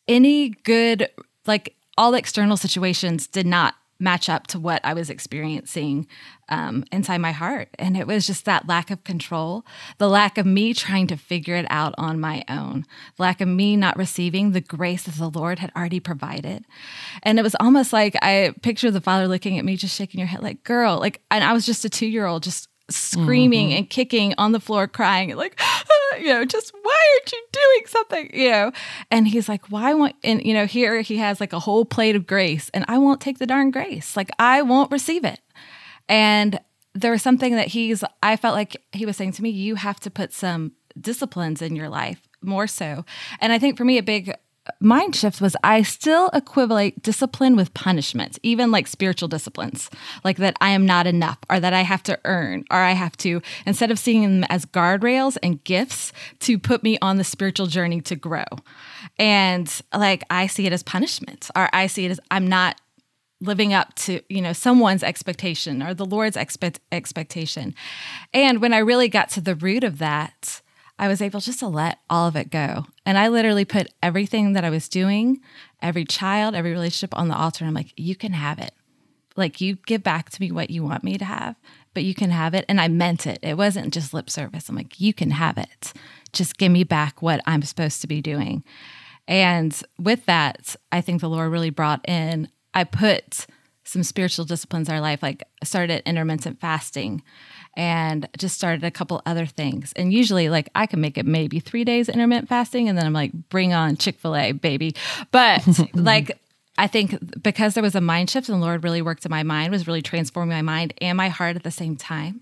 any 0.06 0.50
good, 0.50 1.10
like 1.44 1.74
all 1.98 2.14
external 2.14 2.56
situations 2.56 3.26
did 3.26 3.46
not 3.46 3.74
match 4.00 4.28
up 4.28 4.46
to 4.48 4.58
what 4.58 4.80
I 4.84 4.94
was 4.94 5.10
experiencing 5.10 6.06
um, 6.50 6.84
inside 6.92 7.18
my 7.18 7.32
heart. 7.32 7.68
And 7.78 7.96
it 7.96 8.06
was 8.06 8.26
just 8.26 8.44
that 8.44 8.68
lack 8.68 8.90
of 8.90 9.04
control, 9.04 9.64
the 9.98 10.08
lack 10.08 10.36
of 10.36 10.46
me 10.46 10.74
trying 10.74 11.06
to 11.08 11.16
figure 11.16 11.56
it 11.56 11.66
out 11.70 11.94
on 11.96 12.20
my 12.20 12.44
own, 12.48 12.84
the 13.16 13.22
lack 13.22 13.40
of 13.40 13.48
me 13.48 13.76
not 13.76 13.96
receiving 13.96 14.52
the 14.52 14.60
grace 14.60 15.04
that 15.04 15.14
the 15.14 15.28
Lord 15.28 15.58
had 15.58 15.72
already 15.76 16.00
provided. 16.00 16.64
And 17.22 17.38
it 17.38 17.42
was 17.42 17.56
almost 17.60 17.92
like 17.92 18.16
I 18.22 18.52
picture 18.62 18.90
the 18.90 19.00
Father 19.00 19.28
looking 19.28 19.58
at 19.58 19.64
me, 19.64 19.76
just 19.76 19.96
shaking 19.96 20.18
your 20.18 20.28
head, 20.28 20.42
like, 20.42 20.64
girl, 20.64 20.98
like, 20.98 21.22
and 21.30 21.44
I 21.44 21.52
was 21.52 21.66
just 21.66 21.84
a 21.84 21.90
two 21.90 22.06
year 22.06 22.26
old, 22.26 22.42
just 22.42 22.68
screaming 22.90 23.68
mm-hmm. 23.68 23.78
and 23.78 23.90
kicking 23.90 24.34
on 24.36 24.52
the 24.52 24.60
floor, 24.60 24.88
crying, 24.88 25.34
like, 25.36 25.60
you 26.18 26.26
know, 26.26 26.44
just 26.44 26.72
why 26.82 26.98
aren't 27.14 27.32
you 27.32 27.42
doing 27.52 27.86
something? 27.86 28.30
You 28.34 28.50
know, 28.50 28.72
and 29.10 29.28
he's 29.28 29.48
like, 29.48 29.66
why 29.70 29.94
won't, 29.94 30.16
and, 30.24 30.44
you 30.44 30.54
know, 30.54 30.66
here 30.66 31.00
he 31.00 31.18
has 31.18 31.40
like 31.40 31.52
a 31.52 31.60
whole 31.60 31.84
plate 31.84 32.16
of 32.16 32.26
grace, 32.26 32.70
and 32.74 32.84
I 32.88 32.98
won't 32.98 33.20
take 33.20 33.38
the 33.38 33.46
darn 33.46 33.70
grace. 33.70 34.16
Like, 34.16 34.30
I 34.38 34.62
won't 34.62 34.90
receive 34.90 35.24
it. 35.24 35.38
And 36.10 36.60
there 36.92 37.12
was 37.12 37.22
something 37.22 37.54
that 37.54 37.68
he's, 37.68 38.02
I 38.22 38.36
felt 38.36 38.54
like 38.54 38.76
he 38.92 39.06
was 39.06 39.16
saying 39.16 39.32
to 39.32 39.42
me, 39.42 39.48
you 39.48 39.76
have 39.76 40.00
to 40.00 40.10
put 40.10 40.32
some 40.32 40.72
disciplines 41.00 41.62
in 41.62 41.76
your 41.76 41.88
life 41.88 42.28
more 42.42 42.66
so. 42.66 43.04
And 43.40 43.52
I 43.52 43.58
think 43.58 43.78
for 43.78 43.84
me, 43.84 43.96
a 43.96 44.02
big 44.02 44.34
mind 44.80 45.14
shift 45.14 45.40
was 45.40 45.56
I 45.62 45.82
still 45.82 46.28
equivalent 46.32 47.00
discipline 47.02 47.54
with 47.54 47.74
punishment, 47.74 48.38
even 48.42 48.72
like 48.72 48.88
spiritual 48.88 49.28
disciplines, 49.28 49.88
like 50.24 50.36
that 50.38 50.56
I 50.60 50.70
am 50.70 50.84
not 50.84 51.06
enough 51.06 51.38
or 51.48 51.60
that 51.60 51.72
I 51.72 51.82
have 51.82 52.02
to 52.04 52.18
earn 52.24 52.64
or 52.70 52.78
I 52.78 52.92
have 52.92 53.16
to, 53.18 53.40
instead 53.64 53.90
of 53.90 53.98
seeing 53.98 54.22
them 54.22 54.44
as 54.50 54.66
guardrails 54.66 55.38
and 55.42 55.62
gifts 55.62 56.12
to 56.40 56.58
put 56.58 56.82
me 56.82 56.98
on 57.00 57.18
the 57.18 57.24
spiritual 57.24 57.66
journey 57.66 58.00
to 58.02 58.16
grow. 58.16 58.44
And 59.16 59.72
like 59.94 60.24
I 60.28 60.48
see 60.48 60.66
it 60.66 60.72
as 60.72 60.82
punishment 60.82 61.50
or 61.54 61.68
I 61.72 61.86
see 61.86 62.06
it 62.06 62.10
as 62.10 62.20
I'm 62.30 62.48
not 62.48 62.80
living 63.40 63.72
up 63.72 63.94
to 63.94 64.20
you 64.28 64.40
know 64.40 64.52
someone's 64.52 65.02
expectation 65.02 65.82
or 65.82 65.94
the 65.94 66.04
lord's 66.04 66.36
expect- 66.36 66.80
expectation 66.92 67.74
and 68.34 68.60
when 68.60 68.72
i 68.72 68.78
really 68.78 69.08
got 69.08 69.30
to 69.30 69.40
the 69.40 69.54
root 69.54 69.82
of 69.84 69.98
that 69.98 70.60
I 71.00 71.08
was 71.08 71.22
able 71.22 71.40
just 71.40 71.60
to 71.60 71.66
let 71.66 71.98
all 72.10 72.28
of 72.28 72.36
it 72.36 72.50
go. 72.50 72.84
And 73.06 73.16
I 73.16 73.28
literally 73.28 73.64
put 73.64 73.88
everything 74.02 74.52
that 74.52 74.66
I 74.66 74.70
was 74.70 74.86
doing, 74.86 75.40
every 75.80 76.04
child, 76.04 76.54
every 76.54 76.72
relationship 76.72 77.16
on 77.18 77.28
the 77.28 77.36
altar. 77.36 77.64
I'm 77.64 77.72
like, 77.72 77.94
you 77.96 78.14
can 78.14 78.34
have 78.34 78.58
it. 78.58 78.72
Like, 79.34 79.62
you 79.62 79.76
give 79.86 80.02
back 80.02 80.28
to 80.28 80.40
me 80.42 80.52
what 80.52 80.68
you 80.68 80.84
want 80.84 81.02
me 81.02 81.16
to 81.16 81.24
have, 81.24 81.56
but 81.94 82.04
you 82.04 82.14
can 82.14 82.28
have 82.28 82.52
it. 82.52 82.66
And 82.68 82.78
I 82.78 82.88
meant 82.88 83.26
it. 83.26 83.38
It 83.42 83.56
wasn't 83.56 83.94
just 83.94 84.12
lip 84.12 84.28
service. 84.28 84.68
I'm 84.68 84.76
like, 84.76 85.00
you 85.00 85.14
can 85.14 85.30
have 85.30 85.56
it. 85.56 85.94
Just 86.34 86.58
give 86.58 86.70
me 86.70 86.84
back 86.84 87.22
what 87.22 87.40
I'm 87.46 87.62
supposed 87.62 88.02
to 88.02 88.06
be 88.06 88.20
doing. 88.20 88.62
And 89.26 89.80
with 89.98 90.26
that, 90.26 90.76
I 90.92 91.00
think 91.00 91.22
the 91.22 91.30
Lord 91.30 91.50
really 91.50 91.70
brought 91.70 92.06
in, 92.06 92.48
I 92.74 92.84
put 92.84 93.46
some 93.84 94.02
spiritual 94.02 94.44
disciplines 94.44 94.88
in 94.88 94.94
our 94.94 95.00
life, 95.00 95.22
like 95.22 95.42
started 95.64 96.02
intermittent 96.06 96.60
fasting 96.60 97.22
and 97.76 98.28
just 98.36 98.54
started 98.56 98.84
a 98.84 98.90
couple 98.90 99.20
other 99.26 99.46
things. 99.46 99.92
And 99.96 100.12
usually, 100.12 100.48
like, 100.48 100.68
I 100.74 100.86
can 100.86 101.00
make 101.00 101.18
it 101.18 101.26
maybe 101.26 101.60
three 101.60 101.84
days 101.84 102.08
intermittent 102.08 102.48
fasting, 102.48 102.88
and 102.88 102.96
then 102.96 103.06
I'm 103.06 103.12
like, 103.12 103.32
bring 103.48 103.72
on 103.72 103.96
Chick 103.96 104.18
fil 104.18 104.36
A, 104.36 104.52
baby. 104.52 104.94
But 105.30 105.66
like, 105.94 106.38
I 106.78 106.86
think 106.86 107.42
because 107.42 107.74
there 107.74 107.82
was 107.82 107.94
a 107.94 108.00
mind 108.00 108.30
shift 108.30 108.48
and 108.48 108.60
the 108.60 108.64
Lord 108.64 108.84
really 108.84 109.02
worked 109.02 109.24
in 109.24 109.30
my 109.30 109.42
mind, 109.42 109.70
was 109.70 109.86
really 109.86 110.02
transforming 110.02 110.56
my 110.56 110.62
mind 110.62 110.94
and 111.00 111.16
my 111.16 111.28
heart 111.28 111.56
at 111.56 111.62
the 111.62 111.70
same 111.70 111.96
time, 111.96 112.40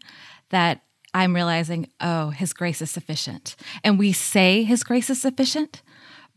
that 0.50 0.82
I'm 1.14 1.34
realizing, 1.34 1.88
oh, 2.00 2.30
His 2.30 2.52
grace 2.52 2.82
is 2.82 2.90
sufficient. 2.90 3.56
And 3.82 3.98
we 3.98 4.12
say 4.12 4.64
His 4.64 4.84
grace 4.84 5.10
is 5.10 5.20
sufficient, 5.20 5.82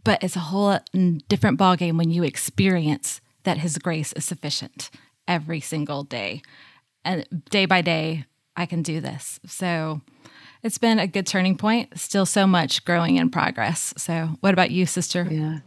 but 0.03 0.23
it's 0.23 0.35
a 0.35 0.39
whole 0.39 0.79
different 1.27 1.59
ballgame 1.59 1.97
when 1.97 2.11
you 2.11 2.23
experience 2.23 3.21
that 3.43 3.59
His 3.59 3.77
grace 3.77 4.13
is 4.13 4.25
sufficient 4.25 4.89
every 5.27 5.59
single 5.59 6.03
day. 6.03 6.41
And 7.03 7.25
day 7.49 7.65
by 7.65 7.81
day, 7.81 8.25
I 8.55 8.65
can 8.65 8.81
do 8.81 8.99
this. 9.01 9.39
So 9.45 10.01
it's 10.63 10.77
been 10.77 10.99
a 10.99 11.07
good 11.07 11.25
turning 11.25 11.57
point. 11.57 11.99
Still 11.99 12.25
so 12.25 12.45
much 12.45 12.85
growing 12.85 13.17
in 13.17 13.29
progress. 13.29 13.93
So 13.97 14.37
what 14.41 14.53
about 14.53 14.71
you, 14.71 14.85
sister? 14.85 15.27
Yeah. 15.29 15.59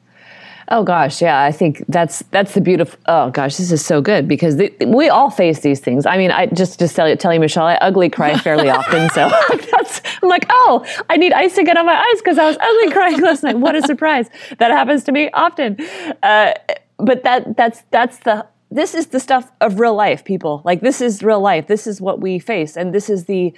Oh 0.68 0.82
gosh, 0.82 1.20
yeah. 1.20 1.42
I 1.42 1.52
think 1.52 1.84
that's 1.88 2.20
that's 2.30 2.54
the 2.54 2.60
beautiful. 2.60 2.98
Oh 3.06 3.30
gosh, 3.30 3.56
this 3.56 3.70
is 3.70 3.84
so 3.84 4.00
good 4.00 4.26
because 4.26 4.56
the, 4.56 4.72
we 4.86 5.10
all 5.10 5.28
face 5.28 5.60
these 5.60 5.78
things. 5.78 6.06
I 6.06 6.16
mean, 6.16 6.30
I 6.30 6.46
just 6.46 6.78
just 6.78 6.96
tell 6.96 7.06
you, 7.06 7.16
tell 7.16 7.34
you, 7.34 7.40
Michelle, 7.40 7.66
I 7.66 7.74
ugly 7.76 8.08
cry 8.08 8.38
fairly 8.38 8.70
often. 8.70 9.10
So 9.10 9.28
that's 9.70 10.00
I'm 10.22 10.28
like, 10.28 10.46
oh, 10.48 10.86
I 11.10 11.18
need 11.18 11.34
ice 11.34 11.54
to 11.56 11.64
get 11.64 11.76
on 11.76 11.84
my 11.84 11.94
eyes 11.94 12.20
because 12.20 12.38
I 12.38 12.46
was 12.46 12.56
ugly 12.58 12.90
crying 12.92 13.20
last 13.20 13.42
night. 13.42 13.58
What 13.58 13.74
a 13.74 13.82
surprise! 13.82 14.30
That 14.58 14.70
happens 14.70 15.04
to 15.04 15.12
me 15.12 15.30
often. 15.32 15.76
Uh, 16.22 16.54
but 16.98 17.22
that 17.24 17.56
that's 17.56 17.82
that's 17.90 18.18
the 18.18 18.46
this 18.70 18.94
is 18.94 19.08
the 19.08 19.20
stuff 19.20 19.52
of 19.60 19.78
real 19.80 19.94
life, 19.94 20.24
people. 20.24 20.62
Like 20.64 20.80
this 20.80 21.00
is 21.00 21.22
real 21.22 21.40
life. 21.40 21.66
This 21.66 21.86
is 21.86 22.00
what 22.00 22.20
we 22.20 22.38
face, 22.38 22.76
and 22.76 22.94
this 22.94 23.08
is 23.10 23.24
the 23.26 23.54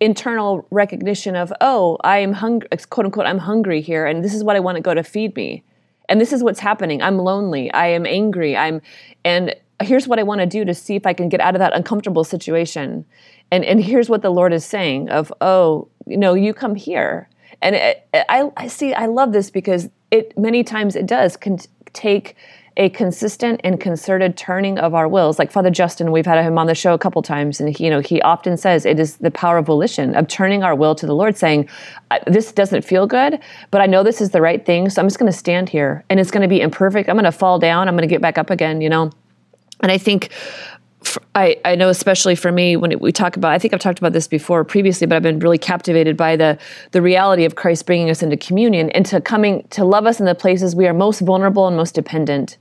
internal 0.00 0.66
recognition 0.70 1.36
of, 1.36 1.52
oh, 1.60 1.98
I 2.02 2.18
am 2.18 2.32
hungry, 2.32 2.68
quote 2.88 3.06
unquote, 3.06 3.26
I'm 3.26 3.38
hungry 3.38 3.82
here, 3.82 4.06
and 4.06 4.24
this 4.24 4.32
is 4.34 4.42
what 4.42 4.56
I 4.56 4.60
want 4.60 4.76
to 4.76 4.82
go 4.82 4.94
to 4.94 5.02
feed 5.02 5.36
me. 5.36 5.62
and 6.10 6.20
this 6.20 6.32
is 6.32 6.42
what's 6.42 6.60
happening. 6.60 7.00
I'm 7.00 7.18
lonely. 7.18 7.72
I 7.72 7.86
am 7.86 8.04
angry. 8.04 8.56
I'm, 8.56 8.82
and 9.24 9.54
here's 9.80 10.08
what 10.08 10.18
I 10.18 10.24
want 10.24 10.40
to 10.40 10.46
do 10.46 10.64
to 10.64 10.74
see 10.74 10.96
if 10.96 11.06
I 11.06 11.14
can 11.14 11.28
get 11.30 11.40
out 11.40 11.54
of 11.54 11.60
that 11.60 11.72
uncomfortable 11.74 12.24
situation. 12.24 13.06
And 13.52 13.64
and 13.64 13.82
here's 13.82 14.08
what 14.10 14.22
the 14.22 14.30
Lord 14.30 14.52
is 14.52 14.64
saying 14.64 15.08
of, 15.08 15.32
oh, 15.40 15.88
you 16.06 16.16
know, 16.16 16.34
you 16.34 16.52
come 16.52 16.74
here. 16.74 17.28
And 17.62 17.76
it, 17.76 18.08
I, 18.14 18.50
I 18.56 18.66
see, 18.68 18.92
I 18.94 19.06
love 19.06 19.32
this 19.32 19.50
because 19.50 19.88
it 20.10 20.36
many 20.36 20.64
times 20.64 20.96
it 20.96 21.06
does 21.06 21.36
con- 21.36 21.58
take 21.92 22.36
a 22.76 22.88
consistent 22.90 23.60
and 23.64 23.80
concerted 23.80 24.36
turning 24.36 24.78
of 24.78 24.94
our 24.94 25.08
wills. 25.08 25.38
Like 25.38 25.50
Father 25.50 25.70
Justin, 25.70 26.12
we've 26.12 26.26
had 26.26 26.44
him 26.44 26.58
on 26.58 26.66
the 26.66 26.74
show 26.74 26.94
a 26.94 26.98
couple 26.98 27.20
times, 27.22 27.60
and 27.60 27.74
he, 27.74 27.84
you 27.84 27.90
know 27.90 28.00
he 28.00 28.22
often 28.22 28.56
says 28.56 28.86
it 28.86 29.00
is 29.00 29.16
the 29.16 29.30
power 29.30 29.58
of 29.58 29.66
volition 29.66 30.14
of 30.14 30.28
turning 30.28 30.62
our 30.62 30.74
will 30.74 30.94
to 30.94 31.06
the 31.06 31.14
Lord, 31.14 31.36
saying, 31.36 31.68
"This 32.26 32.52
doesn't 32.52 32.82
feel 32.82 33.06
good, 33.06 33.38
but 33.70 33.80
I 33.80 33.86
know 33.86 34.02
this 34.02 34.20
is 34.20 34.30
the 34.30 34.40
right 34.40 34.64
thing, 34.64 34.88
so 34.88 35.02
I'm 35.02 35.06
just 35.06 35.18
going 35.18 35.30
to 35.30 35.36
stand 35.36 35.68
here, 35.68 36.04
and 36.08 36.20
it's 36.20 36.30
going 36.30 36.42
to 36.42 36.48
be 36.48 36.60
imperfect. 36.60 37.08
I'm 37.08 37.16
going 37.16 37.24
to 37.24 37.32
fall 37.32 37.58
down. 37.58 37.88
I'm 37.88 37.94
going 37.94 38.08
to 38.08 38.12
get 38.12 38.22
back 38.22 38.38
up 38.38 38.50
again." 38.50 38.80
You 38.80 38.88
know, 38.88 39.10
and 39.80 39.90
I 39.90 39.98
think 39.98 40.30
I, 41.34 41.56
I 41.64 41.74
know 41.74 41.88
especially 41.88 42.34
for 42.34 42.52
me 42.52 42.76
when 42.76 42.98
we 42.98 43.12
talk 43.12 43.36
about 43.36 43.52
I 43.52 43.58
think 43.58 43.74
I've 43.74 43.80
talked 43.80 43.98
about 43.98 44.12
this 44.12 44.28
before 44.28 44.64
previously 44.64 45.06
but 45.06 45.16
I've 45.16 45.22
been 45.22 45.38
really 45.38 45.58
captivated 45.58 46.16
by 46.16 46.36
the 46.36 46.58
the 46.92 47.02
reality 47.02 47.44
of 47.44 47.54
Christ 47.54 47.86
bringing 47.86 48.10
us 48.10 48.22
into 48.22 48.36
communion 48.36 48.90
and 48.90 49.06
to 49.06 49.20
coming 49.20 49.66
to 49.70 49.84
love 49.84 50.06
us 50.06 50.20
in 50.20 50.26
the 50.26 50.34
places 50.34 50.74
we 50.74 50.86
are 50.86 50.94
most 50.94 51.20
vulnerable 51.20 51.66
and 51.66 51.76
most 51.76 51.94
dependent. 51.94 52.56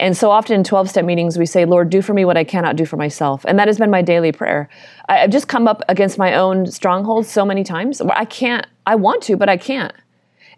And 0.00 0.16
so 0.16 0.30
often 0.30 0.56
in 0.56 0.64
12 0.64 0.90
step 0.90 1.04
meetings 1.04 1.38
we 1.38 1.46
say 1.46 1.64
Lord 1.64 1.90
do 1.90 2.02
for 2.02 2.14
me 2.14 2.24
what 2.24 2.36
I 2.36 2.44
cannot 2.44 2.76
do 2.76 2.84
for 2.84 2.96
myself 2.96 3.44
and 3.46 3.58
that 3.58 3.68
has 3.68 3.78
been 3.78 3.90
my 3.90 4.02
daily 4.02 4.32
prayer. 4.32 4.68
I, 5.08 5.20
I've 5.20 5.30
just 5.30 5.48
come 5.48 5.66
up 5.66 5.82
against 5.88 6.18
my 6.18 6.34
own 6.34 6.66
strongholds 6.66 7.30
so 7.30 7.44
many 7.44 7.64
times 7.64 8.00
I 8.00 8.24
can't 8.24 8.66
I 8.86 8.96
want 8.96 9.22
to 9.24 9.36
but 9.36 9.48
I 9.48 9.56
can't 9.56 9.92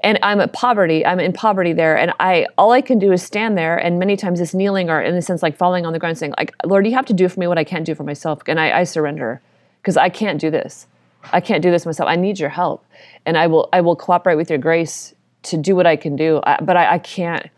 and 0.00 0.18
I'm 0.22 0.40
at 0.40 0.52
poverty. 0.52 1.04
I'm 1.04 1.20
in 1.20 1.32
poverty 1.32 1.72
there, 1.72 1.96
and 1.96 2.12
I 2.20 2.46
all 2.58 2.72
I 2.72 2.80
can 2.80 2.98
do 2.98 3.12
is 3.12 3.22
stand 3.22 3.56
there, 3.56 3.76
and 3.76 3.98
many 3.98 4.16
times 4.16 4.40
it's 4.40 4.54
kneeling 4.54 4.90
or 4.90 5.00
in 5.00 5.14
a 5.14 5.22
sense 5.22 5.42
like 5.42 5.56
falling 5.56 5.86
on 5.86 5.92
the 5.92 5.98
ground, 5.98 6.18
saying 6.18 6.34
like, 6.38 6.54
"Lord, 6.64 6.86
you 6.86 6.94
have 6.94 7.06
to 7.06 7.12
do 7.12 7.28
for 7.28 7.40
me 7.40 7.46
what 7.46 7.58
I 7.58 7.64
can't 7.64 7.84
do 7.84 7.94
for 7.94 8.04
myself," 8.04 8.42
and 8.46 8.60
I, 8.60 8.80
I 8.80 8.84
surrender 8.84 9.40
because 9.80 9.96
I 9.96 10.08
can't 10.08 10.40
do 10.40 10.50
this. 10.50 10.86
I 11.32 11.40
can't 11.40 11.62
do 11.62 11.70
this 11.70 11.86
myself. 11.86 12.08
I 12.08 12.16
need 12.16 12.38
your 12.38 12.50
help, 12.50 12.84
and 13.24 13.36
I 13.36 13.46
will 13.46 13.68
I 13.72 13.80
will 13.80 13.96
cooperate 13.96 14.36
with 14.36 14.50
your 14.50 14.58
grace 14.58 15.14
to 15.44 15.56
do 15.56 15.76
what 15.76 15.86
I 15.86 15.96
can 15.96 16.16
do. 16.16 16.40
I, 16.44 16.60
but 16.60 16.76
I, 16.76 16.94
I, 16.94 16.98
can't 16.98 17.48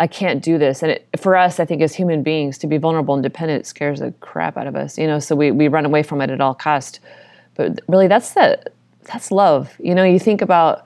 I 0.00 0.06
can't 0.06 0.42
do 0.42 0.58
this. 0.58 0.82
And 0.82 0.92
it, 0.92 1.06
for 1.18 1.36
us, 1.36 1.60
I 1.60 1.64
think 1.64 1.82
as 1.82 1.94
human 1.94 2.22
beings, 2.22 2.58
to 2.58 2.66
be 2.66 2.78
vulnerable 2.78 3.14
and 3.14 3.22
dependent 3.22 3.66
scares 3.66 4.00
the 4.00 4.12
crap 4.20 4.56
out 4.56 4.66
of 4.66 4.76
us. 4.76 4.98
You 4.98 5.06
know, 5.06 5.18
so 5.18 5.36
we 5.36 5.50
we 5.50 5.68
run 5.68 5.84
away 5.84 6.02
from 6.02 6.20
it 6.20 6.30
at 6.30 6.40
all 6.40 6.54
cost. 6.54 7.00
But 7.54 7.80
really, 7.88 8.08
that's 8.08 8.34
the 8.34 8.60
that's 9.04 9.30
love. 9.30 9.74
You 9.78 9.94
know, 9.94 10.04
you 10.04 10.18
think 10.18 10.42
about 10.42 10.85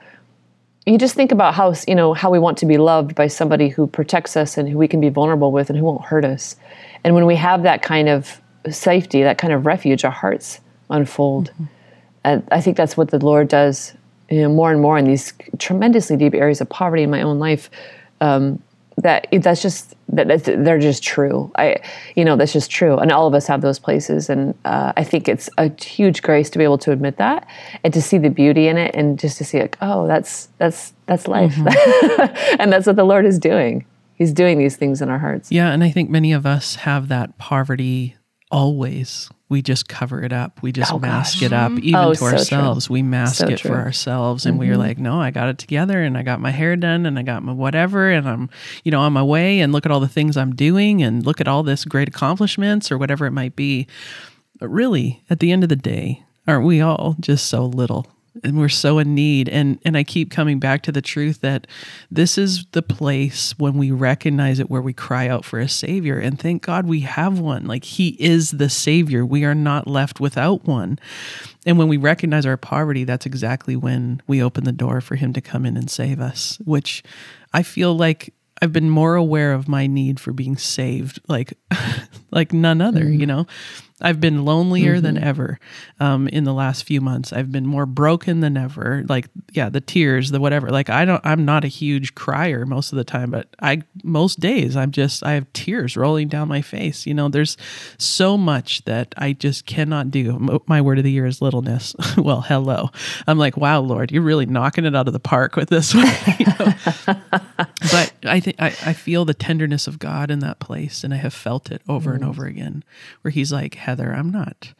you 0.85 0.97
just 0.97 1.15
think 1.15 1.31
about 1.31 1.53
how 1.53 1.73
you 1.87 1.95
know 1.95 2.13
how 2.13 2.29
we 2.29 2.39
want 2.39 2.57
to 2.59 2.65
be 2.65 2.77
loved 2.77 3.15
by 3.15 3.27
somebody 3.27 3.69
who 3.69 3.87
protects 3.87 4.35
us 4.35 4.57
and 4.57 4.67
who 4.67 4.77
we 4.77 4.87
can 4.87 4.99
be 4.99 5.09
vulnerable 5.09 5.51
with 5.51 5.69
and 5.69 5.77
who 5.77 5.85
won't 5.85 6.05
hurt 6.05 6.25
us. 6.25 6.55
And 7.03 7.15
when 7.15 7.25
we 7.25 7.35
have 7.35 7.63
that 7.63 7.81
kind 7.81 8.09
of 8.09 8.41
safety 8.69 9.23
that 9.23 9.39
kind 9.39 9.53
of 9.53 9.65
refuge 9.65 10.05
our 10.05 10.11
hearts 10.11 10.59
unfold. 10.91 11.49
Mm-hmm. 11.51 11.63
and 12.25 12.47
i 12.51 12.61
think 12.61 12.77
that's 12.77 12.95
what 12.95 13.09
the 13.09 13.17
lord 13.17 13.47
does 13.47 13.93
you 14.31 14.41
know 14.41 14.49
more 14.49 14.71
and 14.71 14.81
more 14.81 14.97
in 14.97 15.05
these 15.05 15.33
tremendously 15.59 16.15
deep 16.15 16.33
areas 16.33 16.61
of 16.61 16.69
poverty 16.69 17.03
in 17.03 17.11
my 17.11 17.21
own 17.21 17.37
life. 17.37 17.69
Um, 18.21 18.63
that 19.01 19.27
that's 19.31 19.61
just 19.61 19.95
that 20.09 20.43
they're 20.43 20.79
just 20.79 21.03
true. 21.03 21.51
I, 21.55 21.77
you 22.15 22.25
know, 22.25 22.35
that's 22.35 22.53
just 22.53 22.69
true, 22.69 22.97
and 22.97 23.11
all 23.11 23.27
of 23.27 23.33
us 23.33 23.47
have 23.47 23.61
those 23.61 23.79
places, 23.79 24.29
and 24.29 24.53
uh, 24.65 24.93
I 24.95 25.03
think 25.03 25.27
it's 25.27 25.49
a 25.57 25.71
huge 25.81 26.21
grace 26.21 26.49
to 26.51 26.57
be 26.57 26.63
able 26.63 26.77
to 26.79 26.91
admit 26.91 27.17
that 27.17 27.47
and 27.83 27.93
to 27.93 28.01
see 28.01 28.17
the 28.17 28.29
beauty 28.29 28.67
in 28.67 28.77
it, 28.77 28.95
and 28.95 29.17
just 29.19 29.37
to 29.37 29.43
see 29.43 29.59
like, 29.59 29.77
oh, 29.81 30.07
that's 30.07 30.49
that's 30.57 30.93
that's 31.05 31.27
life, 31.27 31.55
mm-hmm. 31.55 32.55
and 32.61 32.71
that's 32.71 32.87
what 32.87 32.95
the 32.95 33.05
Lord 33.05 33.25
is 33.25 33.39
doing. 33.39 33.85
He's 34.15 34.33
doing 34.33 34.57
these 34.57 34.75
things 34.77 35.01
in 35.01 35.09
our 35.09 35.19
hearts. 35.19 35.51
Yeah, 35.51 35.71
and 35.71 35.83
I 35.83 35.89
think 35.89 36.09
many 36.09 36.31
of 36.31 36.45
us 36.45 36.75
have 36.75 37.07
that 37.07 37.37
poverty 37.37 38.15
always 38.51 39.29
we 39.51 39.61
just 39.61 39.89
cover 39.89 40.23
it 40.23 40.31
up. 40.31 40.63
We 40.63 40.71
just 40.71 40.93
oh, 40.93 40.97
mask 40.97 41.41
gosh. 41.41 41.43
it 41.43 41.53
up, 41.53 41.73
even 41.73 41.95
oh, 41.95 42.13
to 42.13 42.15
so 42.15 42.25
ourselves. 42.25 42.87
True. 42.87 42.93
We 42.93 43.01
mask 43.01 43.35
so 43.35 43.47
it 43.49 43.57
true. 43.57 43.71
for 43.71 43.77
ourselves, 43.77 44.45
and 44.45 44.53
mm-hmm. 44.53 44.69
we're 44.69 44.77
like, 44.77 44.97
"No, 44.97 45.19
I 45.19 45.29
got 45.29 45.49
it 45.49 45.57
together, 45.57 46.01
and 46.01 46.17
I 46.17 46.23
got 46.23 46.39
my 46.39 46.51
hair 46.51 46.77
done, 46.77 47.05
and 47.05 47.19
I 47.19 47.21
got 47.21 47.43
my 47.43 47.51
whatever, 47.51 48.09
and 48.09 48.29
I'm, 48.29 48.49
you 48.85 48.91
know, 48.91 49.01
on 49.01 49.11
my 49.11 49.21
way. 49.21 49.59
And 49.59 49.73
look 49.73 49.85
at 49.85 49.91
all 49.91 49.99
the 49.99 50.07
things 50.07 50.37
I'm 50.37 50.55
doing, 50.55 51.03
and 51.03 51.25
look 51.25 51.41
at 51.41 51.49
all 51.49 51.63
this 51.63 51.83
great 51.83 52.07
accomplishments, 52.07 52.93
or 52.93 52.97
whatever 52.97 53.25
it 53.25 53.31
might 53.31 53.57
be." 53.57 53.87
But 54.57 54.69
really, 54.69 55.21
at 55.29 55.41
the 55.41 55.51
end 55.51 55.63
of 55.63 55.69
the 55.69 55.75
day, 55.75 56.23
aren't 56.47 56.65
we 56.65 56.79
all 56.79 57.17
just 57.19 57.47
so 57.47 57.65
little 57.65 58.07
and 58.43 58.57
we're 58.57 58.69
so 58.69 58.99
in 58.99 59.13
need. 59.13 59.49
And 59.49 59.79
and 59.83 59.97
I 59.97 60.03
keep 60.03 60.31
coming 60.31 60.59
back 60.59 60.83
to 60.83 60.91
the 60.91 61.01
truth 61.01 61.41
that 61.41 61.67
this 62.09 62.37
is 62.37 62.65
the 62.71 62.81
place 62.81 63.57
when 63.57 63.77
we 63.77 63.91
recognize 63.91 64.59
it 64.59 64.69
where 64.69 64.81
we 64.81 64.93
cry 64.93 65.27
out 65.27 65.45
for 65.45 65.59
a 65.59 65.67
savior. 65.67 66.17
And 66.17 66.39
thank 66.39 66.63
God 66.63 66.87
we 66.87 67.01
have 67.01 67.39
one. 67.39 67.65
Like 67.65 67.83
he 67.83 68.15
is 68.19 68.51
the 68.51 68.69
savior. 68.69 69.25
We 69.25 69.43
are 69.43 69.55
not 69.55 69.87
left 69.87 70.19
without 70.19 70.65
one. 70.65 70.99
And 71.65 71.77
when 71.77 71.87
we 71.87 71.97
recognize 71.97 72.45
our 72.45 72.57
poverty 72.57 73.03
that's 73.03 73.25
exactly 73.25 73.75
when 73.75 74.21
we 74.27 74.41
open 74.41 74.63
the 74.63 74.71
door 74.71 75.01
for 75.01 75.15
him 75.15 75.33
to 75.33 75.41
come 75.41 75.65
in 75.65 75.77
and 75.77 75.89
save 75.89 76.19
us 76.19 76.59
which 76.65 77.03
I 77.53 77.63
feel 77.63 77.95
like 77.95 78.33
I've 78.61 78.73
been 78.73 78.89
more 78.89 79.15
aware 79.15 79.53
of 79.53 79.67
my 79.67 79.87
need 79.87 80.19
for 80.19 80.33
being 80.33 80.57
saved 80.57 81.19
like 81.27 81.53
like 82.31 82.53
none 82.53 82.81
other 82.81 83.03
mm. 83.03 83.19
you 83.19 83.25
know 83.25 83.47
I've 84.01 84.19
been 84.19 84.45
lonelier 84.45 84.95
mm-hmm. 84.95 85.03
than 85.03 85.17
ever 85.17 85.59
um, 85.99 86.27
in 86.27 86.43
the 86.43 86.53
last 86.53 86.83
few 86.83 87.01
months. 87.01 87.31
I've 87.31 87.51
been 87.51 87.65
more 87.65 87.85
broken 87.85 88.39
than 88.39 88.57
ever. 88.57 89.03
Like, 89.07 89.29
yeah, 89.51 89.69
the 89.69 89.81
tears, 89.81 90.31
the 90.31 90.39
whatever. 90.39 90.69
Like, 90.69 90.89
I 90.89 91.05
don't. 91.05 91.21
I'm 91.25 91.45
not 91.45 91.63
a 91.63 91.67
huge 91.67 92.15
crier 92.15 92.65
most 92.65 92.91
of 92.91 92.97
the 92.97 93.03
time, 93.03 93.31
but 93.31 93.47
I 93.61 93.83
most 94.03 94.39
days 94.39 94.75
I'm 94.75 94.91
just 94.91 95.23
I 95.23 95.33
have 95.33 95.51
tears 95.53 95.95
rolling 95.97 96.27
down 96.27 96.47
my 96.47 96.61
face. 96.61 97.05
You 97.05 97.13
know, 97.13 97.29
there's 97.29 97.57
so 97.97 98.37
much 98.37 98.83
that 98.85 99.13
I 99.17 99.33
just 99.33 99.65
cannot 99.65 100.11
do. 100.11 100.61
My 100.67 100.81
word 100.81 100.97
of 100.97 101.03
the 101.03 101.11
year 101.11 101.25
is 101.25 101.41
littleness. 101.41 101.95
well, 102.17 102.41
hello. 102.41 102.89
I'm 103.27 103.37
like, 103.37 103.57
wow, 103.57 103.81
Lord, 103.81 104.11
you're 104.11 104.21
really 104.21 104.45
knocking 104.45 104.85
it 104.85 104.95
out 104.95 105.07
of 105.07 105.13
the 105.13 105.19
park 105.19 105.55
with 105.55 105.69
this 105.69 105.93
one. 105.93 106.07
You 106.39 106.45
know? 106.47 107.65
but 107.89 108.13
I 108.23 108.39
think 108.39 108.57
I, 108.59 108.67
I 108.67 108.93
feel 108.93 109.25
the 109.25 109.33
tenderness 109.33 109.87
of 109.87 109.99
God 109.99 110.29
in 110.29 110.39
that 110.39 110.59
place, 110.59 111.03
and 111.03 111.13
I 111.13 111.17
have 111.17 111.33
felt 111.33 111.71
it 111.71 111.81
over 111.89 112.11
mm. 112.11 112.15
and 112.15 112.25
over 112.25 112.45
again, 112.45 112.83
where 113.21 113.31
He's 113.31 113.51
like 113.51 113.75
Heather, 113.75 114.13
I'm 114.13 114.29
not 114.29 114.73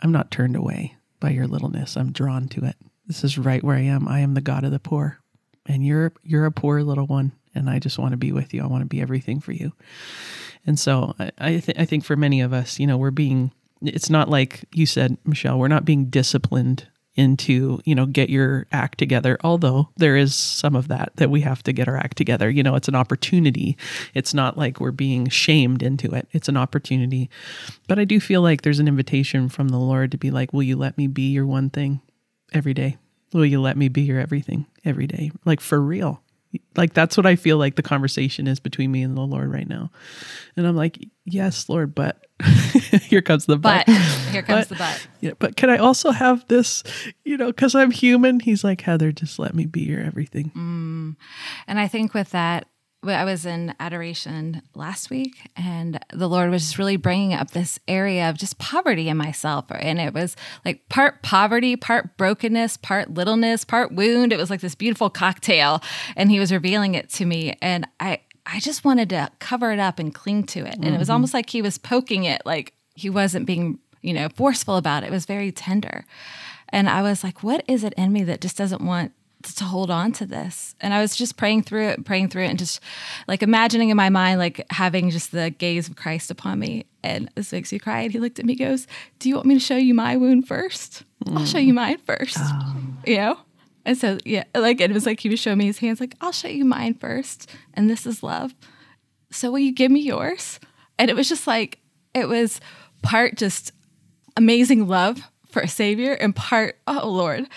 I'm 0.00 0.12
not 0.12 0.30
turned 0.30 0.56
away 0.56 0.96
by 1.20 1.30
your 1.30 1.46
littleness. 1.46 1.96
I'm 1.96 2.12
drawn 2.12 2.48
to 2.48 2.64
it. 2.64 2.76
This 3.06 3.24
is 3.24 3.38
right 3.38 3.62
where 3.62 3.76
I 3.76 3.82
am. 3.82 4.06
I 4.06 4.20
am 4.20 4.34
the 4.34 4.40
God 4.40 4.64
of 4.64 4.70
the 4.70 4.78
poor. 4.78 5.18
And 5.66 5.84
you're 5.84 6.12
you're 6.22 6.46
a 6.46 6.52
poor 6.52 6.82
little 6.82 7.06
one 7.06 7.32
and 7.54 7.68
I 7.68 7.78
just 7.78 7.98
want 7.98 8.12
to 8.12 8.16
be 8.16 8.32
with 8.32 8.54
you. 8.54 8.62
I 8.62 8.66
want 8.66 8.82
to 8.82 8.86
be 8.86 9.00
everything 9.00 9.40
for 9.40 9.52
you. 9.52 9.72
And 10.66 10.78
so 10.78 11.14
I 11.18 11.30
I, 11.38 11.48
th- 11.58 11.78
I 11.78 11.84
think 11.84 12.04
for 12.04 12.16
many 12.16 12.40
of 12.40 12.52
us, 12.52 12.78
you 12.78 12.86
know, 12.86 12.96
we're 12.96 13.10
being 13.10 13.52
it's 13.82 14.10
not 14.10 14.28
like 14.28 14.64
you 14.72 14.86
said, 14.86 15.18
Michelle, 15.24 15.58
we're 15.58 15.68
not 15.68 15.84
being 15.84 16.06
disciplined 16.06 16.88
into 17.18 17.80
you 17.84 17.94
know 17.96 18.06
get 18.06 18.30
your 18.30 18.66
act 18.70 18.96
together 18.96 19.36
although 19.42 19.88
there 19.96 20.16
is 20.16 20.36
some 20.36 20.76
of 20.76 20.86
that 20.86 21.10
that 21.16 21.30
we 21.30 21.40
have 21.40 21.62
to 21.64 21.72
get 21.72 21.88
our 21.88 21.96
act 21.96 22.16
together. 22.16 22.48
You 22.48 22.62
know 22.62 22.76
it's 22.76 22.88
an 22.88 22.94
opportunity. 22.94 23.76
It's 24.14 24.32
not 24.32 24.56
like 24.56 24.80
we're 24.80 24.92
being 24.92 25.28
shamed 25.28 25.82
into 25.82 26.14
it. 26.14 26.28
It's 26.32 26.48
an 26.48 26.56
opportunity. 26.56 27.28
But 27.88 27.98
i 27.98 28.04
do 28.04 28.20
feel 28.20 28.40
like 28.40 28.62
there's 28.62 28.78
an 28.78 28.88
invitation 28.88 29.48
from 29.48 29.68
the 29.68 29.78
lord 29.78 30.12
to 30.12 30.18
be 30.18 30.30
like 30.30 30.52
will 30.52 30.62
you 30.62 30.76
let 30.76 30.96
me 30.96 31.08
be 31.08 31.30
your 31.32 31.44
one 31.44 31.68
thing 31.68 32.00
every 32.52 32.72
day? 32.72 32.96
Will 33.32 33.44
you 33.44 33.60
let 33.60 33.76
me 33.76 33.88
be 33.88 34.02
your 34.02 34.20
everything 34.20 34.66
every 34.84 35.06
day? 35.06 35.32
Like 35.44 35.60
for 35.60 35.80
real. 35.80 36.22
Like 36.76 36.94
that's 36.94 37.16
what 37.16 37.26
I 37.26 37.36
feel 37.36 37.58
like 37.58 37.74
the 37.74 37.82
conversation 37.82 38.46
is 38.46 38.60
between 38.60 38.90
me 38.92 39.02
and 39.02 39.16
the 39.16 39.22
Lord 39.22 39.52
right 39.52 39.68
now. 39.68 39.90
And 40.56 40.66
I'm 40.66 40.76
like, 40.76 40.98
yes, 41.32 41.68
Lord, 41.68 41.94
but 41.94 42.26
here 43.02 43.22
comes 43.22 43.46
the 43.46 43.56
but. 43.56 43.86
but. 43.86 43.96
Here 44.28 44.42
comes 44.42 44.66
but, 44.66 44.68
the 44.68 44.74
but. 44.76 45.08
Yeah, 45.20 45.32
but 45.38 45.56
can 45.56 45.70
I 45.70 45.78
also 45.78 46.10
have 46.10 46.46
this, 46.48 46.84
you 47.24 47.36
know, 47.36 47.46
because 47.46 47.74
I'm 47.74 47.90
human? 47.90 48.40
He's 48.40 48.62
like, 48.62 48.82
Heather, 48.82 49.10
just 49.10 49.38
let 49.38 49.54
me 49.54 49.64
be 49.64 49.80
your 49.80 50.00
everything. 50.00 50.52
Mm. 50.54 51.16
And 51.66 51.80
I 51.80 51.88
think 51.88 52.12
with 52.12 52.30
that, 52.30 52.68
I 53.06 53.24
was 53.24 53.46
in 53.46 53.74
adoration 53.78 54.60
last 54.74 55.08
week, 55.08 55.50
and 55.56 56.00
the 56.12 56.28
Lord 56.28 56.50
was 56.50 56.62
just 56.62 56.78
really 56.78 56.96
bringing 56.96 57.32
up 57.32 57.52
this 57.52 57.78
area 57.86 58.28
of 58.28 58.36
just 58.36 58.58
poverty 58.58 59.08
in 59.08 59.16
myself. 59.16 59.66
And 59.70 60.00
it 60.00 60.12
was 60.12 60.34
like 60.64 60.88
part 60.88 61.22
poverty, 61.22 61.76
part 61.76 62.16
brokenness, 62.16 62.76
part 62.78 63.14
littleness, 63.14 63.64
part 63.64 63.92
wound. 63.92 64.32
It 64.32 64.36
was 64.36 64.50
like 64.50 64.60
this 64.60 64.74
beautiful 64.74 65.10
cocktail. 65.10 65.80
And 66.16 66.30
He 66.30 66.40
was 66.40 66.50
revealing 66.50 66.96
it 66.96 67.08
to 67.10 67.24
me. 67.24 67.56
And 67.62 67.86
I, 68.00 68.20
I 68.50 68.60
just 68.60 68.84
wanted 68.84 69.10
to 69.10 69.30
cover 69.38 69.70
it 69.72 69.78
up 69.78 69.98
and 69.98 70.14
cling 70.14 70.44
to 70.44 70.60
it. 70.60 70.74
And 70.74 70.84
mm-hmm. 70.84 70.94
it 70.94 70.98
was 70.98 71.08
mm-hmm. 71.08 71.14
almost 71.14 71.34
like 71.34 71.50
He 71.50 71.62
was 71.62 71.78
poking 71.78 72.24
it, 72.24 72.42
like 72.44 72.72
He 72.94 73.10
wasn't 73.10 73.46
being, 73.46 73.78
you 74.02 74.14
know, 74.14 74.28
forceful 74.30 74.76
about 74.76 75.02
it. 75.02 75.06
It 75.06 75.12
was 75.12 75.26
very 75.26 75.52
tender. 75.52 76.04
And 76.70 76.88
I 76.88 77.02
was 77.02 77.22
like, 77.22 77.42
what 77.42 77.64
is 77.66 77.84
it 77.84 77.94
in 77.94 78.12
me 78.12 78.24
that 78.24 78.40
just 78.40 78.56
doesn't 78.56 78.82
want 78.82 79.12
to 79.42 79.64
hold 79.64 79.90
on 79.90 80.12
to 80.12 80.26
this. 80.26 80.74
And 80.80 80.92
I 80.92 81.00
was 81.00 81.14
just 81.14 81.36
praying 81.36 81.62
through 81.62 81.88
it, 81.88 82.04
praying 82.04 82.28
through 82.28 82.44
it, 82.44 82.48
and 82.48 82.58
just 82.58 82.80
like 83.26 83.42
imagining 83.42 83.90
in 83.90 83.96
my 83.96 84.08
mind, 84.08 84.38
like 84.38 84.64
having 84.70 85.10
just 85.10 85.32
the 85.32 85.50
gaze 85.50 85.88
of 85.88 85.96
Christ 85.96 86.30
upon 86.30 86.58
me. 86.58 86.86
And 87.02 87.30
this 87.34 87.52
makes 87.52 87.72
me 87.72 87.78
cry. 87.78 88.00
And 88.00 88.12
he 88.12 88.18
looked 88.18 88.38
at 88.38 88.44
me, 88.44 88.54
goes, 88.54 88.86
Do 89.18 89.28
you 89.28 89.36
want 89.36 89.46
me 89.46 89.54
to 89.54 89.60
show 89.60 89.76
you 89.76 89.94
my 89.94 90.16
wound 90.16 90.48
first? 90.48 91.04
Mm. 91.24 91.38
I'll 91.38 91.46
show 91.46 91.58
you 91.58 91.72
mine 91.72 91.98
first. 91.98 92.36
Oh. 92.38 92.76
You 93.06 93.16
know? 93.16 93.38
And 93.88 93.96
so, 93.96 94.18
yeah, 94.26 94.44
like 94.54 94.82
it 94.82 94.92
was 94.92 95.06
like 95.06 95.18
he 95.18 95.30
was 95.30 95.40
showing 95.40 95.56
me 95.56 95.64
his 95.64 95.78
hands, 95.78 95.98
like, 95.98 96.14
I'll 96.20 96.30
show 96.30 96.46
you 96.46 96.66
mine 96.66 96.92
first. 96.92 97.50
And 97.72 97.88
this 97.88 98.04
is 98.04 98.22
love. 98.22 98.54
So 99.30 99.50
will 99.50 99.60
you 99.60 99.72
give 99.72 99.90
me 99.90 100.00
yours? 100.00 100.60
And 100.98 101.10
it 101.10 101.16
was 101.16 101.26
just 101.26 101.46
like, 101.46 101.78
it 102.12 102.28
was 102.28 102.60
part 103.02 103.38
just 103.38 103.72
amazing 104.36 104.88
love 104.88 105.22
for 105.50 105.62
a 105.62 105.68
savior 105.68 106.12
and 106.12 106.36
part, 106.36 106.78
oh 106.86 107.08
Lord, 107.08 107.48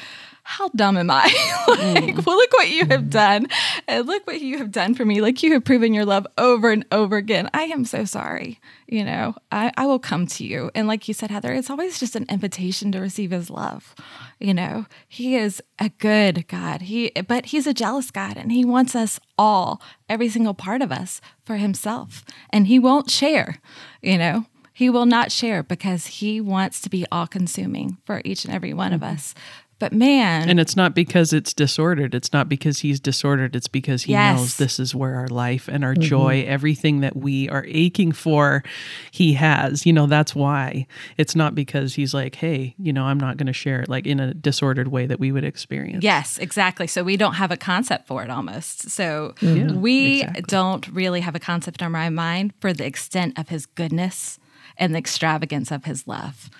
how 0.51 0.67
dumb 0.75 0.97
am 0.97 1.09
I? 1.09 1.23
like, 1.69 1.79
mm. 1.79 2.25
well, 2.25 2.35
look 2.35 2.51
what 2.51 2.69
you 2.69 2.85
have 2.87 3.09
done. 3.09 3.47
And 3.87 4.05
look 4.05 4.27
what 4.27 4.41
you 4.41 4.57
have 4.57 4.69
done 4.69 4.95
for 4.95 5.05
me. 5.05 5.21
Like, 5.21 5.41
you 5.41 5.53
have 5.53 5.63
proven 5.63 5.93
your 5.93 6.03
love 6.03 6.27
over 6.37 6.71
and 6.71 6.85
over 6.91 7.15
again. 7.15 7.49
I 7.53 7.63
am 7.63 7.85
so 7.85 8.03
sorry. 8.03 8.59
You 8.85 9.05
know, 9.05 9.33
I, 9.49 9.71
I 9.77 9.85
will 9.85 9.97
come 9.97 10.27
to 10.27 10.43
you. 10.43 10.69
And 10.75 10.89
like 10.89 11.07
you 11.07 11.13
said, 11.13 11.31
Heather, 11.31 11.53
it's 11.53 11.69
always 11.69 12.01
just 12.01 12.17
an 12.17 12.25
invitation 12.29 12.91
to 12.91 12.99
receive 12.99 13.31
his 13.31 13.49
love. 13.49 13.95
You 14.39 14.53
know, 14.53 14.87
he 15.07 15.37
is 15.37 15.63
a 15.79 15.87
good 15.87 16.49
God. 16.49 16.81
He, 16.81 17.11
but 17.27 17.45
he's 17.45 17.65
a 17.65 17.73
jealous 17.73 18.11
God 18.11 18.35
and 18.35 18.51
he 18.51 18.65
wants 18.65 18.93
us 18.93 19.21
all, 19.37 19.81
every 20.09 20.27
single 20.27 20.53
part 20.53 20.81
of 20.81 20.91
us, 20.91 21.21
for 21.45 21.55
himself. 21.55 22.25
And 22.49 22.67
he 22.67 22.77
won't 22.77 23.09
share, 23.09 23.61
you 24.01 24.17
know. 24.17 24.47
He 24.73 24.89
will 24.89 25.05
not 25.05 25.31
share 25.31 25.61
because 25.61 26.07
he 26.07 26.41
wants 26.41 26.81
to 26.81 26.89
be 26.89 27.05
all 27.11 27.27
consuming 27.27 27.97
for 28.03 28.21
each 28.25 28.45
and 28.45 28.53
every 28.53 28.73
one 28.73 28.93
mm-hmm. 28.93 29.03
of 29.03 29.03
us. 29.03 29.35
But 29.81 29.93
man. 29.93 30.47
And 30.47 30.59
it's 30.59 30.75
not 30.75 30.93
because 30.93 31.33
it's 31.33 31.55
disordered. 31.55 32.13
It's 32.13 32.31
not 32.31 32.47
because 32.47 32.81
he's 32.81 32.99
disordered. 32.99 33.55
It's 33.55 33.67
because 33.67 34.03
he 34.03 34.11
yes. 34.11 34.37
knows 34.37 34.57
this 34.57 34.79
is 34.79 34.93
where 34.93 35.15
our 35.15 35.27
life 35.27 35.67
and 35.67 35.83
our 35.83 35.95
mm-hmm. 35.95 36.03
joy, 36.03 36.45
everything 36.47 37.01
that 37.01 37.17
we 37.17 37.49
are 37.49 37.65
aching 37.67 38.11
for, 38.11 38.63
he 39.09 39.33
has. 39.33 39.83
You 39.83 39.93
know, 39.93 40.05
that's 40.05 40.35
why. 40.35 40.85
It's 41.17 41.35
not 41.35 41.55
because 41.55 41.95
he's 41.95 42.13
like, 42.13 42.35
hey, 42.35 42.75
you 42.77 42.93
know, 42.93 43.05
I'm 43.05 43.19
not 43.19 43.37
going 43.37 43.47
to 43.47 43.53
share 43.53 43.81
it 43.81 43.89
like 43.89 44.05
in 44.05 44.19
a 44.19 44.35
disordered 44.35 44.89
way 44.89 45.07
that 45.07 45.19
we 45.19 45.31
would 45.31 45.43
experience. 45.43 46.03
Yes, 46.03 46.37
exactly. 46.37 46.85
So 46.85 47.03
we 47.03 47.17
don't 47.17 47.33
have 47.33 47.49
a 47.49 47.57
concept 47.57 48.07
for 48.07 48.23
it 48.23 48.29
almost. 48.29 48.91
So 48.91 49.33
mm-hmm. 49.39 49.81
we 49.81 50.21
exactly. 50.21 50.43
don't 50.43 50.87
really 50.89 51.21
have 51.21 51.33
a 51.33 51.39
concept 51.39 51.81
in 51.81 51.95
our 51.95 52.11
mind 52.11 52.53
for 52.61 52.71
the 52.71 52.85
extent 52.85 53.39
of 53.39 53.49
his 53.49 53.65
goodness 53.65 54.37
and 54.77 54.93
the 54.93 54.99
extravagance 54.99 55.71
of 55.71 55.85
his 55.85 56.07
love. 56.07 56.51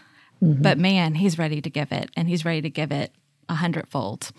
Mm-hmm. 0.43 0.61
But 0.61 0.77
man, 0.77 1.15
he's 1.15 1.37
ready 1.37 1.61
to 1.61 1.69
give 1.69 1.91
it 1.91 2.09
and 2.15 2.27
he's 2.27 2.45
ready 2.45 2.61
to 2.61 2.69
give 2.69 2.91
it 2.91 3.13
a 3.47 3.55
hundredfold. 3.55 4.31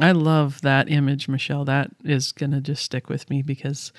I 0.00 0.12
love 0.12 0.60
that 0.60 0.88
image, 0.90 1.28
Michelle. 1.28 1.64
That 1.64 1.90
is 2.04 2.32
going 2.32 2.52
to 2.52 2.60
just 2.60 2.84
stick 2.84 3.08
with 3.08 3.28
me 3.28 3.42
because, 3.42 3.92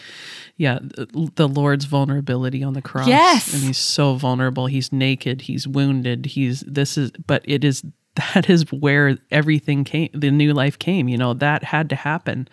yeah, 0.55 0.79
the 0.81 1.47
Lord's 1.47 1.85
vulnerability 1.85 2.63
on 2.63 2.73
the 2.73 2.81
cross. 2.81 3.07
Yes. 3.07 3.53
And 3.53 3.63
he's 3.63 3.77
so 3.77 4.15
vulnerable. 4.15 4.67
He's 4.67 4.93
naked. 4.93 5.41
He's 5.41 5.67
wounded. 5.67 6.27
He's, 6.27 6.61
this 6.61 6.97
is, 6.97 7.11
but 7.27 7.41
it 7.45 7.63
is, 7.63 7.83
that 8.33 8.49
is 8.49 8.71
where 8.71 9.17
everything 9.29 9.83
came, 9.83 10.09
the 10.13 10.31
new 10.31 10.53
life 10.53 10.79
came. 10.79 11.09
You 11.09 11.17
know, 11.17 11.33
that 11.33 11.65
had 11.65 11.89
to 11.89 11.95
happen. 11.95 12.47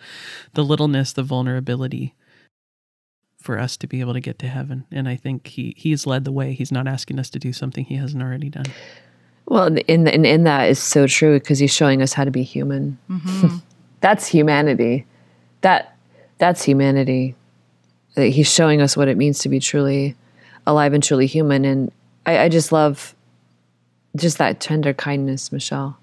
The 0.53 0.65
littleness, 0.65 1.13
the 1.13 1.23
vulnerability 1.23 2.15
for 3.47 3.57
us 3.57 3.77
to 3.77 3.87
be 3.87 4.01
able 4.01 4.11
to 4.11 4.19
get 4.19 4.37
to 4.39 4.47
heaven. 4.49 4.83
And 4.91 5.07
I 5.07 5.15
think 5.15 5.47
he 5.47 5.73
he's 5.77 6.05
led 6.05 6.25
the 6.25 6.33
way. 6.33 6.51
He's 6.51 6.69
not 6.69 6.85
asking 6.85 7.17
us 7.17 7.29
to 7.29 7.39
do 7.39 7.53
something 7.53 7.85
he 7.85 7.95
hasn't 7.95 8.21
already 8.21 8.49
done. 8.49 8.65
Well, 9.45 9.67
in 9.67 10.05
in, 10.05 10.25
in 10.25 10.43
that 10.43 10.69
is 10.69 10.79
so 10.79 11.07
true 11.07 11.39
because 11.39 11.57
he's 11.57 11.73
showing 11.73 12.01
us 12.01 12.11
how 12.11 12.25
to 12.25 12.31
be 12.31 12.43
human. 12.43 12.97
Mm-hmm. 13.09 13.57
that's 14.01 14.27
humanity. 14.27 15.05
That 15.61 15.97
that's 16.39 16.61
humanity. 16.61 17.35
He's 18.17 18.51
showing 18.53 18.81
us 18.81 18.97
what 18.97 19.07
it 19.07 19.15
means 19.15 19.39
to 19.39 19.49
be 19.49 19.61
truly 19.61 20.17
alive 20.65 20.91
and 20.91 21.01
truly 21.01 21.25
human. 21.25 21.63
And 21.63 21.89
I, 22.25 22.39
I 22.39 22.49
just 22.49 22.73
love 22.73 23.15
just 24.17 24.39
that 24.39 24.59
tender 24.59 24.93
kindness, 24.93 25.53
Michelle 25.53 25.97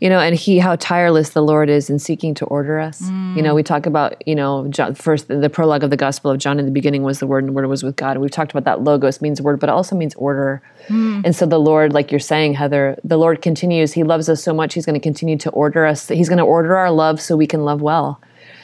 you 0.00 0.08
know, 0.08 0.20
and 0.20 0.34
he, 0.34 0.58
how 0.58 0.76
tireless 0.76 1.30
the 1.30 1.42
Lord 1.42 1.68
is 1.68 1.90
in 1.90 1.98
seeking 1.98 2.34
to 2.34 2.44
order 2.46 2.78
us. 2.78 3.02
Mm. 3.02 3.36
You 3.36 3.42
know, 3.42 3.54
we 3.54 3.62
talk 3.62 3.86
about, 3.86 4.26
you 4.26 4.34
know, 4.34 4.68
John, 4.68 4.94
first 4.94 5.28
the 5.28 5.50
prologue 5.50 5.82
of 5.82 5.90
the 5.90 5.96
Gospel 5.96 6.30
of 6.30 6.38
John 6.38 6.58
in 6.58 6.64
the 6.64 6.70
beginning 6.70 7.02
was 7.02 7.18
the 7.18 7.26
Word, 7.26 7.44
and 7.44 7.48
the 7.48 7.52
Word 7.52 7.66
was 7.66 7.82
with 7.82 7.96
God. 7.96 8.12
And 8.12 8.20
we've 8.20 8.30
talked 8.30 8.50
about 8.50 8.64
that 8.64 8.82
logos 8.82 9.20
means 9.20 9.40
word, 9.40 9.60
but 9.60 9.68
it 9.68 9.72
also 9.72 9.96
means 9.96 10.14
order. 10.14 10.62
Mm. 10.88 11.22
And 11.24 11.36
so 11.36 11.46
the 11.46 11.58
Lord, 11.58 11.92
like 11.92 12.10
you're 12.12 12.20
saying, 12.20 12.54
Heather, 12.54 12.98
the 13.02 13.16
Lord 13.16 13.42
continues. 13.42 13.92
He 13.92 14.04
loves 14.04 14.28
us 14.28 14.42
so 14.42 14.54
much. 14.54 14.74
He's 14.74 14.86
going 14.86 14.94
to 14.94 15.00
continue 15.00 15.36
to 15.38 15.50
order 15.50 15.86
us. 15.86 16.08
He's 16.08 16.28
going 16.28 16.38
to 16.38 16.44
order 16.44 16.76
our 16.76 16.90
love 16.90 17.20
so 17.20 17.36
we 17.36 17.46
can 17.46 17.64
love 17.64 17.80
well. 17.80 18.20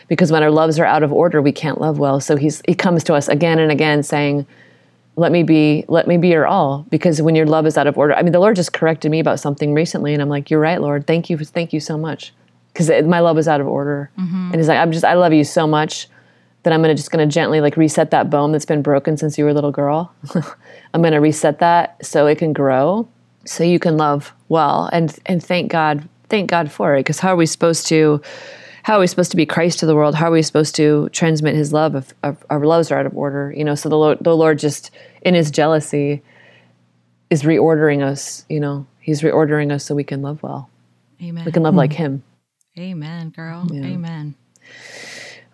Because 0.06 0.30
when 0.30 0.42
our 0.42 0.50
loves 0.50 0.78
are 0.78 0.84
out 0.84 1.02
of 1.02 1.12
order, 1.12 1.40
we 1.40 1.52
can't 1.52 1.80
love 1.80 1.98
well. 1.98 2.20
So 2.20 2.36
he's 2.36 2.60
he 2.68 2.74
comes 2.74 3.02
to 3.04 3.14
us 3.14 3.26
again 3.28 3.58
and 3.58 3.72
again 3.72 4.02
saying, 4.02 4.46
let 5.16 5.30
me 5.32 5.42
be 5.42 5.84
let 5.88 6.06
me 6.06 6.16
be 6.16 6.28
your 6.28 6.46
all. 6.46 6.86
Because 6.90 7.22
when 7.22 7.34
your 7.34 7.46
love 7.46 7.66
is 7.66 7.78
out 7.78 7.86
of 7.86 7.96
order 7.96 8.14
i 8.14 8.22
mean 8.22 8.32
the 8.32 8.40
lord 8.40 8.56
just 8.56 8.72
corrected 8.72 9.10
me 9.10 9.20
about 9.20 9.40
something 9.40 9.72
recently 9.74 10.12
and 10.12 10.22
i'm 10.22 10.28
like 10.28 10.50
you're 10.50 10.60
right 10.60 10.80
lord. 10.80 11.06
Thank 11.06 11.30
you 11.30 11.38
thank 11.38 11.72
you 11.72 11.80
so 11.80 11.96
much. 11.98 12.32
Because 12.72 12.90
my 13.04 13.20
love 13.20 13.38
is 13.38 13.46
out 13.46 13.60
of 13.60 13.68
order. 13.68 14.10
Mm-hmm. 14.18 14.50
and 14.50 14.56
he's 14.56 14.68
like 14.68 14.78
i'm 14.78 14.92
just 14.92 15.04
i 15.04 15.14
love 15.14 15.32
you 15.32 15.44
so 15.44 15.66
much 15.66 16.08
that 16.64 16.72
i'm 16.72 16.80
gonna 16.82 16.94
just 16.94 17.10
gonna 17.10 17.26
gently 17.26 17.60
like 17.60 17.76
reset 17.76 18.10
that 18.10 18.30
bone 18.30 18.52
that's 18.52 18.64
been 18.64 18.82
broken 18.82 19.16
since 19.16 19.38
you 19.38 19.44
were 19.44 19.50
a 19.50 19.54
little 19.54 19.72
girl. 19.72 20.12
I'm 20.94 21.02
gonna 21.02 21.20
reset 21.20 21.58
that 21.60 22.04
so 22.04 22.26
it 22.26 22.38
can 22.38 22.52
grow 22.52 23.08
so 23.44 23.62
you 23.64 23.78
can 23.78 23.96
love 23.96 24.32
well. 24.48 24.88
And 24.92 25.16
and 25.26 25.42
thank 25.44 25.70
god 25.70 26.08
thank 26.28 26.50
god 26.50 26.72
for 26.72 26.96
it 26.96 27.00
because 27.00 27.20
how 27.20 27.34
are 27.34 27.36
we 27.36 27.46
supposed 27.46 27.86
to 27.88 28.20
how 28.84 28.98
are 28.98 29.00
we 29.00 29.06
supposed 29.06 29.30
to 29.30 29.36
be 29.38 29.46
Christ 29.46 29.78
to 29.78 29.86
the 29.86 29.94
world? 29.94 30.14
How 30.14 30.28
are 30.28 30.32
we 30.32 30.42
supposed 30.42 30.74
to 30.74 31.08
transmit 31.08 31.54
His 31.54 31.72
love 31.72 31.94
if, 31.94 32.12
if 32.22 32.44
our 32.50 32.66
loves 32.66 32.90
are 32.90 32.98
out 32.98 33.06
of 33.06 33.16
order? 33.16 33.50
You 33.56 33.64
know, 33.64 33.74
so 33.74 33.88
the 33.88 33.96
Lord, 33.96 34.18
the 34.20 34.36
Lord 34.36 34.58
just 34.58 34.90
in 35.22 35.32
His 35.32 35.50
jealousy 35.50 36.22
is 37.30 37.44
reordering 37.44 38.02
us. 38.02 38.44
You 38.50 38.60
know, 38.60 38.86
He's 39.00 39.22
reordering 39.22 39.72
us 39.72 39.86
so 39.86 39.94
we 39.94 40.04
can 40.04 40.20
love 40.20 40.42
well. 40.42 40.68
Amen. 41.22 41.46
We 41.46 41.52
can 41.52 41.62
love 41.62 41.74
like 41.74 41.94
Him. 41.94 42.22
Amen, 42.78 43.30
girl. 43.30 43.66
Yeah. 43.72 43.86
Amen. 43.86 44.34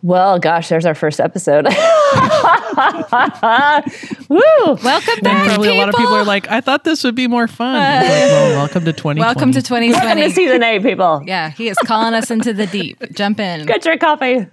Well, 0.03 0.41
gosh, 0.41 0.69
there's 0.69 0.87
our 0.87 0.97
first 0.97 1.21
episode. 1.21 1.67
Woo! 4.31 4.39
Welcome 4.65 5.19
back. 5.23 5.49
probably 5.49 5.71
people. 5.71 5.77
a 5.77 5.81
lot 5.81 5.89
of 5.89 5.97
people 5.97 6.15
are 6.15 6.25
like, 6.25 6.49
I 6.49 6.61
thought 6.61 6.85
this 6.85 7.03
would 7.03 7.17
be 7.17 7.27
more 7.27 7.49
fun. 7.49 7.75
Uh, 7.75 7.79
like, 7.81 8.09
well, 8.09 8.59
welcome 8.59 8.85
to 8.85 8.93
2020. 8.93 9.21
Welcome 9.27 9.51
to 9.51 9.61
2020. 9.61 9.93
Welcome 9.93 10.23
to 10.23 10.31
season 10.31 10.63
eight, 10.63 10.85
people. 10.85 11.25
Yeah, 11.27 11.51
he 11.51 11.69
is 11.69 11.77
calling 11.79 12.15
us 12.15 12.31
into 12.31 12.53
the 12.53 12.69
deep. 12.69 13.03
Jump 13.13 13.41
in. 13.41 13.67
Get 13.67 13.85
your 13.85 13.99
coffee. 13.99 14.47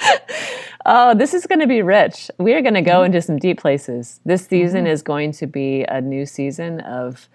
oh, 0.84 1.14
this 1.14 1.32
is 1.32 1.46
going 1.46 1.60
to 1.60 1.66
be 1.66 1.80
rich. 1.80 2.30
We 2.36 2.52
are 2.52 2.60
going 2.60 2.74
to 2.74 2.82
go 2.82 2.96
mm-hmm. 2.96 3.06
into 3.06 3.22
some 3.22 3.38
deep 3.38 3.58
places. 3.58 4.20
This 4.26 4.46
season 4.46 4.84
mm-hmm. 4.84 4.92
is 4.92 5.00
going 5.00 5.32
to 5.32 5.46
be 5.46 5.84
a 5.84 6.02
new 6.02 6.26
season 6.26 6.80
of 6.80 7.30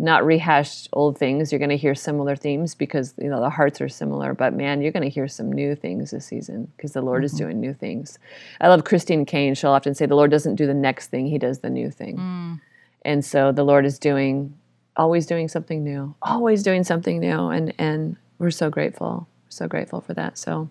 not 0.00 0.24
rehash 0.24 0.88
old 0.94 1.18
things. 1.18 1.52
You're 1.52 1.58
going 1.58 1.70
to 1.70 1.76
hear 1.76 1.94
similar 1.94 2.34
themes 2.34 2.74
because 2.74 3.14
you 3.18 3.28
know 3.28 3.40
the 3.40 3.50
hearts 3.50 3.80
are 3.80 3.88
similar. 3.88 4.32
But 4.32 4.54
man, 4.54 4.80
you're 4.80 4.92
going 4.92 5.02
to 5.02 5.10
hear 5.10 5.28
some 5.28 5.52
new 5.52 5.74
things 5.74 6.10
this 6.10 6.24
season 6.24 6.72
because 6.76 6.92
the 6.92 7.02
Lord 7.02 7.18
mm-hmm. 7.18 7.26
is 7.26 7.32
doing 7.32 7.60
new 7.60 7.74
things. 7.74 8.18
I 8.60 8.68
love 8.68 8.84
Christine 8.84 9.26
Caine. 9.26 9.54
She'll 9.54 9.70
often 9.70 9.94
say 9.94 10.06
the 10.06 10.16
Lord 10.16 10.30
doesn't 10.30 10.56
do 10.56 10.66
the 10.66 10.74
next 10.74 11.08
thing; 11.08 11.26
He 11.26 11.38
does 11.38 11.58
the 11.58 11.70
new 11.70 11.90
thing. 11.90 12.16
Mm. 12.16 12.60
And 13.02 13.24
so 13.24 13.52
the 13.52 13.62
Lord 13.62 13.84
is 13.84 13.98
doing, 13.98 14.56
always 14.96 15.26
doing 15.26 15.48
something 15.48 15.84
new, 15.84 16.14
always 16.22 16.62
doing 16.62 16.82
something 16.82 17.20
new, 17.20 17.48
and 17.48 17.74
and 17.78 18.16
we're 18.38 18.50
so 18.50 18.70
grateful, 18.70 19.28
so 19.48 19.68
grateful 19.68 20.00
for 20.00 20.14
that. 20.14 20.38
So. 20.38 20.70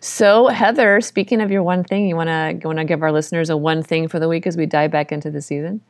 So 0.00 0.48
Heather, 0.48 1.00
speaking 1.00 1.40
of 1.40 1.50
your 1.50 1.62
one 1.62 1.84
thing, 1.84 2.08
you 2.08 2.16
want 2.16 2.28
to 2.28 2.66
want 2.66 2.78
to 2.78 2.84
give 2.84 3.02
our 3.02 3.12
listeners 3.12 3.48
a 3.48 3.56
one 3.56 3.82
thing 3.82 4.08
for 4.08 4.18
the 4.18 4.28
week 4.28 4.46
as 4.46 4.56
we 4.56 4.66
dive 4.66 4.90
back 4.90 5.12
into 5.12 5.30
the 5.30 5.40
season. 5.40 5.80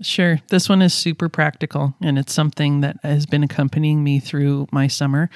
Sure. 0.00 0.40
This 0.48 0.68
one 0.68 0.80
is 0.80 0.94
super 0.94 1.28
practical 1.28 1.94
and 2.00 2.18
it's 2.18 2.32
something 2.32 2.82
that 2.82 2.98
has 3.02 3.26
been 3.26 3.42
accompanying 3.42 4.04
me 4.04 4.20
through 4.20 4.68
my 4.70 4.86
summer. 4.86 5.28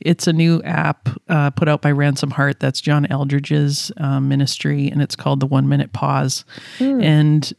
It's 0.00 0.26
a 0.26 0.32
new 0.32 0.60
app 0.62 1.08
uh, 1.28 1.50
put 1.50 1.68
out 1.68 1.80
by 1.80 1.92
Ransom 1.92 2.30
Heart. 2.30 2.60
That's 2.60 2.80
John 2.80 3.06
Eldredge's 3.06 3.92
uh, 3.98 4.20
ministry 4.20 4.88
and 4.88 5.00
it's 5.00 5.14
called 5.14 5.40
the 5.40 5.46
One 5.46 5.68
Minute 5.68 5.92
Pause. 5.92 6.44
Mm. 6.78 7.04
And 7.04 7.52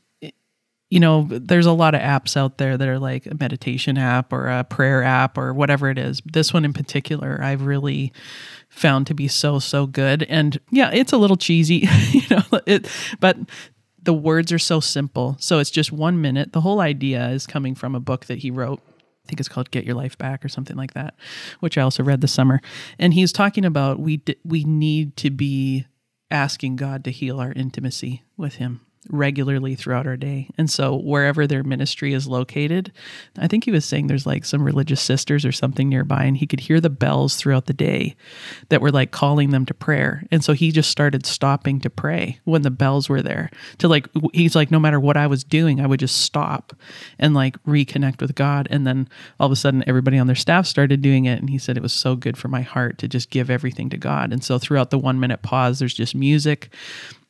you 0.91 0.99
know, 0.99 1.25
there's 1.29 1.65
a 1.65 1.71
lot 1.71 1.95
of 1.95 2.01
apps 2.01 2.35
out 2.35 2.57
there 2.57 2.77
that 2.77 2.87
are 2.87 2.99
like 2.99 3.25
a 3.25 3.33
meditation 3.39 3.97
app 3.97 4.33
or 4.33 4.47
a 4.47 4.65
prayer 4.65 5.01
app 5.01 5.37
or 5.37 5.53
whatever 5.53 5.89
it 5.89 5.97
is. 5.97 6.21
This 6.25 6.53
one 6.53 6.65
in 6.65 6.73
particular, 6.73 7.39
I've 7.41 7.65
really 7.65 8.11
found 8.67 9.07
to 9.07 9.13
be 9.13 9.29
so 9.29 9.57
so 9.57 9.87
good. 9.87 10.23
And 10.23 10.59
yeah, 10.69 10.91
it's 10.91 11.13
a 11.13 11.17
little 11.17 11.37
cheesy, 11.37 11.87
you 12.11 12.23
know, 12.29 12.43
it 12.67 12.89
but 13.21 13.37
the 14.03 14.13
words 14.13 14.51
are 14.51 14.59
so 14.59 14.79
simple. 14.79 15.37
So 15.39 15.59
it's 15.59 15.71
just 15.71 15.91
one 15.91 16.21
minute. 16.21 16.53
The 16.53 16.61
whole 16.61 16.79
idea 16.79 17.29
is 17.29 17.45
coming 17.47 17.75
from 17.75 17.95
a 17.95 17.99
book 17.99 18.25
that 18.25 18.39
he 18.39 18.51
wrote. 18.51 18.81
I 19.23 19.27
think 19.27 19.39
it's 19.39 19.49
called 19.49 19.71
Get 19.71 19.85
Your 19.85 19.95
Life 19.95 20.17
Back 20.17 20.43
or 20.43 20.49
something 20.49 20.75
like 20.75 20.93
that, 20.93 21.13
which 21.59 21.77
I 21.77 21.81
also 21.81 22.03
read 22.03 22.21
this 22.21 22.31
summer. 22.31 22.59
And 22.97 23.13
he's 23.13 23.31
talking 23.31 23.65
about 23.65 23.99
we 23.99 24.17
d- 24.17 24.37
we 24.43 24.63
need 24.63 25.15
to 25.17 25.29
be 25.29 25.85
asking 26.31 26.77
God 26.77 27.03
to 27.03 27.11
heal 27.11 27.39
our 27.39 27.51
intimacy 27.51 28.23
with 28.35 28.55
him. 28.55 28.81
Regularly 29.09 29.75
throughout 29.75 30.05
our 30.05 30.15
day. 30.15 30.49
And 30.57 30.69
so 30.69 30.95
wherever 30.95 31.47
their 31.47 31.63
ministry 31.63 32.13
is 32.13 32.27
located, 32.27 32.91
I 33.37 33.47
think 33.47 33.63
he 33.63 33.71
was 33.71 33.83
saying 33.83 34.07
there's 34.07 34.27
like 34.27 34.45
some 34.45 34.63
religious 34.63 35.01
sisters 35.01 35.43
or 35.43 35.51
something 35.51 35.89
nearby 35.89 36.23
and 36.23 36.37
he 36.37 36.45
could 36.45 36.59
hear 36.59 36.79
the 36.79 36.89
bells 36.89 37.35
throughout 37.35 37.65
the 37.65 37.73
day 37.73 38.15
that 38.69 38.81
were 38.81 38.91
like 38.91 39.11
calling 39.11 39.49
them 39.49 39.65
to 39.65 39.73
prayer. 39.73 40.23
And 40.29 40.43
so 40.43 40.53
he 40.53 40.71
just 40.71 40.91
started 40.91 41.25
stopping 41.25 41.79
to 41.81 41.89
pray 41.89 42.39
when 42.43 42.61
the 42.61 42.69
bells 42.69 43.09
were 43.09 43.23
there. 43.23 43.49
To 43.79 43.87
like 43.87 44.07
he's 44.33 44.55
like 44.55 44.69
no 44.69 44.79
matter 44.79 44.99
what 44.99 45.17
I 45.17 45.25
was 45.25 45.43
doing, 45.43 45.81
I 45.81 45.87
would 45.87 45.99
just 45.99 46.21
stop 46.21 46.73
and 47.17 47.33
like 47.33 47.61
reconnect 47.63 48.21
with 48.21 48.35
God 48.35 48.67
and 48.69 48.85
then 48.85 49.09
all 49.39 49.47
of 49.47 49.51
a 49.51 49.55
sudden 49.55 49.83
everybody 49.87 50.19
on 50.19 50.27
their 50.27 50.35
staff 50.35 50.67
started 50.67 51.01
doing 51.01 51.25
it 51.25 51.39
and 51.39 51.49
he 51.49 51.57
said 51.57 51.75
it 51.75 51.83
was 51.83 51.93
so 51.93 52.15
good 52.15 52.37
for 52.37 52.49
my 52.49 52.61
heart 52.61 52.99
to 52.99 53.07
just 53.07 53.31
give 53.31 53.49
everything 53.49 53.89
to 53.89 53.97
God. 53.97 54.31
And 54.31 54.43
so 54.43 54.59
throughout 54.59 54.91
the 54.91 54.99
1 54.99 55.19
minute 55.19 55.41
pause 55.41 55.79
there's 55.79 55.93
just 55.93 56.13
music 56.13 56.71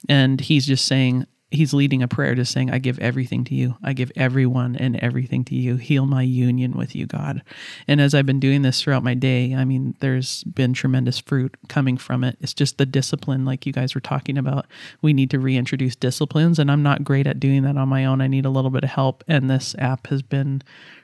and 0.10 0.42
he's 0.42 0.66
just 0.66 0.86
saying 0.86 1.26
he's 1.52 1.74
leading 1.74 2.02
a 2.02 2.08
prayer 2.08 2.34
just 2.34 2.52
saying 2.52 2.72
i 2.72 2.80
give 2.80 2.98
everything 3.00 3.44
to 3.44 3.54
you. 3.54 3.76
I 3.84 3.94
give 3.94 4.12
everyone 4.16 4.76
and 4.76 4.96
everything 4.96 5.44
to 5.46 5.56
you. 5.56 5.76
Heal 5.76 6.06
my 6.06 6.24
union 6.24 6.72
with 6.72 6.96
you 6.96 7.06
god. 7.06 7.44
And 7.88 8.02
as 8.02 8.16
i've 8.16 8.26
been 8.26 8.40
doing 8.40 8.62
this 8.62 8.82
throughout 8.82 9.04
my 9.04 9.14
day 9.14 9.54
i 9.54 9.66
mean 9.66 9.96
there's 10.00 10.44
been 10.46 10.74
tremendous 10.74 11.20
fruit 11.20 11.56
coming 11.68 11.98
from 11.98 12.24
it. 12.24 12.38
It's 12.42 12.54
just 12.54 12.78
the 12.78 12.86
discipline 12.86 13.46
like 13.46 13.66
you 13.66 13.74
guys 13.74 13.94
were 13.94 14.02
talking 14.02 14.38
about. 14.38 14.66
We 15.02 15.14
need 15.14 15.30
to 15.32 15.40
reintroduce 15.40 15.96
disciplines 15.96 16.58
and 16.58 16.72
i'm 16.72 16.84
not 16.84 17.04
great 17.04 17.28
at 17.28 17.40
doing 17.40 17.64
that 17.64 17.78
on 17.78 17.90
my 17.90 18.06
own. 18.06 18.22
I 18.22 18.28
need 18.28 18.46
a 18.46 18.50
little 18.50 18.72
bit 18.72 18.84
of 18.84 18.90
help 18.90 19.24
and 19.28 19.50
this 19.50 19.76
app 19.78 20.08
has 20.08 20.22
been 20.22 20.62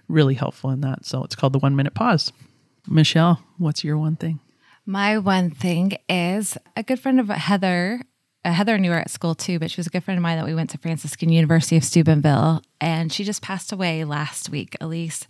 really 0.07 0.35
helpful 0.35 0.69
in 0.69 0.81
that. 0.81 1.05
So 1.05 1.23
it's 1.23 1.35
called 1.35 1.53
the 1.53 1.59
one 1.59 1.75
minute 1.75 1.93
pause. 1.93 2.31
Michelle 2.87 3.43
what's 3.57 3.83
your 3.83 3.97
one 3.97 4.15
thing? 4.15 4.39
My 4.85 5.17
one 5.17 5.49
thing 5.51 5.97
is 6.07 6.57
a 6.77 6.83
good 6.83 6.99
friend 6.99 7.19
of 7.19 7.27
Heather 7.27 8.01
uh, 8.47 8.51
Heather 8.53 8.77
knew 8.77 8.91
her 8.91 8.99
at 8.99 9.11
school 9.11 9.35
too, 9.35 9.59
but 9.59 9.69
she 9.69 9.77
was 9.77 9.87
a 9.87 9.89
good 9.89 10.03
friend 10.03 10.17
of 10.17 10.21
mine 10.21 10.37
that 10.37 10.45
we 10.45 10.55
went 10.55 10.69
to 10.69 10.77
Franciscan 10.77 11.29
University 11.29 11.75
of 11.75 11.83
Steubenville. 11.83 12.61
And 12.79 13.11
she 13.11 13.25
just 13.25 13.41
passed 13.41 13.73
away 13.73 14.05
last 14.05 14.49
week, 14.49 14.77
Elise 14.79 15.27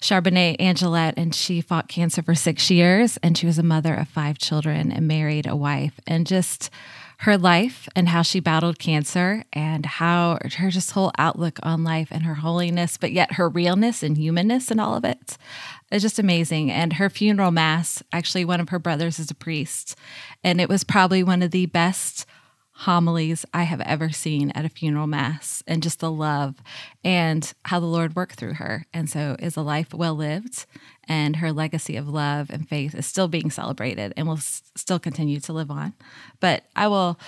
Charbonnet 0.00 0.56
Angelette. 0.58 1.14
And 1.16 1.32
she 1.32 1.60
fought 1.60 1.88
cancer 1.88 2.22
for 2.22 2.34
six 2.34 2.68
years. 2.68 3.18
And 3.18 3.38
she 3.38 3.46
was 3.46 3.58
a 3.58 3.62
mother 3.62 3.94
of 3.94 4.08
five 4.08 4.38
children 4.38 4.90
and 4.90 5.06
married 5.06 5.46
a 5.46 5.54
wife. 5.54 6.00
And 6.08 6.26
just 6.26 6.70
her 7.18 7.38
life 7.38 7.88
and 7.96 8.08
how 8.08 8.22
she 8.22 8.40
battled 8.40 8.78
cancer 8.78 9.44
and 9.52 9.86
how 9.86 10.38
her 10.58 10.70
just 10.70 10.90
whole 10.90 11.12
outlook 11.16 11.58
on 11.62 11.82
life 11.82 12.08
and 12.10 12.24
her 12.24 12.34
holiness, 12.34 12.98
but 12.98 13.12
yet 13.12 13.34
her 13.34 13.48
realness 13.48 14.02
and 14.02 14.18
humanness 14.18 14.70
and 14.70 14.80
all 14.80 14.94
of 14.94 15.04
it 15.04 15.38
is 15.90 16.02
just 16.02 16.18
amazing. 16.18 16.70
And 16.70 16.94
her 16.94 17.08
funeral 17.08 17.52
mass, 17.52 18.02
actually, 18.12 18.44
one 18.44 18.60
of 18.60 18.68
her 18.68 18.78
brothers 18.78 19.18
is 19.18 19.30
a 19.30 19.34
priest. 19.34 19.96
And 20.44 20.60
it 20.60 20.68
was 20.68 20.84
probably 20.84 21.22
one 21.22 21.42
of 21.42 21.52
the 21.52 21.66
best 21.66 22.26
homilies 22.80 23.46
I 23.54 23.62
have 23.62 23.80
ever 23.80 24.10
seen 24.10 24.50
at 24.50 24.66
a 24.66 24.68
funeral 24.68 25.06
mass 25.06 25.62
and 25.66 25.82
just 25.82 26.00
the 26.00 26.10
love 26.10 26.56
and 27.02 27.52
how 27.64 27.80
the 27.80 27.86
Lord 27.86 28.14
worked 28.14 28.34
through 28.34 28.54
her. 28.54 28.84
And 28.92 29.08
so 29.08 29.34
is 29.38 29.56
a 29.56 29.62
life 29.62 29.94
well 29.94 30.14
lived 30.14 30.66
and 31.08 31.36
her 31.36 31.52
legacy 31.52 31.96
of 31.96 32.06
love 32.06 32.50
and 32.50 32.68
faith 32.68 32.94
is 32.94 33.06
still 33.06 33.28
being 33.28 33.50
celebrated 33.50 34.12
and 34.16 34.26
will 34.26 34.36
s- 34.36 34.62
still 34.74 34.98
continue 34.98 35.40
to 35.40 35.52
live 35.54 35.70
on. 35.70 35.94
But 36.38 36.64
I 36.76 36.88
will 36.88 37.18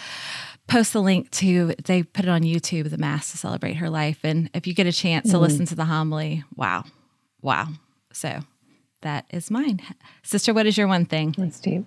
post 0.67 0.93
the 0.93 1.01
link 1.01 1.31
to 1.31 1.75
they 1.83 2.03
put 2.03 2.27
it 2.27 2.31
on 2.31 2.43
YouTube 2.43 2.91
the 2.91 2.99
mass 2.99 3.31
to 3.31 3.39
celebrate 3.39 3.77
her 3.77 3.89
life 3.89 4.19
and 4.25 4.51
if 4.53 4.67
you 4.67 4.75
get 4.75 4.87
a 4.87 4.93
chance 4.93 5.29
mm. 5.29 5.31
to 5.31 5.39
listen 5.39 5.65
to 5.67 5.75
the 5.75 5.87
homily, 5.87 6.45
wow. 6.57 6.85
Wow. 7.41 7.69
So 8.13 8.41
that 9.03 9.27
is 9.31 9.51
mine. 9.51 9.81
Sister, 10.23 10.53
what 10.53 10.67
is 10.67 10.77
your 10.77 10.89
one 10.89 11.05
thing? 11.05 11.35
That's 11.39 11.61
deep. 11.61 11.85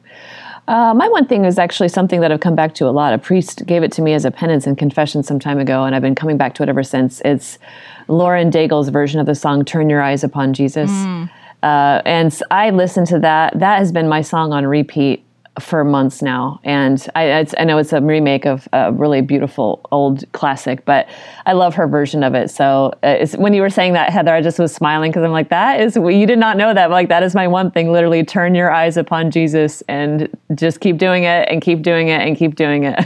Uh, 0.68 0.94
my 0.94 1.10
one 1.10 1.28
thing 1.28 1.46
is 1.46 1.60
actually 1.60 1.90
something 1.90 2.22
that 2.22 2.32
I've 2.32 2.40
come 2.40 2.56
back 2.56 2.74
to 2.76 2.88
a 2.88 2.92
lot. 2.92 3.14
A 3.14 3.18
priest 3.18 3.66
gave 3.66 3.84
it 3.84 3.92
to 3.94 4.02
me 4.02 4.14
as 4.14 4.26
a 4.26 4.32
penance 4.32 4.66
and 4.66 4.78
confession 4.78 5.24
some 5.24 5.40
time 5.40 5.60
ago, 5.60 5.84
and 5.84 5.96
I've 5.96 6.02
been 6.02 6.16
coming 6.16 6.38
back 6.38 6.56
to 6.56 6.64
it 6.64 6.70
ever 6.70 6.84
since. 6.84 7.22
It's 7.26 7.60
Lauren 8.08 8.50
Daigle's 8.50 8.90
version 8.90 9.20
of 9.20 9.26
the 9.26 9.36
song 9.36 9.66
"Turn 9.66 9.90
Your 9.90 10.02
Eyes 10.02 10.24
Upon 10.24 10.54
Jesus," 10.54 10.90
mm. 10.90 11.30
uh, 11.64 12.02
and 12.06 12.38
I 12.50 12.70
listened 12.70 13.08
to 13.08 13.20
that. 13.20 13.60
That 13.60 13.80
has 13.80 13.92
been 13.92 14.08
my 14.08 14.22
song 14.22 14.54
on 14.54 14.66
repeat 14.66 15.26
for 15.60 15.84
months 15.84 16.22
now. 16.22 16.60
And 16.64 17.06
I, 17.14 17.46
I, 17.58 17.64
know 17.66 17.78
it's 17.78 17.92
a 17.92 18.00
remake 18.02 18.46
of 18.46 18.70
a 18.72 18.92
really 18.94 19.22
beautiful 19.22 19.86
old 19.92 20.24
classic, 20.32 20.86
but 20.86 21.10
I 21.46 21.52
love 21.52 21.76
her 21.76 21.88
version 21.88 22.24
of 22.24 22.34
it. 22.36 22.50
So 22.50 22.94
uh, 23.04 23.26
when 23.36 23.54
you 23.54 23.62
were 23.62 23.70
saying 23.70 23.94
that, 23.94 24.12
Heather, 24.12 24.34
I 24.34 24.42
just 24.42 24.60
was 24.60 24.74
smiling 24.74 25.12
because 25.12 25.24
I'm 25.24 25.32
like, 25.32 25.50
that 25.50 25.82
is, 25.82 25.98
you 25.98 26.26
did 26.26 26.40
not 26.40 26.56
know 26.56 26.74
that. 26.74 26.88
But 26.88 26.94
like, 26.94 27.10
that 27.10 27.22
is 27.22 27.36
my 27.36 27.48
one 27.48 27.70
thing. 27.70 27.92
Literally 27.92 28.24
turn 28.24 28.56
your 28.56 28.72
eyes 28.72 28.96
upon 28.96 29.30
Jesus 29.30 29.84
and 29.90 30.30
just 30.56 30.80
keep 30.80 30.98
doing 30.98 31.24
it 31.24 31.50
and 31.50 31.62
keep 31.62 31.82
doing 31.82 32.08
it 32.08 32.22
and 32.22 32.38
keep 32.38 32.56
doing 32.56 32.86
it. 32.86 32.98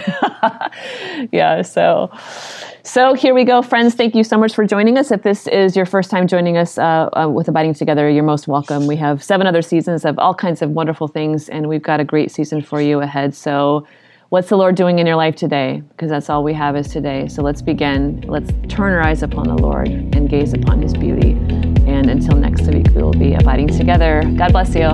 yeah. 1.31 1.63
So, 1.63 2.12
so 2.86 3.15
here 3.15 3.34
we 3.34 3.43
go, 3.43 3.63
friends. 3.63 3.95
Thank 3.95 4.13
you 4.13 4.24
so 4.24 4.38
much 4.38 4.54
for 4.54 4.63
joining 4.63 4.95
us. 4.95 5.10
If 5.10 5.24
this 5.24 5.48
is 5.48 5.76
your 5.76 5.88
first 5.88 6.12
time 6.12 6.28
joining 6.28 6.56
us 6.56 6.78
uh, 6.78 7.10
uh, 7.13 7.28
with 7.28 7.48
Abiding 7.48 7.74
Together, 7.74 8.08
you're 8.08 8.24
most 8.24 8.48
welcome. 8.48 8.86
We 8.86 8.95
have 8.98 9.24
seven 9.24 9.48
other 9.48 9.63
seasons 9.63 10.06
of 10.06 10.19
all 10.19 10.36
kinds 10.36 10.62
of 10.62 10.69
wonderful 10.69 11.08
things, 11.08 11.50
and 11.50 11.67
we've 11.67 11.82
got 11.82 12.00
a 12.00 12.04
great 12.04 12.30
season 12.30 12.62
for 12.62 12.80
you 12.80 13.02
ahead. 13.02 13.34
So, 13.34 13.88
what's 14.30 14.50
the 14.50 14.56
Lord 14.56 14.76
doing 14.76 15.00
in 15.00 15.08
your 15.08 15.15
life 15.15 15.36
today? 15.36 15.82
Because 15.89 16.12
that's 16.12 16.30
all 16.30 16.43
we 16.43 16.54
have 16.54 16.76
is 16.76 16.89
today. 16.89 17.28
So 17.28 17.41
let's 17.41 17.63
begin. 17.63 18.21
Let's 18.28 18.52
turn 18.69 18.93
our 18.93 19.02
eyes 19.02 19.24
upon 19.24 19.48
the 19.48 19.58
Lord 19.58 19.88
and 19.88 20.30
gaze 20.30 20.54
upon 20.54 20.80
His 20.80 20.93
beauty. 20.93 21.32
And 21.88 22.08
until 22.08 22.38
next 22.38 22.67
week, 22.67 22.86
we 22.93 23.02
will 23.02 23.13
be 23.13 23.34
abiding 23.34 23.69
together. 23.69 24.21
God 24.38 24.52
bless 24.52 24.76
you. 24.76 24.91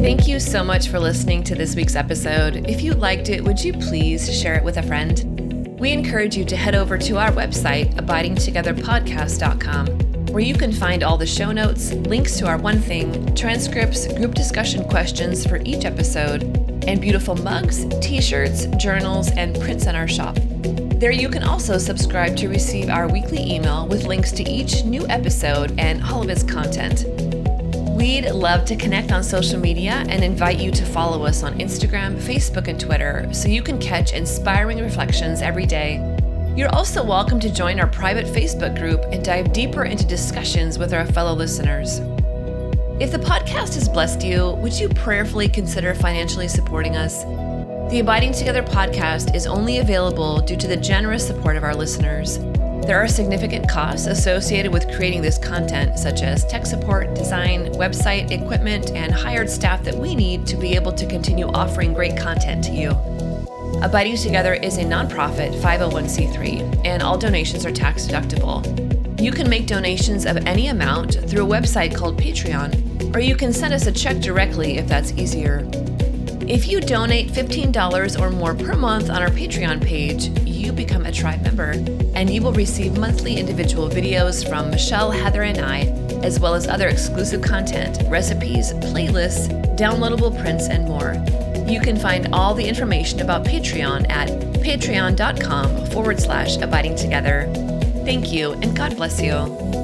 Thank 0.00 0.28
you 0.28 0.38
so 0.38 0.62
much 0.62 0.88
for 0.88 1.00
listening 1.00 1.42
to 1.44 1.56
this 1.56 1.74
week's 1.74 1.96
episode. 1.96 2.68
If 2.68 2.82
you 2.82 2.94
liked 2.94 3.28
it, 3.30 3.42
would 3.42 3.62
you 3.62 3.72
please 3.72 4.32
share 4.40 4.54
it 4.54 4.62
with 4.62 4.76
a 4.76 4.82
friend? 4.84 5.41
We 5.82 5.90
encourage 5.90 6.36
you 6.36 6.44
to 6.44 6.54
head 6.54 6.76
over 6.76 6.96
to 6.96 7.18
our 7.18 7.32
website, 7.32 7.92
abidingtogetherpodcast.com, 7.96 9.86
where 10.32 10.42
you 10.44 10.54
can 10.54 10.70
find 10.70 11.02
all 11.02 11.16
the 11.16 11.26
show 11.26 11.50
notes, 11.50 11.92
links 11.92 12.38
to 12.38 12.46
our 12.46 12.56
One 12.56 12.80
Thing, 12.80 13.34
transcripts, 13.34 14.06
group 14.16 14.32
discussion 14.32 14.88
questions 14.88 15.44
for 15.44 15.56
each 15.64 15.84
episode, 15.84 16.44
and 16.86 17.00
beautiful 17.00 17.34
mugs, 17.34 17.84
t 18.00 18.20
shirts, 18.20 18.66
journals, 18.76 19.32
and 19.32 19.60
prints 19.60 19.86
in 19.86 19.96
our 19.96 20.06
shop. 20.06 20.38
There 21.00 21.10
you 21.10 21.28
can 21.28 21.42
also 21.42 21.78
subscribe 21.78 22.36
to 22.36 22.48
receive 22.48 22.88
our 22.88 23.08
weekly 23.08 23.52
email 23.52 23.88
with 23.88 24.04
links 24.04 24.30
to 24.32 24.48
each 24.48 24.84
new 24.84 25.04
episode 25.08 25.74
and 25.80 26.00
all 26.04 26.22
of 26.22 26.30
its 26.30 26.44
content. 26.44 27.06
We'd 27.92 28.30
love 28.30 28.64
to 28.64 28.76
connect 28.76 29.12
on 29.12 29.22
social 29.22 29.60
media 29.60 30.04
and 30.08 30.24
invite 30.24 30.58
you 30.58 30.70
to 30.70 30.84
follow 30.84 31.24
us 31.24 31.42
on 31.42 31.58
Instagram, 31.58 32.16
Facebook, 32.16 32.66
and 32.66 32.80
Twitter 32.80 33.28
so 33.32 33.48
you 33.48 33.62
can 33.62 33.78
catch 33.78 34.12
inspiring 34.12 34.78
reflections 34.78 35.42
every 35.42 35.66
day. 35.66 35.96
You're 36.56 36.74
also 36.74 37.04
welcome 37.04 37.38
to 37.40 37.52
join 37.52 37.78
our 37.78 37.86
private 37.86 38.24
Facebook 38.24 38.78
group 38.78 39.02
and 39.12 39.22
dive 39.22 39.52
deeper 39.52 39.84
into 39.84 40.06
discussions 40.06 40.78
with 40.78 40.94
our 40.94 41.04
fellow 41.04 41.34
listeners. 41.34 41.98
If 42.98 43.12
the 43.12 43.18
podcast 43.18 43.74
has 43.74 43.88
blessed 43.88 44.24
you, 44.24 44.52
would 44.52 44.78
you 44.78 44.88
prayerfully 44.88 45.48
consider 45.48 45.94
financially 45.94 46.48
supporting 46.48 46.96
us? 46.96 47.24
The 47.92 48.00
Abiding 48.00 48.32
Together 48.32 48.62
podcast 48.62 49.34
is 49.34 49.46
only 49.46 49.78
available 49.78 50.40
due 50.40 50.56
to 50.56 50.66
the 50.66 50.78
generous 50.78 51.26
support 51.26 51.56
of 51.56 51.62
our 51.62 51.74
listeners. 51.74 52.38
There 52.86 53.00
are 53.00 53.06
significant 53.06 53.68
costs 53.68 54.08
associated 54.08 54.72
with 54.72 54.90
creating 54.96 55.22
this 55.22 55.38
content, 55.38 56.00
such 56.00 56.22
as 56.22 56.44
tech 56.44 56.66
support, 56.66 57.14
design, 57.14 57.66
website, 57.74 58.32
equipment, 58.32 58.90
and 58.90 59.14
hired 59.14 59.48
staff 59.48 59.84
that 59.84 59.94
we 59.94 60.16
need 60.16 60.48
to 60.48 60.56
be 60.56 60.74
able 60.74 60.90
to 60.92 61.06
continue 61.06 61.46
offering 61.46 61.94
great 61.94 62.16
content 62.16 62.64
to 62.64 62.72
you. 62.72 62.90
Abiding 63.82 64.16
Together 64.16 64.54
is 64.54 64.78
a 64.78 64.84
nonprofit 64.84 65.54
501c3, 65.60 66.84
and 66.84 67.04
all 67.04 67.16
donations 67.16 67.64
are 67.64 67.72
tax 67.72 68.06
deductible. 68.06 68.60
You 69.20 69.30
can 69.30 69.48
make 69.48 69.68
donations 69.68 70.26
of 70.26 70.38
any 70.38 70.66
amount 70.66 71.14
through 71.30 71.44
a 71.44 71.48
website 71.48 71.94
called 71.94 72.20
Patreon, 72.20 73.14
or 73.14 73.20
you 73.20 73.36
can 73.36 73.52
send 73.52 73.72
us 73.74 73.86
a 73.86 73.92
check 73.92 74.18
directly 74.18 74.78
if 74.78 74.88
that's 74.88 75.12
easier. 75.12 75.60
If 76.48 76.66
you 76.66 76.80
donate 76.80 77.28
$15 77.28 78.20
or 78.20 78.30
more 78.30 78.54
per 78.54 78.74
month 78.74 79.10
on 79.10 79.22
our 79.22 79.30
Patreon 79.30 79.84
page, 79.84 80.26
you 80.46 80.72
become 80.72 81.06
a 81.06 81.12
tribe 81.12 81.42
member, 81.42 81.70
and 82.14 82.28
you 82.28 82.42
will 82.42 82.52
receive 82.52 82.98
monthly 82.98 83.36
individual 83.36 83.88
videos 83.88 84.46
from 84.46 84.70
Michelle, 84.70 85.12
Heather, 85.12 85.42
and 85.42 85.58
I, 85.58 85.82
as 86.24 86.40
well 86.40 86.54
as 86.54 86.66
other 86.66 86.88
exclusive 86.88 87.42
content, 87.42 87.98
recipes, 88.10 88.72
playlists, 88.74 89.48
downloadable 89.76 90.38
prints, 90.40 90.68
and 90.68 90.84
more. 90.84 91.14
You 91.70 91.80
can 91.80 91.96
find 91.96 92.34
all 92.34 92.54
the 92.54 92.66
information 92.66 93.20
about 93.20 93.44
Patreon 93.44 94.10
at 94.10 94.28
patreon.com 94.62 95.86
forward 95.86 96.20
slash 96.20 96.56
abiding 96.56 96.96
together. 96.96 97.50
Thank 98.04 98.32
you, 98.32 98.52
and 98.52 98.76
God 98.76 98.96
bless 98.96 99.22
you. 99.22 99.81